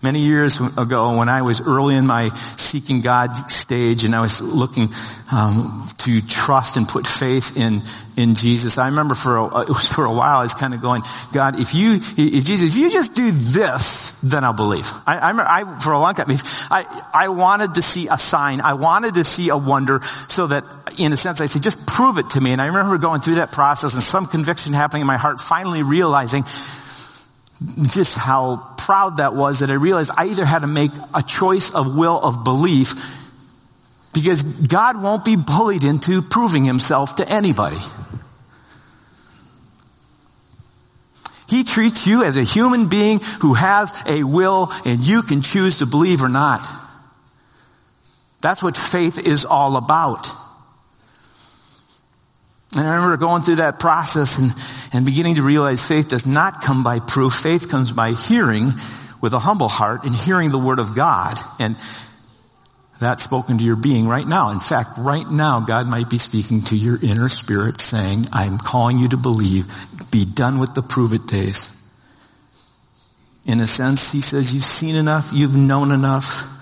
Many 0.00 0.20
years 0.20 0.60
ago, 0.60 1.16
when 1.16 1.28
I 1.28 1.42
was 1.42 1.60
early 1.60 1.96
in 1.96 2.06
my 2.06 2.28
seeking 2.28 3.00
God 3.00 3.34
stage, 3.50 4.04
and 4.04 4.14
I 4.14 4.20
was 4.20 4.40
looking 4.40 4.90
um, 5.32 5.88
to 5.98 6.20
trust 6.20 6.76
and 6.76 6.86
put 6.86 7.04
faith 7.04 7.56
in 7.56 7.82
in 8.16 8.36
Jesus, 8.36 8.78
I 8.78 8.86
remember 8.86 9.16
for 9.16 9.36
a, 9.36 9.74
for 9.74 10.04
a 10.04 10.12
while 10.12 10.38
I 10.38 10.42
was 10.44 10.54
kind 10.54 10.72
of 10.72 10.82
going, 10.82 11.02
God, 11.32 11.58
if 11.58 11.74
you, 11.74 11.94
if 11.94 12.44
Jesus, 12.44 12.76
if 12.76 12.80
you 12.80 12.90
just 12.90 13.14
do 13.14 13.30
this, 13.30 14.20
then 14.22 14.44
I'll 14.44 14.52
believe. 14.52 14.88
I, 15.04 15.18
I 15.18 15.30
remember 15.30 15.50
I 15.50 15.80
for 15.80 15.92
a 15.92 15.98
long 15.98 16.14
time, 16.14 16.26
I 16.70 17.02
I 17.12 17.28
wanted 17.28 17.74
to 17.74 17.82
see 17.82 18.06
a 18.06 18.18
sign, 18.18 18.60
I 18.60 18.74
wanted 18.74 19.14
to 19.14 19.24
see 19.24 19.48
a 19.48 19.56
wonder, 19.56 20.00
so 20.02 20.46
that 20.46 20.64
in 20.98 21.12
a 21.12 21.16
sense 21.16 21.40
I 21.40 21.46
said, 21.46 21.64
just 21.64 21.86
prove 21.88 22.18
it 22.18 22.30
to 22.30 22.40
me. 22.40 22.52
And 22.52 22.62
I 22.62 22.66
remember 22.66 22.98
going 22.98 23.20
through 23.20 23.36
that 23.36 23.50
process 23.50 23.94
and 23.94 24.02
some 24.02 24.26
conviction 24.26 24.74
happening 24.74 25.00
in 25.00 25.06
my 25.08 25.16
heart, 25.16 25.40
finally 25.40 25.82
realizing 25.82 26.44
just 27.90 28.14
how 28.14 28.74
proud 28.78 29.16
that 29.16 29.34
was 29.34 29.60
that 29.60 29.70
I 29.70 29.74
realized 29.74 30.10
I 30.16 30.26
either 30.26 30.44
had 30.44 30.60
to 30.60 30.66
make 30.66 30.92
a 31.14 31.22
choice 31.22 31.74
of 31.74 31.96
will 31.96 32.18
of 32.20 32.44
belief 32.44 32.94
because 34.12 34.42
God 34.42 35.02
won't 35.02 35.24
be 35.24 35.36
bullied 35.36 35.84
into 35.84 36.22
proving 36.22 36.64
himself 36.64 37.16
to 37.16 37.28
anybody. 37.28 37.78
He 41.48 41.64
treats 41.64 42.06
you 42.06 42.24
as 42.24 42.36
a 42.36 42.44
human 42.44 42.88
being 42.88 43.20
who 43.40 43.54
has 43.54 44.02
a 44.06 44.22
will 44.22 44.70
and 44.84 45.00
you 45.00 45.22
can 45.22 45.40
choose 45.40 45.78
to 45.78 45.86
believe 45.86 46.22
or 46.22 46.28
not. 46.28 46.66
That's 48.40 48.62
what 48.62 48.76
faith 48.76 49.18
is 49.18 49.44
all 49.44 49.76
about. 49.76 50.30
And 52.76 52.86
I 52.86 52.96
remember 52.96 53.16
going 53.16 53.42
through 53.42 53.56
that 53.56 53.78
process 53.78 54.38
and, 54.38 54.94
and 54.94 55.06
beginning 55.06 55.36
to 55.36 55.42
realize 55.42 55.82
faith 55.82 56.08
does 56.08 56.26
not 56.26 56.62
come 56.62 56.82
by 56.82 57.00
proof. 57.00 57.34
Faith 57.34 57.70
comes 57.70 57.92
by 57.92 58.12
hearing 58.12 58.72
with 59.20 59.32
a 59.32 59.38
humble 59.38 59.68
heart 59.68 60.04
and 60.04 60.14
hearing 60.14 60.50
the 60.50 60.58
word 60.58 60.78
of 60.78 60.94
God. 60.94 61.38
And 61.58 61.76
that's 63.00 63.22
spoken 63.22 63.58
to 63.58 63.64
your 63.64 63.76
being 63.76 64.06
right 64.06 64.26
now. 64.26 64.50
In 64.50 64.60
fact, 64.60 64.98
right 64.98 65.28
now, 65.30 65.60
God 65.60 65.86
might 65.86 66.10
be 66.10 66.18
speaking 66.18 66.62
to 66.64 66.76
your 66.76 66.98
inner 67.02 67.28
spirit 67.28 67.80
saying, 67.80 68.24
I'm 68.32 68.58
calling 68.58 68.98
you 68.98 69.08
to 69.08 69.16
believe. 69.16 69.72
Be 70.10 70.24
done 70.24 70.58
with 70.58 70.74
the 70.74 70.82
prove 70.82 71.12
it 71.12 71.26
days. 71.26 71.74
In 73.46 73.60
a 73.60 73.66
sense, 73.66 74.12
he 74.12 74.20
says, 74.20 74.52
you've 74.52 74.64
seen 74.64 74.94
enough, 74.94 75.30
you've 75.32 75.56
known 75.56 75.90
enough. 75.90 76.54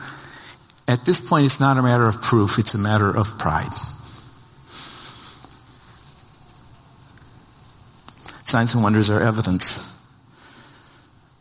At 0.86 1.04
this 1.04 1.20
point, 1.20 1.46
it's 1.46 1.58
not 1.58 1.78
a 1.78 1.82
matter 1.82 2.06
of 2.06 2.22
proof, 2.22 2.60
it's 2.60 2.74
a 2.74 2.78
matter 2.78 3.10
of 3.10 3.38
pride. 3.38 3.72
Signs 8.46 8.74
and 8.74 8.82
wonders 8.84 9.10
are 9.10 9.20
evidence. 9.20 9.92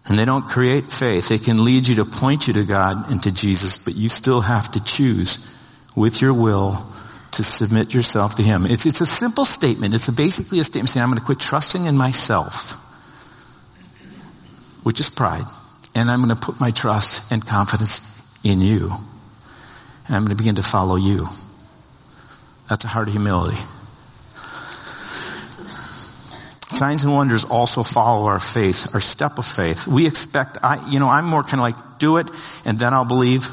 And 0.08 0.18
they 0.18 0.26
don't 0.26 0.48
create 0.48 0.88
faith. 0.88 1.30
They 1.30 1.38
can 1.38 1.64
lead 1.64 1.88
you 1.88 1.96
to 1.96 2.06
point 2.06 2.48
you 2.48 2.54
to 2.56 2.64
God 2.64 3.12
and 3.12 3.22
to 3.24 3.32
Jesus, 3.32 3.78
but 3.78 3.94
you 3.94 4.10
still 4.10 4.42
have 4.42 4.72
to 4.72 4.84
choose 4.84 5.56
with 5.96 6.20
your 6.20 6.34
will 6.34 6.84
to 7.34 7.44
submit 7.44 7.94
yourself 7.94 8.36
to 8.36 8.44
Him. 8.44 8.66
It's, 8.66 8.88
it's 8.88 9.02
a 9.02 9.06
simple 9.06 9.46
statement. 9.46 9.94
It's 9.94 10.08
a 10.08 10.14
basically 10.14 10.60
a 10.60 10.64
statement 10.64 10.90
saying, 10.90 11.04
I'm 11.04 11.10
going 11.10 11.20
to 11.20 11.26
quit 11.26 11.40
trusting 11.40 11.86
in 11.86 11.96
myself, 11.96 12.74
which 14.84 15.00
is 15.00 15.12
pride, 15.12 15.46
and 15.94 16.10
I'm 16.10 16.24
going 16.24 16.36
to 16.36 16.42
put 16.42 16.60
my 16.60 16.72
trust 16.72 17.32
and 17.32 17.46
confidence 17.46 18.02
in 18.44 18.62
you. 18.62 18.96
And 20.08 20.16
I'm 20.16 20.24
going 20.24 20.36
to 20.36 20.42
begin 20.42 20.56
to 20.56 20.64
follow 20.64 20.96
you. 20.96 21.28
That's 22.68 22.84
a 22.84 22.88
heart 22.88 23.10
of 23.10 23.14
humility. 23.14 23.62
Signs 26.76 27.06
and 27.06 27.14
wonders 27.14 27.46
also 27.46 27.84
follow 27.84 28.28
our 28.28 28.40
faith, 28.40 28.94
our 28.94 29.00
step 29.00 29.38
of 29.38 29.46
faith. 29.46 29.88
We 29.88 30.06
expect, 30.06 30.58
I, 30.62 30.90
you 30.90 31.00
know, 31.00 31.08
I'm 31.08 31.24
more 31.24 31.42
kind 31.42 31.54
of 31.54 31.60
like, 31.62 32.00
do 32.00 32.18
it 32.18 32.30
and 32.66 32.78
then 32.78 32.94
I'll 32.94 33.06
believe. 33.06 33.50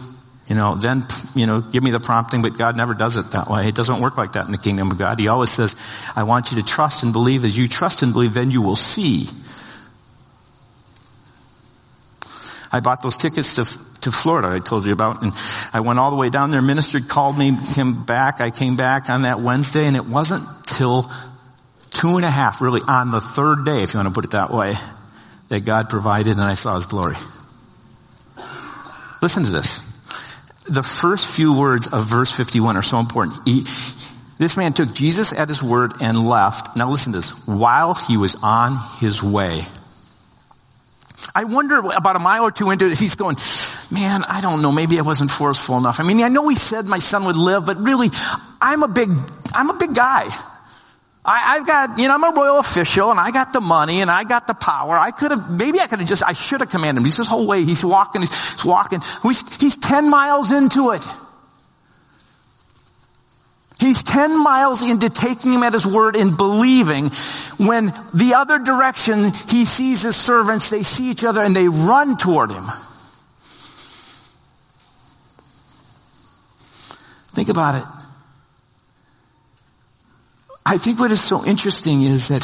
You 0.49 0.57
know, 0.57 0.75
then, 0.75 1.07
you 1.37 1.47
know, 1.47 1.61
give 1.61 1.85
me 1.85 1.93
the 1.93 2.01
prompting, 2.01 2.43
but 2.43 2.59
God 2.59 2.77
never 2.77 2.95
does 2.95 3.17
it 3.17 3.31
that 3.31 3.49
way. 3.49 3.69
It 3.69 3.77
doesn't 3.77 4.01
work 4.01 4.19
like 4.19 4.33
that 4.33 4.47
in 4.47 4.51
the 4.51 4.59
kingdom 4.59 4.91
of 4.91 4.99
God. 4.99 5.21
He 5.21 5.29
always 5.29 5.51
says, 5.51 5.77
I 6.17 6.25
want 6.25 6.51
you 6.51 6.61
to 6.61 6.67
trust 6.67 7.05
and 7.05 7.13
believe. 7.13 7.45
As 7.45 7.57
you 7.57 7.69
trust 7.69 8.03
and 8.03 8.13
believe, 8.13 8.35
then 8.35 8.51
you 8.51 8.61
will 8.61 8.77
see. 8.77 9.29
I 12.73 12.81
bought 12.81 13.03
those 13.03 13.17
tickets 13.17 13.55
to, 13.55 14.01
to 14.01 14.11
Florida 14.11 14.49
I 14.49 14.59
told 14.59 14.85
you 14.85 14.93
about, 14.93 15.23
and 15.23 15.33
I 15.73 15.81
went 15.81 16.01
all 16.01 16.11
the 16.11 16.17
way 16.17 16.29
down 16.29 16.51
there. 16.51 16.61
Ministry 16.61 17.03
called 17.03 17.39
me, 17.39 17.57
came 17.75 18.03
back. 18.05 18.41
I 18.41 18.51
came 18.51 18.75
back 18.77 19.11
on 19.11 19.23
that 19.23 19.39
Wednesday, 19.39 19.87
and 19.87 19.95
it 19.95 20.07
wasn't 20.07 20.43
till 20.67 21.09
two 21.93 22.17
and 22.17 22.25
a 22.25 22.31
half, 22.31 22.61
really, 22.61 22.81
on 22.87 23.11
the 23.11 23.21
third 23.21 23.65
day, 23.65 23.83
if 23.83 23.95
you 23.95 23.99
want 23.99 24.09
to 24.09 24.15
put 24.15 24.25
it 24.25 24.33
that 24.33 24.51
way, 24.51 24.75
that 25.49 25.65
God 25.65 25.91
provided 25.91 26.33
and 26.33 26.41
I 26.41 26.55
saw 26.55 26.75
His 26.77 26.87
glory. 26.87 27.17
Listen 29.21 29.45
to 29.45 29.51
this. 29.51 29.89
The 30.69 30.83
first 30.83 31.35
few 31.35 31.59
words 31.59 31.93
of 31.93 32.07
verse 32.07 32.31
51 32.33 32.77
are 32.77 32.83
so 32.83 32.99
important. 32.99 33.41
He, 33.45 33.65
this 34.39 34.57
man 34.57 34.73
took 34.73 34.93
Jesus 34.93 35.33
at 35.33 35.49
his 35.49 35.63
word 35.63 35.93
and 36.01 36.29
left. 36.29 36.77
Now 36.77 36.91
listen 36.91 37.13
to 37.13 37.19
this. 37.19 37.47
While 37.47 37.95
he 37.95 38.17
was 38.17 38.37
on 38.43 38.77
his 38.99 39.23
way. 39.23 39.63
I 41.35 41.45
wonder 41.45 41.79
about 41.79 42.17
a 42.17 42.19
mile 42.19 42.43
or 42.43 42.51
two 42.51 42.71
into 42.71 42.87
it, 42.91 42.99
he's 42.99 43.15
going, 43.15 43.37
man, 43.93 44.23
I 44.29 44.41
don't 44.41 44.61
know, 44.61 44.73
maybe 44.73 44.99
I 44.99 45.03
wasn't 45.03 45.31
forceful 45.31 45.79
enough. 45.79 46.01
I 46.01 46.03
mean, 46.03 46.21
I 46.23 46.29
know 46.29 46.49
he 46.49 46.57
said 46.57 46.87
my 46.87 46.99
son 46.99 47.25
would 47.27 47.37
live, 47.37 47.65
but 47.65 47.77
really, 47.79 48.09
I'm 48.61 48.83
a 48.83 48.89
big, 48.89 49.15
I'm 49.55 49.71
a 49.71 49.75
big 49.75 49.95
guy. 49.95 50.29
I, 51.25 51.57
have 51.59 51.67
got, 51.67 51.99
you 51.99 52.09
know, 52.09 52.15
I'm 52.15 52.25
a 52.25 52.33
royal 52.33 52.59
official 52.59 53.11
and 53.13 53.21
I 53.21 53.31
got 53.31 53.53
the 53.53 53.61
money 53.61 54.01
and 54.01 54.11
I 54.11 54.25
got 54.25 54.49
the 54.49 54.55
power. 54.55 54.99
I 54.99 55.13
could 55.13 55.31
have, 55.31 55.51
maybe 55.51 55.79
I 55.79 55.87
could 55.87 56.01
have 56.01 56.09
just, 56.09 56.23
I 56.25 56.33
should 56.33 56.61
have 56.61 56.69
commanded 56.69 57.01
him. 57.01 57.05
He's 57.05 57.17
this 57.17 57.29
whole 57.29 57.47
way, 57.47 57.65
he's 57.65 57.85
walking, 57.85 58.23
he's 58.23 58.65
walking. 58.65 59.01
He's, 59.23 59.57
he's 59.57 59.77
10 59.77 60.11
miles 60.11 60.51
into 60.51 60.91
it. 60.91 61.07
He's 63.79 64.03
10 64.03 64.43
miles 64.43 64.83
into 64.83 65.11
taking 65.11 65.53
him 65.53 65.63
at 65.63 65.73
his 65.73 65.87
word 65.87 66.17
and 66.17 66.37
believing 66.37 67.11
when 67.59 67.87
the 68.15 68.35
other 68.37 68.59
direction 68.59 69.25
he 69.49 69.65
sees 69.65 70.03
his 70.03 70.17
servants, 70.17 70.71
they 70.71 70.83
see 70.83 71.11
each 71.11 71.25
other 71.25 71.41
and 71.41 71.55
they 71.55 71.69
run 71.69 72.17
toward 72.17 72.51
him. 72.51 72.65
Think 77.35 77.49
about 77.49 77.77
it. 77.77 78.02
I 80.65 80.79
think 80.79 81.01
what 81.01 81.11
is 81.11 81.21
so 81.21 81.45
interesting 81.45 82.03
is 82.03 82.29
that 82.29 82.43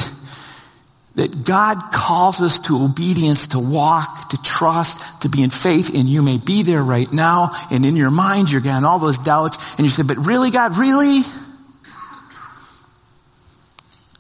that 1.19 1.45
God 1.45 1.91
calls 1.93 2.41
us 2.41 2.61
to 2.61 2.85
obedience, 2.85 3.49
to 3.49 3.59
walk, 3.59 4.29
to 4.29 4.43
trust, 4.45 5.23
to 5.23 5.29
be 5.29 5.43
in 5.43 5.51
faith, 5.51 5.93
and 5.93 6.09
you 6.09 6.23
may 6.23 6.39
be 6.39 6.63
there 6.63 6.83
right 6.83 7.13
now, 7.13 7.51
and 7.73 7.85
in 7.85 7.97
your 7.97 8.13
mind 8.13 8.53
you're 8.53 8.61
getting 8.61 8.85
all 8.85 9.01
those 9.01 9.19
doubts, 9.19 9.77
and 9.79 9.85
you 9.85 9.91
say, 9.91 10.05
but 10.05 10.17
really, 10.17 10.53
God, 10.53 10.77
really? 10.77 11.23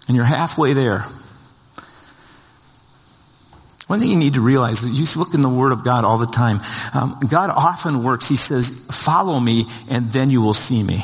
And 0.08 0.16
you're 0.16 0.24
halfway 0.24 0.72
there. 0.72 1.04
One 3.86 4.00
thing 4.00 4.10
you 4.10 4.18
need 4.18 4.34
to 4.34 4.40
realize 4.40 4.82
is 4.82 4.90
you 4.98 5.20
look 5.20 5.34
in 5.34 5.40
the 5.40 5.48
Word 5.48 5.70
of 5.70 5.84
God 5.84 6.04
all 6.04 6.18
the 6.18 6.26
time. 6.26 6.60
Um, 6.94 7.20
God 7.30 7.50
often 7.50 8.02
works, 8.02 8.28
He 8.28 8.36
says, 8.36 8.84
follow 8.90 9.38
me, 9.38 9.66
and 9.88 10.10
then 10.10 10.30
you 10.30 10.42
will 10.42 10.52
see 10.52 10.82
me. 10.82 10.98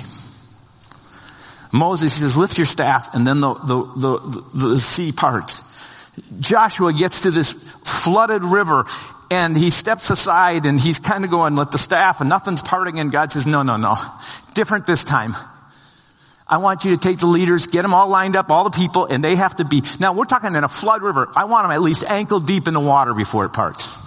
Moses 1.75 2.21
says, 2.21 2.37
lift 2.37 2.57
your 2.57 2.67
staff, 2.67 3.17
and 3.17 3.27
then 3.27 3.41
the, 3.41 3.53
the, 3.53 3.85
the, 3.97 4.45
the, 4.55 4.79
sea 4.79 5.11
parts. 5.11 5.61
Joshua 6.39 6.93
gets 6.93 7.23
to 7.23 7.33
this 7.33 7.51
flooded 7.53 8.45
river, 8.45 8.85
and 9.29 9.57
he 9.57 9.71
steps 9.71 10.09
aside, 10.09 10.67
and 10.67 10.79
he's 10.79 11.01
kind 11.01 11.25
of 11.25 11.33
going, 11.33 11.57
let 11.57 11.73
the 11.73 11.79
staff, 11.79 12.21
and 12.21 12.31
nothing's 12.31 12.63
parting, 12.63 13.01
and 13.01 13.11
God 13.11 13.33
says, 13.33 13.45
no, 13.45 13.65
no, 13.65 13.77
no. 13.77 13.97
Different 14.55 14.87
this 14.87 15.03
time. 15.03 15.35
I 16.47 16.59
want 16.59 16.85
you 16.85 16.93
to 16.93 16.97
take 16.97 17.19
the 17.19 17.27
leaders, 17.27 17.67
get 17.67 17.83
them 17.83 17.93
all 17.93 18.07
lined 18.07 18.37
up, 18.37 18.53
all 18.53 18.63
the 18.63 18.71
people, 18.71 19.07
and 19.07 19.25
they 19.25 19.35
have 19.35 19.57
to 19.57 19.65
be, 19.65 19.83
now 19.99 20.13
we're 20.13 20.27
talking 20.27 20.55
in 20.55 20.63
a 20.63 20.69
flood 20.69 21.03
river. 21.03 21.29
I 21.35 21.47
want 21.47 21.65
them 21.65 21.73
at 21.73 21.83
least 21.83 22.05
ankle 22.09 22.39
deep 22.39 22.69
in 22.69 22.75
the 22.75 22.79
water 22.79 23.15
before 23.15 23.47
it 23.47 23.53
parts. 23.53 24.04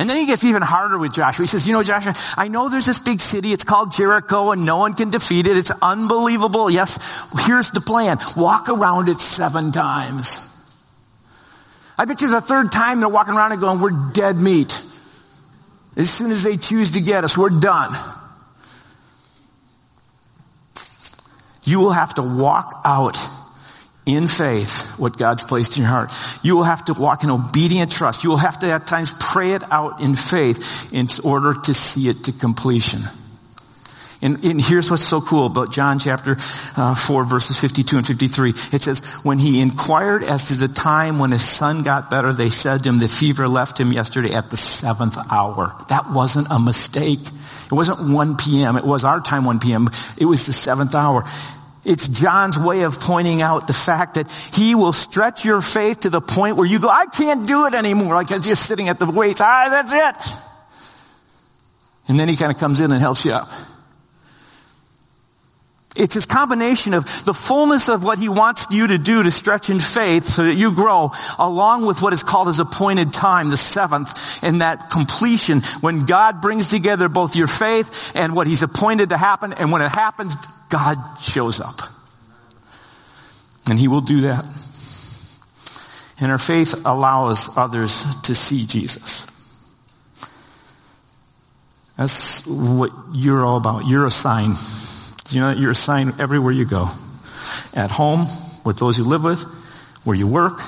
And 0.00 0.08
then 0.08 0.16
he 0.16 0.24
gets 0.24 0.44
even 0.44 0.62
harder 0.62 0.96
with 0.96 1.12
Joshua. 1.12 1.42
He 1.42 1.46
says, 1.46 1.68
you 1.68 1.74
know, 1.74 1.82
Joshua, 1.82 2.14
I 2.34 2.48
know 2.48 2.70
there's 2.70 2.86
this 2.86 2.98
big 2.98 3.20
city. 3.20 3.52
It's 3.52 3.64
called 3.64 3.92
Jericho 3.92 4.50
and 4.50 4.64
no 4.64 4.78
one 4.78 4.94
can 4.94 5.10
defeat 5.10 5.46
it. 5.46 5.58
It's 5.58 5.70
unbelievable. 5.82 6.70
Yes. 6.70 7.28
Here's 7.44 7.70
the 7.70 7.82
plan. 7.82 8.16
Walk 8.34 8.70
around 8.70 9.10
it 9.10 9.20
seven 9.20 9.72
times. 9.72 10.46
I 11.98 12.06
bet 12.06 12.22
you 12.22 12.30
the 12.30 12.40
third 12.40 12.72
time 12.72 13.00
they're 13.00 13.10
walking 13.10 13.34
around 13.34 13.52
and 13.52 13.60
going, 13.60 13.78
we're 13.78 14.12
dead 14.14 14.36
meat. 14.36 14.70
As 15.98 16.08
soon 16.08 16.30
as 16.30 16.44
they 16.44 16.56
choose 16.56 16.92
to 16.92 17.02
get 17.02 17.22
us, 17.22 17.36
we're 17.36 17.50
done. 17.50 17.92
You 21.64 21.78
will 21.78 21.92
have 21.92 22.14
to 22.14 22.22
walk 22.22 22.80
out 22.86 23.18
in 24.06 24.28
faith 24.28 24.98
what 24.98 25.18
God's 25.18 25.44
placed 25.44 25.76
in 25.76 25.82
your 25.82 25.90
heart. 25.90 26.10
You 26.42 26.56
will 26.56 26.64
have 26.64 26.84
to 26.86 26.94
walk 26.94 27.24
in 27.24 27.30
obedient 27.30 27.92
trust. 27.92 28.24
You 28.24 28.30
will 28.30 28.36
have 28.38 28.58
to 28.60 28.70
at 28.72 28.86
times 28.86 29.12
pray 29.18 29.52
it 29.52 29.62
out 29.70 30.00
in 30.00 30.14
faith 30.14 30.92
in 30.92 31.08
order 31.24 31.54
to 31.54 31.74
see 31.74 32.08
it 32.08 32.24
to 32.24 32.32
completion. 32.32 33.00
And, 34.22 34.44
and 34.44 34.60
here's 34.60 34.90
what's 34.90 35.06
so 35.06 35.22
cool 35.22 35.46
about 35.46 35.72
John 35.72 35.98
chapter 35.98 36.36
uh, 36.76 36.94
4 36.94 37.24
verses 37.24 37.58
52 37.58 37.96
and 37.96 38.06
53. 38.06 38.50
It 38.50 38.82
says, 38.82 39.00
when 39.22 39.38
he 39.38 39.62
inquired 39.62 40.22
as 40.22 40.48
to 40.48 40.58
the 40.58 40.68
time 40.68 41.18
when 41.18 41.30
his 41.30 41.46
son 41.46 41.84
got 41.84 42.10
better, 42.10 42.32
they 42.32 42.50
said 42.50 42.84
to 42.84 42.90
him, 42.90 42.98
the 42.98 43.08
fever 43.08 43.48
left 43.48 43.80
him 43.80 43.92
yesterday 43.92 44.34
at 44.34 44.50
the 44.50 44.58
seventh 44.58 45.16
hour. 45.30 45.74
That 45.88 46.10
wasn't 46.10 46.48
a 46.50 46.58
mistake. 46.58 47.20
It 47.20 47.72
wasn't 47.72 48.12
1 48.12 48.36
p.m. 48.36 48.76
It 48.76 48.84
was 48.84 49.04
our 49.04 49.20
time 49.20 49.46
1 49.46 49.58
p.m. 49.58 49.88
It 50.18 50.26
was 50.26 50.44
the 50.46 50.52
seventh 50.52 50.94
hour. 50.94 51.24
It's 51.84 52.08
John's 52.08 52.58
way 52.58 52.82
of 52.82 53.00
pointing 53.00 53.40
out 53.40 53.66
the 53.66 53.72
fact 53.72 54.14
that 54.14 54.30
he 54.30 54.74
will 54.74 54.92
stretch 54.92 55.44
your 55.44 55.62
faith 55.62 56.00
to 56.00 56.10
the 56.10 56.20
point 56.20 56.56
where 56.56 56.66
you 56.66 56.78
go, 56.78 56.88
I 56.88 57.06
can't 57.06 57.46
do 57.46 57.66
it 57.66 57.74
anymore. 57.74 58.14
Like 58.14 58.30
I'm 58.32 58.42
just 58.42 58.64
sitting 58.64 58.88
at 58.88 58.98
the 58.98 59.10
weights. 59.10 59.40
Ah, 59.40 59.68
that's 59.70 59.92
it. 59.92 60.44
And 62.08 62.18
then 62.18 62.28
he 62.28 62.36
kind 62.36 62.52
of 62.52 62.58
comes 62.58 62.80
in 62.80 62.90
and 62.90 63.00
helps 63.00 63.24
you 63.24 63.32
up. 63.32 63.48
It's 65.96 66.14
this 66.14 66.24
combination 66.24 66.94
of 66.94 67.04
the 67.24 67.34
fullness 67.34 67.88
of 67.88 68.04
what 68.04 68.20
he 68.20 68.28
wants 68.28 68.68
you 68.70 68.86
to 68.86 68.96
do 68.96 69.24
to 69.24 69.30
stretch 69.30 69.70
in 69.70 69.80
faith 69.80 70.24
so 70.24 70.44
that 70.44 70.54
you 70.54 70.72
grow 70.72 71.10
along 71.38 71.84
with 71.84 72.00
what 72.00 72.12
is 72.12 72.22
called 72.22 72.46
his 72.46 72.60
appointed 72.60 73.12
time, 73.12 73.50
the 73.50 73.56
seventh, 73.56 74.42
and 74.44 74.60
that 74.60 74.90
completion 74.90 75.60
when 75.80 76.06
God 76.06 76.40
brings 76.40 76.70
together 76.70 77.08
both 77.08 77.34
your 77.34 77.48
faith 77.48 78.12
and 78.14 78.36
what 78.36 78.46
he's 78.46 78.62
appointed 78.62 79.08
to 79.08 79.16
happen. 79.16 79.52
And 79.52 79.72
when 79.72 79.82
it 79.82 79.90
happens, 79.90 80.36
God 80.70 80.96
shows 81.20 81.60
up. 81.60 81.80
And 83.68 83.78
He 83.78 83.88
will 83.88 84.00
do 84.00 84.22
that. 84.22 84.46
And 86.20 86.30
our 86.30 86.38
faith 86.38 86.86
allows 86.86 87.56
others 87.56 88.04
to 88.22 88.34
see 88.34 88.66
Jesus. 88.66 89.26
That's 91.96 92.46
what 92.46 92.92
you're 93.12 93.44
all 93.44 93.56
about. 93.56 93.86
You're 93.86 94.06
a 94.06 94.10
sign. 94.10 94.54
You 95.30 95.40
know, 95.40 95.50
you're 95.52 95.70
a 95.70 95.74
sign 95.74 96.12
everywhere 96.18 96.52
you 96.52 96.64
go. 96.64 96.88
At 97.74 97.90
home, 97.90 98.26
with 98.64 98.78
those 98.78 98.98
you 98.98 99.04
live 99.04 99.24
with, 99.24 99.42
where 100.04 100.16
you 100.16 100.26
work, 100.26 100.60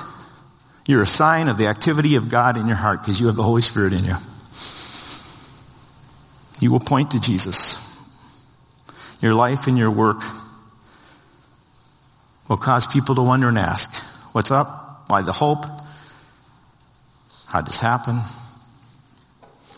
you're 0.85 1.01
a 1.01 1.07
sign 1.07 1.47
of 1.47 1.57
the 1.57 1.67
activity 1.67 2.15
of 2.15 2.29
God 2.29 2.57
in 2.57 2.67
your 2.67 2.75
heart 2.75 3.01
because 3.01 3.19
you 3.19 3.27
have 3.27 3.35
the 3.35 3.43
Holy 3.43 3.61
Spirit 3.61 3.93
in 3.93 4.03
you. 4.03 4.15
You 6.59 6.71
will 6.71 6.79
point 6.79 7.11
to 7.11 7.19
Jesus. 7.19 7.79
Your 9.21 9.33
life 9.33 9.67
and 9.67 9.77
your 9.77 9.91
work 9.91 10.21
will 12.49 12.57
cause 12.57 12.85
people 12.87 13.15
to 13.15 13.21
wonder 13.21 13.47
and 13.47 13.57
ask, 13.57 13.93
what's 14.33 14.51
up? 14.51 15.03
Why 15.07 15.21
the 15.21 15.31
hope? 15.31 15.65
How 17.47 17.61
did 17.61 17.67
this 17.67 17.79
happen? 17.79 18.21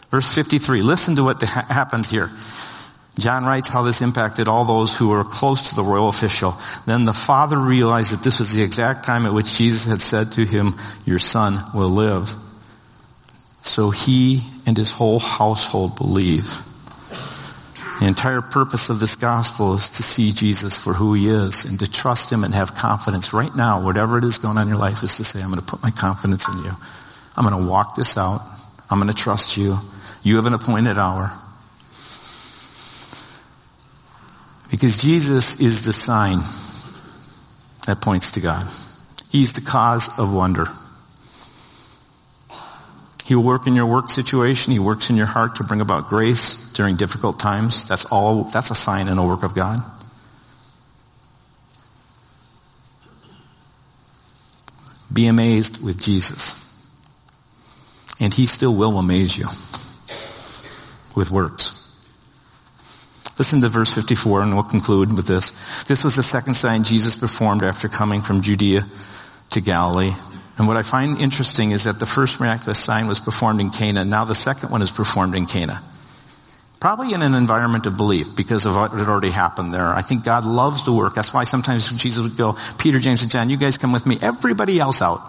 Verse 0.09 0.33
53, 0.33 0.81
listen 0.81 1.15
to 1.17 1.23
what 1.23 1.41
ha- 1.43 1.65
happens 1.69 2.09
here. 2.09 2.29
John 3.17 3.45
writes 3.45 3.69
how 3.69 3.83
this 3.83 4.01
impacted 4.01 4.47
all 4.47 4.65
those 4.65 4.97
who 4.97 5.09
were 5.09 5.23
close 5.23 5.69
to 5.69 5.75
the 5.75 5.83
royal 5.83 6.09
official. 6.09 6.53
Then 6.85 7.05
the 7.05 7.13
father 7.13 7.57
realized 7.57 8.11
that 8.11 8.23
this 8.23 8.39
was 8.39 8.51
the 8.51 8.61
exact 8.61 9.05
time 9.05 9.25
at 9.25 9.33
which 9.33 9.57
Jesus 9.57 9.85
had 9.85 10.01
said 10.01 10.33
to 10.33 10.45
him, 10.45 10.75
your 11.05 11.19
son 11.19 11.57
will 11.73 11.89
live. 11.89 12.33
So 13.61 13.89
he 13.89 14.41
and 14.65 14.77
his 14.77 14.91
whole 14.91 15.19
household 15.19 15.95
believe. 15.95 16.61
The 17.99 18.07
entire 18.07 18.41
purpose 18.41 18.89
of 18.89 18.99
this 18.99 19.15
gospel 19.15 19.73
is 19.75 19.89
to 19.91 20.03
see 20.03 20.33
Jesus 20.33 20.77
for 20.83 20.93
who 20.93 21.13
he 21.13 21.29
is 21.29 21.63
and 21.63 21.79
to 21.79 21.89
trust 21.89 22.29
him 22.29 22.43
and 22.43 22.53
have 22.53 22.75
confidence 22.75 23.33
right 23.33 23.55
now, 23.55 23.81
whatever 23.81 24.17
it 24.17 24.25
is 24.25 24.37
going 24.37 24.57
on 24.57 24.63
in 24.63 24.67
your 24.69 24.77
life, 24.77 25.01
is 25.01 25.15
to 25.17 25.23
say, 25.23 25.41
I'm 25.41 25.47
going 25.47 25.61
to 25.61 25.65
put 25.65 25.81
my 25.81 25.91
confidence 25.91 26.49
in 26.49 26.65
you. 26.65 26.71
I'm 27.37 27.47
going 27.47 27.63
to 27.63 27.69
walk 27.69 27.95
this 27.95 28.17
out. 28.17 28.41
I'm 28.89 28.99
going 28.99 29.11
to 29.11 29.15
trust 29.15 29.55
you. 29.55 29.77
You 30.23 30.35
have 30.35 30.45
an 30.45 30.53
appointed 30.53 30.97
hour. 30.97 31.31
Because 34.75 34.97
Jesus 34.97 35.61
is 35.61 35.85
the 35.85 35.93
sign 35.93 36.39
that 37.85 38.01
points 38.01 38.31
to 38.31 38.41
God. 38.41 38.67
He's 39.29 39.53
the 39.53 39.61
cause 39.61 40.19
of 40.19 40.33
wonder. 40.33 40.65
He 43.23 43.35
will 43.35 43.43
work 43.43 43.67
in 43.67 43.75
your 43.75 43.85
work 43.85 44.09
situation. 44.09 44.73
He 44.73 44.79
works 44.79 45.09
in 45.09 45.15
your 45.15 45.27
heart 45.27 45.55
to 45.55 45.63
bring 45.63 45.79
about 45.79 46.09
grace 46.09 46.73
during 46.73 46.97
difficult 46.97 47.39
times. 47.39 47.87
That's 47.87 48.03
all, 48.03 48.43
that's 48.43 48.69
a 48.69 48.75
sign 48.75 49.07
and 49.07 49.17
a 49.17 49.23
work 49.23 49.43
of 49.43 49.55
God. 49.55 49.79
Be 55.13 55.27
amazed 55.27 55.81
with 55.85 56.03
Jesus. 56.03 56.85
And 58.19 58.33
he 58.33 58.45
still 58.45 58.75
will 58.75 58.99
amaze 58.99 59.37
you 59.37 59.47
with 61.15 61.31
works. 61.31 61.84
Listen 63.37 63.59
to 63.61 63.69
verse 63.69 63.93
54 63.93 64.43
and 64.43 64.53
we'll 64.53 64.63
conclude 64.63 65.11
with 65.15 65.27
this. 65.27 65.83
This 65.83 66.03
was 66.03 66.15
the 66.15 66.23
second 66.23 66.53
sign 66.53 66.83
Jesus 66.83 67.15
performed 67.15 67.63
after 67.63 67.89
coming 67.89 68.21
from 68.21 68.41
Judea 68.41 68.85
to 69.51 69.61
Galilee. 69.61 70.13
And 70.57 70.67
what 70.67 70.77
I 70.77 70.83
find 70.83 71.19
interesting 71.19 71.71
is 71.71 71.83
that 71.83 71.99
the 71.99 72.05
first 72.05 72.39
miraculous 72.39 72.81
sign 72.81 73.07
was 73.07 73.19
performed 73.19 73.59
in 73.59 73.71
Cana. 73.71 74.05
Now 74.05 74.23
the 74.23 74.35
second 74.35 74.69
one 74.69 74.81
is 74.81 74.89
performed 74.89 75.35
in 75.35 75.47
Cana. 75.47 75.83
Probably 76.79 77.13
in 77.13 77.21
an 77.21 77.33
environment 77.33 77.87
of 77.87 77.97
belief 77.97 78.35
because 78.35 78.65
of 78.65 78.75
what 78.75 78.91
had 78.91 79.07
already 79.07 79.31
happened 79.31 79.73
there. 79.73 79.87
I 79.87 80.01
think 80.01 80.23
God 80.23 80.45
loves 80.45 80.83
to 80.83 80.93
work. 80.93 81.13
That's 81.15 81.33
why 81.33 81.43
sometimes 81.43 81.91
Jesus 81.91 82.23
would 82.23 82.37
go, 82.37 82.55
Peter, 82.77 82.99
James, 82.99 83.21
and 83.21 83.31
John, 83.31 83.49
you 83.49 83.57
guys 83.57 83.77
come 83.77 83.91
with 83.91 84.05
me. 84.05 84.17
Everybody 84.21 84.79
else 84.79 85.01
out. 85.01 85.19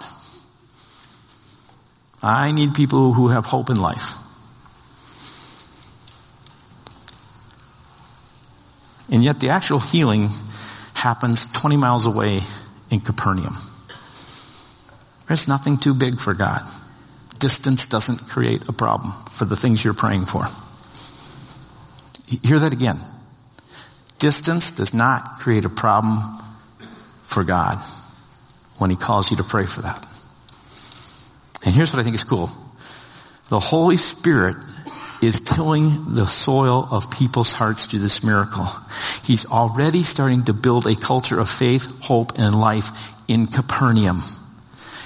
I 2.23 2.53
need 2.53 2.75
people 2.75 3.13
who 3.13 3.29
have 3.29 3.47
hope 3.47 3.71
in 3.71 3.77
life. 3.77 4.26
And 9.11 9.23
yet 9.23 9.41
the 9.41 9.51
actual 9.51 9.81
healing 9.81 10.29
happens 10.95 11.51
20 11.53 11.77
miles 11.77 12.07
away 12.07 12.41
in 12.91 13.01
Capernaum. 13.01 13.57
There's 15.29 15.49
nothing 15.49 15.79
too 15.79 15.95
big 15.95 16.19
for 16.19 16.35
God. 16.35 16.63
Distance 17.39 17.87
doesn't 17.87 18.29
create 18.29 18.69
a 18.69 18.73
problem 18.73 19.13
for 19.31 19.45
the 19.45 19.57
things 19.57 19.85
you're 19.85 19.95
praying 19.95 20.27
for. 20.27 20.45
Hear 22.43 22.59
that 22.59 22.73
again. 22.73 23.01
Distance 24.19 24.73
does 24.73 24.95
not 24.95 25.41
create 25.41 25.65
a 25.65 25.69
problem 25.69 26.19
for 27.23 27.45
God 27.45 27.77
when 28.79 28.91
He 28.91 28.97
calls 28.97 29.31
you 29.31 29.37
to 29.37 29.45
pray 29.45 29.67
for 29.67 29.83
that. 29.83 30.03
And 31.65 31.75
here's 31.75 31.93
what 31.93 32.01
I 32.01 32.03
think 32.03 32.15
is 32.15 32.25
cool. 32.25 32.49
The 33.49 33.61
Holy 33.61 33.97
Spirit 33.97 34.57
is 35.23 35.41
tilling 35.41 36.15
the 36.15 36.27
soil 36.27 36.87
of 36.91 37.11
people's 37.11 37.53
hearts 37.53 37.87
through 37.87 38.01
this 38.01 38.25
miracle. 38.25 38.67
He's 39.25 39.47
already 39.47 40.03
starting 40.03 40.45
to 40.45 40.53
build 40.53 40.87
a 40.87 40.95
culture 40.95 41.41
of 41.41 41.49
faith, 41.49 42.03
hope, 42.03 42.39
and 42.39 42.55
life 42.55 42.91
in 43.29 43.47
Capernaum. 43.47 44.23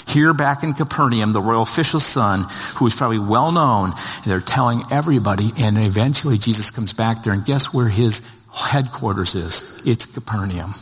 Here 0.06 0.34
back 0.34 0.64
in 0.64 0.74
Capernaum, 0.74 1.32
the 1.32 1.40
royal 1.40 1.62
official's 1.62 2.04
son, 2.04 2.46
who 2.76 2.86
is 2.86 2.94
probably 2.94 3.20
well 3.20 3.52
known, 3.52 3.92
they're 4.24 4.40
telling 4.40 4.82
everybody, 4.90 5.52
and 5.56 5.78
eventually 5.78 6.36
Jesus 6.36 6.70
comes 6.72 6.92
back 6.92 7.22
there, 7.22 7.32
and 7.32 7.44
guess 7.44 7.72
where 7.72 7.88
his 7.88 8.44
headquarters 8.52 9.36
is? 9.36 9.80
It's 9.86 10.06
Capernaum. 10.06 10.74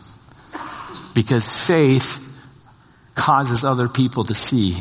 Because 1.14 1.47
faith 1.66 2.24
causes 3.14 3.64
other 3.64 3.89
people 3.89 4.24
to 4.24 4.35
see 4.35 4.76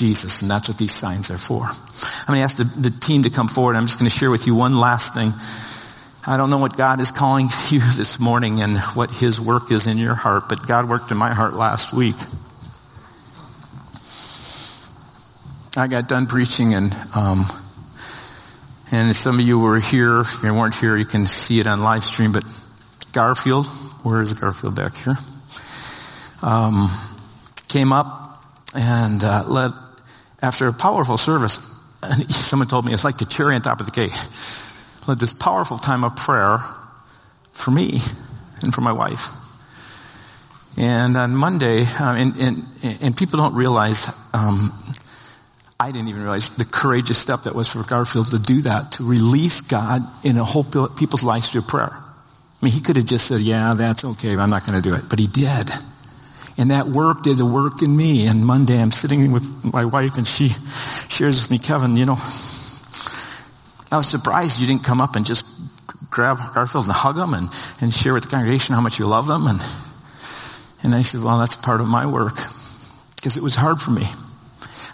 Jesus, 0.00 0.40
and 0.40 0.50
that's 0.50 0.66
what 0.66 0.78
these 0.78 0.94
signs 0.94 1.30
are 1.30 1.36
for. 1.36 1.64
I'm 1.64 2.26
going 2.26 2.38
to 2.38 2.42
ask 2.42 2.56
the, 2.56 2.64
the 2.64 2.90
team 2.90 3.24
to 3.24 3.30
come 3.30 3.48
forward. 3.48 3.76
I'm 3.76 3.86
just 3.86 3.98
going 3.98 4.08
to 4.08 4.16
share 4.16 4.30
with 4.30 4.46
you 4.46 4.54
one 4.54 4.80
last 4.80 5.12
thing. 5.12 5.32
I 6.26 6.38
don't 6.38 6.48
know 6.48 6.58
what 6.58 6.74
God 6.76 7.00
is 7.00 7.10
calling 7.10 7.48
you 7.68 7.80
this 7.80 8.18
morning 8.18 8.62
and 8.62 8.78
what 8.94 9.10
His 9.10 9.38
work 9.38 9.70
is 9.70 9.86
in 9.86 9.98
your 9.98 10.14
heart, 10.14 10.48
but 10.48 10.66
God 10.66 10.88
worked 10.88 11.10
in 11.10 11.18
my 11.18 11.34
heart 11.34 11.52
last 11.52 11.92
week. 11.92 12.16
I 15.76 15.86
got 15.86 16.08
done 16.08 16.26
preaching 16.26 16.74
and, 16.74 16.94
um, 17.14 17.44
and 18.90 19.14
some 19.14 19.38
of 19.38 19.46
you 19.46 19.58
were 19.60 19.78
here. 19.78 20.22
If 20.22 20.42
you 20.42 20.52
weren't 20.54 20.74
here, 20.74 20.96
you 20.96 21.04
can 21.04 21.26
see 21.26 21.60
it 21.60 21.66
on 21.66 21.80
live 21.80 22.04
stream, 22.04 22.32
but 22.32 22.44
Garfield, 23.12 23.66
where 24.02 24.22
is 24.22 24.32
Garfield 24.32 24.74
back 24.74 24.96
here? 24.96 25.16
Um, 26.42 26.88
came 27.68 27.92
up 27.92 28.44
and, 28.74 29.22
uh, 29.22 29.44
after 30.42 30.68
a 30.68 30.72
powerful 30.72 31.18
service, 31.18 31.54
someone 32.28 32.68
told 32.68 32.84
me 32.84 32.92
it's 32.92 33.04
like 33.04 33.18
the 33.18 33.24
cherry 33.24 33.54
on 33.54 33.62
top 33.62 33.80
of 33.80 33.86
the 33.86 33.92
cake. 33.92 34.12
Led 35.06 35.18
this 35.18 35.32
powerful 35.32 35.78
time 35.78 36.04
of 36.04 36.16
prayer 36.16 36.58
for 37.52 37.70
me 37.70 37.98
and 38.62 38.74
for 38.74 38.80
my 38.80 38.92
wife. 38.92 39.28
And 40.76 41.16
on 41.16 41.34
Monday, 41.34 41.84
um, 41.98 42.16
and, 42.16 42.36
and, 42.36 42.64
and 43.02 43.16
people 43.16 43.38
don't 43.38 43.54
realize, 43.54 44.08
um, 44.32 44.72
I 45.78 45.90
didn't 45.90 46.08
even 46.08 46.22
realize 46.22 46.56
the 46.56 46.64
courageous 46.64 47.18
step 47.18 47.42
that 47.42 47.54
was 47.54 47.68
for 47.68 47.82
Garfield 47.82 48.30
to 48.30 48.38
do 48.38 48.62
that, 48.62 48.92
to 48.92 49.04
release 49.04 49.60
God 49.60 50.02
in 50.24 50.38
a 50.38 50.44
whole 50.44 50.64
people's 50.64 51.24
lives 51.24 51.48
through 51.48 51.62
prayer. 51.62 51.90
I 51.92 52.64
mean, 52.64 52.72
he 52.72 52.80
could 52.80 52.96
have 52.96 53.06
just 53.06 53.26
said, 53.26 53.40
yeah, 53.40 53.74
that's 53.74 54.04
okay, 54.04 54.36
I'm 54.36 54.50
not 54.50 54.64
going 54.64 54.80
to 54.80 54.88
do 54.88 54.94
it. 54.94 55.04
But 55.08 55.18
he 55.18 55.26
did. 55.26 55.70
And 56.60 56.70
that 56.70 56.86
work 56.86 57.22
did 57.22 57.38
the 57.38 57.46
work 57.46 57.80
in 57.80 57.96
me. 57.96 58.26
And 58.26 58.44
Monday 58.44 58.78
I'm 58.78 58.90
sitting 58.90 59.32
with 59.32 59.64
my 59.64 59.86
wife 59.86 60.18
and 60.18 60.28
she 60.28 60.50
shares 61.08 61.42
with 61.42 61.50
me, 61.50 61.56
Kevin, 61.56 61.96
you 61.96 62.04
know, 62.04 62.18
I 63.90 63.96
was 63.96 64.06
surprised 64.06 64.60
you 64.60 64.66
didn't 64.66 64.84
come 64.84 65.00
up 65.00 65.16
and 65.16 65.24
just 65.24 65.46
grab 66.10 66.38
Garfield 66.52 66.84
and 66.84 66.92
hug 66.92 67.16
him 67.16 67.32
and, 67.32 67.48
and 67.80 67.94
share 67.94 68.12
with 68.12 68.24
the 68.24 68.28
congregation 68.28 68.74
how 68.74 68.82
much 68.82 68.98
you 68.98 69.06
love 69.06 69.26
them. 69.26 69.46
And, 69.46 69.60
and 70.82 70.94
I 70.94 71.00
said, 71.00 71.22
well, 71.22 71.38
that's 71.38 71.56
part 71.56 71.80
of 71.80 71.86
my 71.86 72.06
work 72.06 72.36
because 73.16 73.38
it 73.38 73.42
was 73.42 73.54
hard 73.54 73.80
for 73.80 73.92
me. 73.92 74.04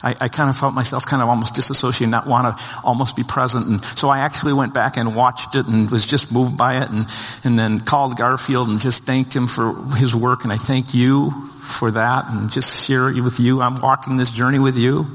I, 0.06 0.14
I 0.20 0.28
kind 0.28 0.48
of 0.48 0.56
felt 0.56 0.72
myself 0.72 1.04
kind 1.04 1.20
of 1.20 1.28
almost 1.28 1.56
disassociated, 1.56 2.04
and 2.04 2.10
not 2.12 2.28
want 2.28 2.56
to 2.56 2.64
almost 2.84 3.16
be 3.16 3.24
present. 3.24 3.66
And 3.66 3.82
so 3.82 4.08
I 4.08 4.20
actually 4.20 4.52
went 4.52 4.72
back 4.72 4.96
and 4.96 5.16
watched 5.16 5.56
it 5.56 5.66
and 5.66 5.90
was 5.90 6.06
just 6.06 6.30
moved 6.30 6.56
by 6.56 6.76
it 6.76 6.88
and, 6.90 7.06
and 7.42 7.58
then 7.58 7.80
called 7.80 8.16
Garfield 8.16 8.68
and 8.68 8.78
just 8.78 9.02
thanked 9.02 9.34
him 9.34 9.48
for 9.48 9.74
his 9.96 10.14
work. 10.14 10.44
And 10.44 10.52
I 10.52 10.58
thank 10.58 10.94
you 10.94 11.32
for 11.58 11.90
that 11.90 12.30
and 12.30 12.52
just 12.52 12.86
share 12.86 13.08
it 13.08 13.20
with 13.20 13.40
you. 13.40 13.60
I'm 13.60 13.80
walking 13.80 14.16
this 14.16 14.30
journey 14.30 14.60
with 14.60 14.78
you. 14.78 15.06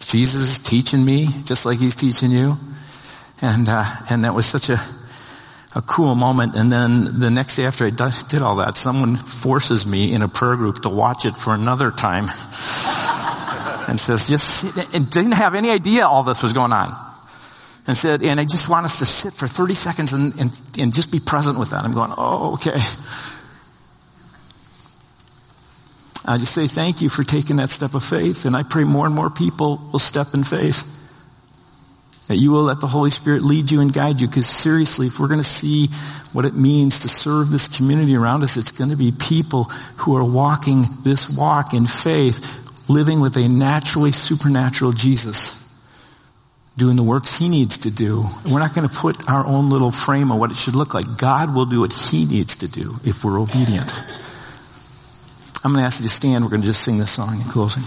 Jesus 0.00 0.56
is 0.56 0.58
teaching 0.58 1.04
me 1.04 1.28
just 1.44 1.66
like 1.66 1.78
he's 1.78 1.94
teaching 1.94 2.30
you. 2.30 2.54
And, 3.42 3.68
uh, 3.68 3.84
and 4.08 4.24
that 4.24 4.34
was 4.34 4.46
such 4.46 4.70
a, 4.70 4.78
a 5.76 5.82
cool 5.82 6.14
moment. 6.14 6.56
And 6.56 6.72
then 6.72 7.20
the 7.20 7.30
next 7.30 7.56
day 7.56 7.66
after 7.66 7.84
I 7.84 7.90
did 7.90 8.40
all 8.40 8.56
that, 8.56 8.78
someone 8.78 9.16
forces 9.16 9.84
me 9.84 10.14
in 10.14 10.22
a 10.22 10.28
prayer 10.28 10.56
group 10.56 10.80
to 10.82 10.88
watch 10.88 11.26
it 11.26 11.36
for 11.36 11.52
another 11.52 11.90
time 11.90 12.28
and 13.88 13.98
says, 13.98 14.28
just 14.28 14.94
and 14.94 15.10
didn't 15.10 15.32
have 15.32 15.54
any 15.54 15.70
idea 15.70 16.06
all 16.06 16.22
this 16.22 16.42
was 16.42 16.52
going 16.52 16.72
on. 16.72 16.94
And 17.86 17.96
said, 17.96 18.22
and 18.22 18.40
I 18.40 18.44
just 18.44 18.68
want 18.68 18.86
us 18.86 18.98
to 19.00 19.06
sit 19.06 19.34
for 19.34 19.46
30 19.46 19.74
seconds 19.74 20.12
and, 20.14 20.34
and, 20.40 20.62
and 20.78 20.92
just 20.92 21.12
be 21.12 21.20
present 21.20 21.58
with 21.58 21.70
that. 21.70 21.84
I'm 21.84 21.92
going, 21.92 22.12
oh, 22.16 22.54
okay. 22.54 22.80
I 26.26 26.38
just 26.38 26.54
say 26.54 26.66
thank 26.66 27.02
you 27.02 27.10
for 27.10 27.22
taking 27.22 27.56
that 27.56 27.68
step 27.68 27.92
of 27.92 28.02
faith. 28.02 28.46
And 28.46 28.56
I 28.56 28.62
pray 28.62 28.84
more 28.84 29.04
and 29.04 29.14
more 29.14 29.28
people 29.28 29.86
will 29.92 29.98
step 29.98 30.28
in 30.32 30.44
faith. 30.44 31.00
That 32.28 32.36
you 32.36 32.52
will 32.52 32.62
let 32.62 32.80
the 32.80 32.86
Holy 32.86 33.10
Spirit 33.10 33.42
lead 33.42 33.70
you 33.70 33.82
and 33.82 33.92
guide 33.92 34.22
you. 34.22 34.28
Because 34.28 34.46
seriously, 34.46 35.08
if 35.08 35.20
we're 35.20 35.28
going 35.28 35.40
to 35.40 35.44
see 35.44 35.88
what 36.32 36.46
it 36.46 36.54
means 36.54 37.00
to 37.00 37.10
serve 37.10 37.50
this 37.50 37.76
community 37.76 38.16
around 38.16 38.42
us, 38.42 38.56
it's 38.56 38.72
going 38.72 38.88
to 38.88 38.96
be 38.96 39.12
people 39.12 39.64
who 39.98 40.16
are 40.16 40.24
walking 40.24 40.86
this 41.02 41.28
walk 41.28 41.74
in 41.74 41.84
faith 41.84 42.63
living 42.88 43.20
with 43.20 43.36
a 43.36 43.48
naturally 43.48 44.12
supernatural 44.12 44.92
Jesus 44.92 45.60
doing 46.76 46.96
the 46.96 47.02
works 47.02 47.38
he 47.38 47.48
needs 47.48 47.78
to 47.78 47.90
do. 47.90 48.26
We're 48.50 48.58
not 48.58 48.74
going 48.74 48.88
to 48.88 48.94
put 48.94 49.28
our 49.28 49.46
own 49.46 49.70
little 49.70 49.90
frame 49.90 50.32
on 50.32 50.38
what 50.38 50.50
it 50.50 50.56
should 50.56 50.74
look 50.74 50.92
like. 50.92 51.18
God 51.18 51.54
will 51.54 51.66
do 51.66 51.80
what 51.80 51.92
he 51.92 52.24
needs 52.26 52.56
to 52.56 52.68
do 52.68 52.96
if 53.04 53.24
we're 53.24 53.40
obedient. 53.40 53.92
I'm 55.64 55.72
going 55.72 55.82
to 55.82 55.86
ask 55.86 56.00
you 56.00 56.06
to 56.08 56.12
stand. 56.12 56.44
We're 56.44 56.50
going 56.50 56.62
to 56.62 56.66
just 56.66 56.82
sing 56.82 56.98
this 56.98 57.12
song 57.12 57.36
in 57.36 57.44
closing. 57.44 57.84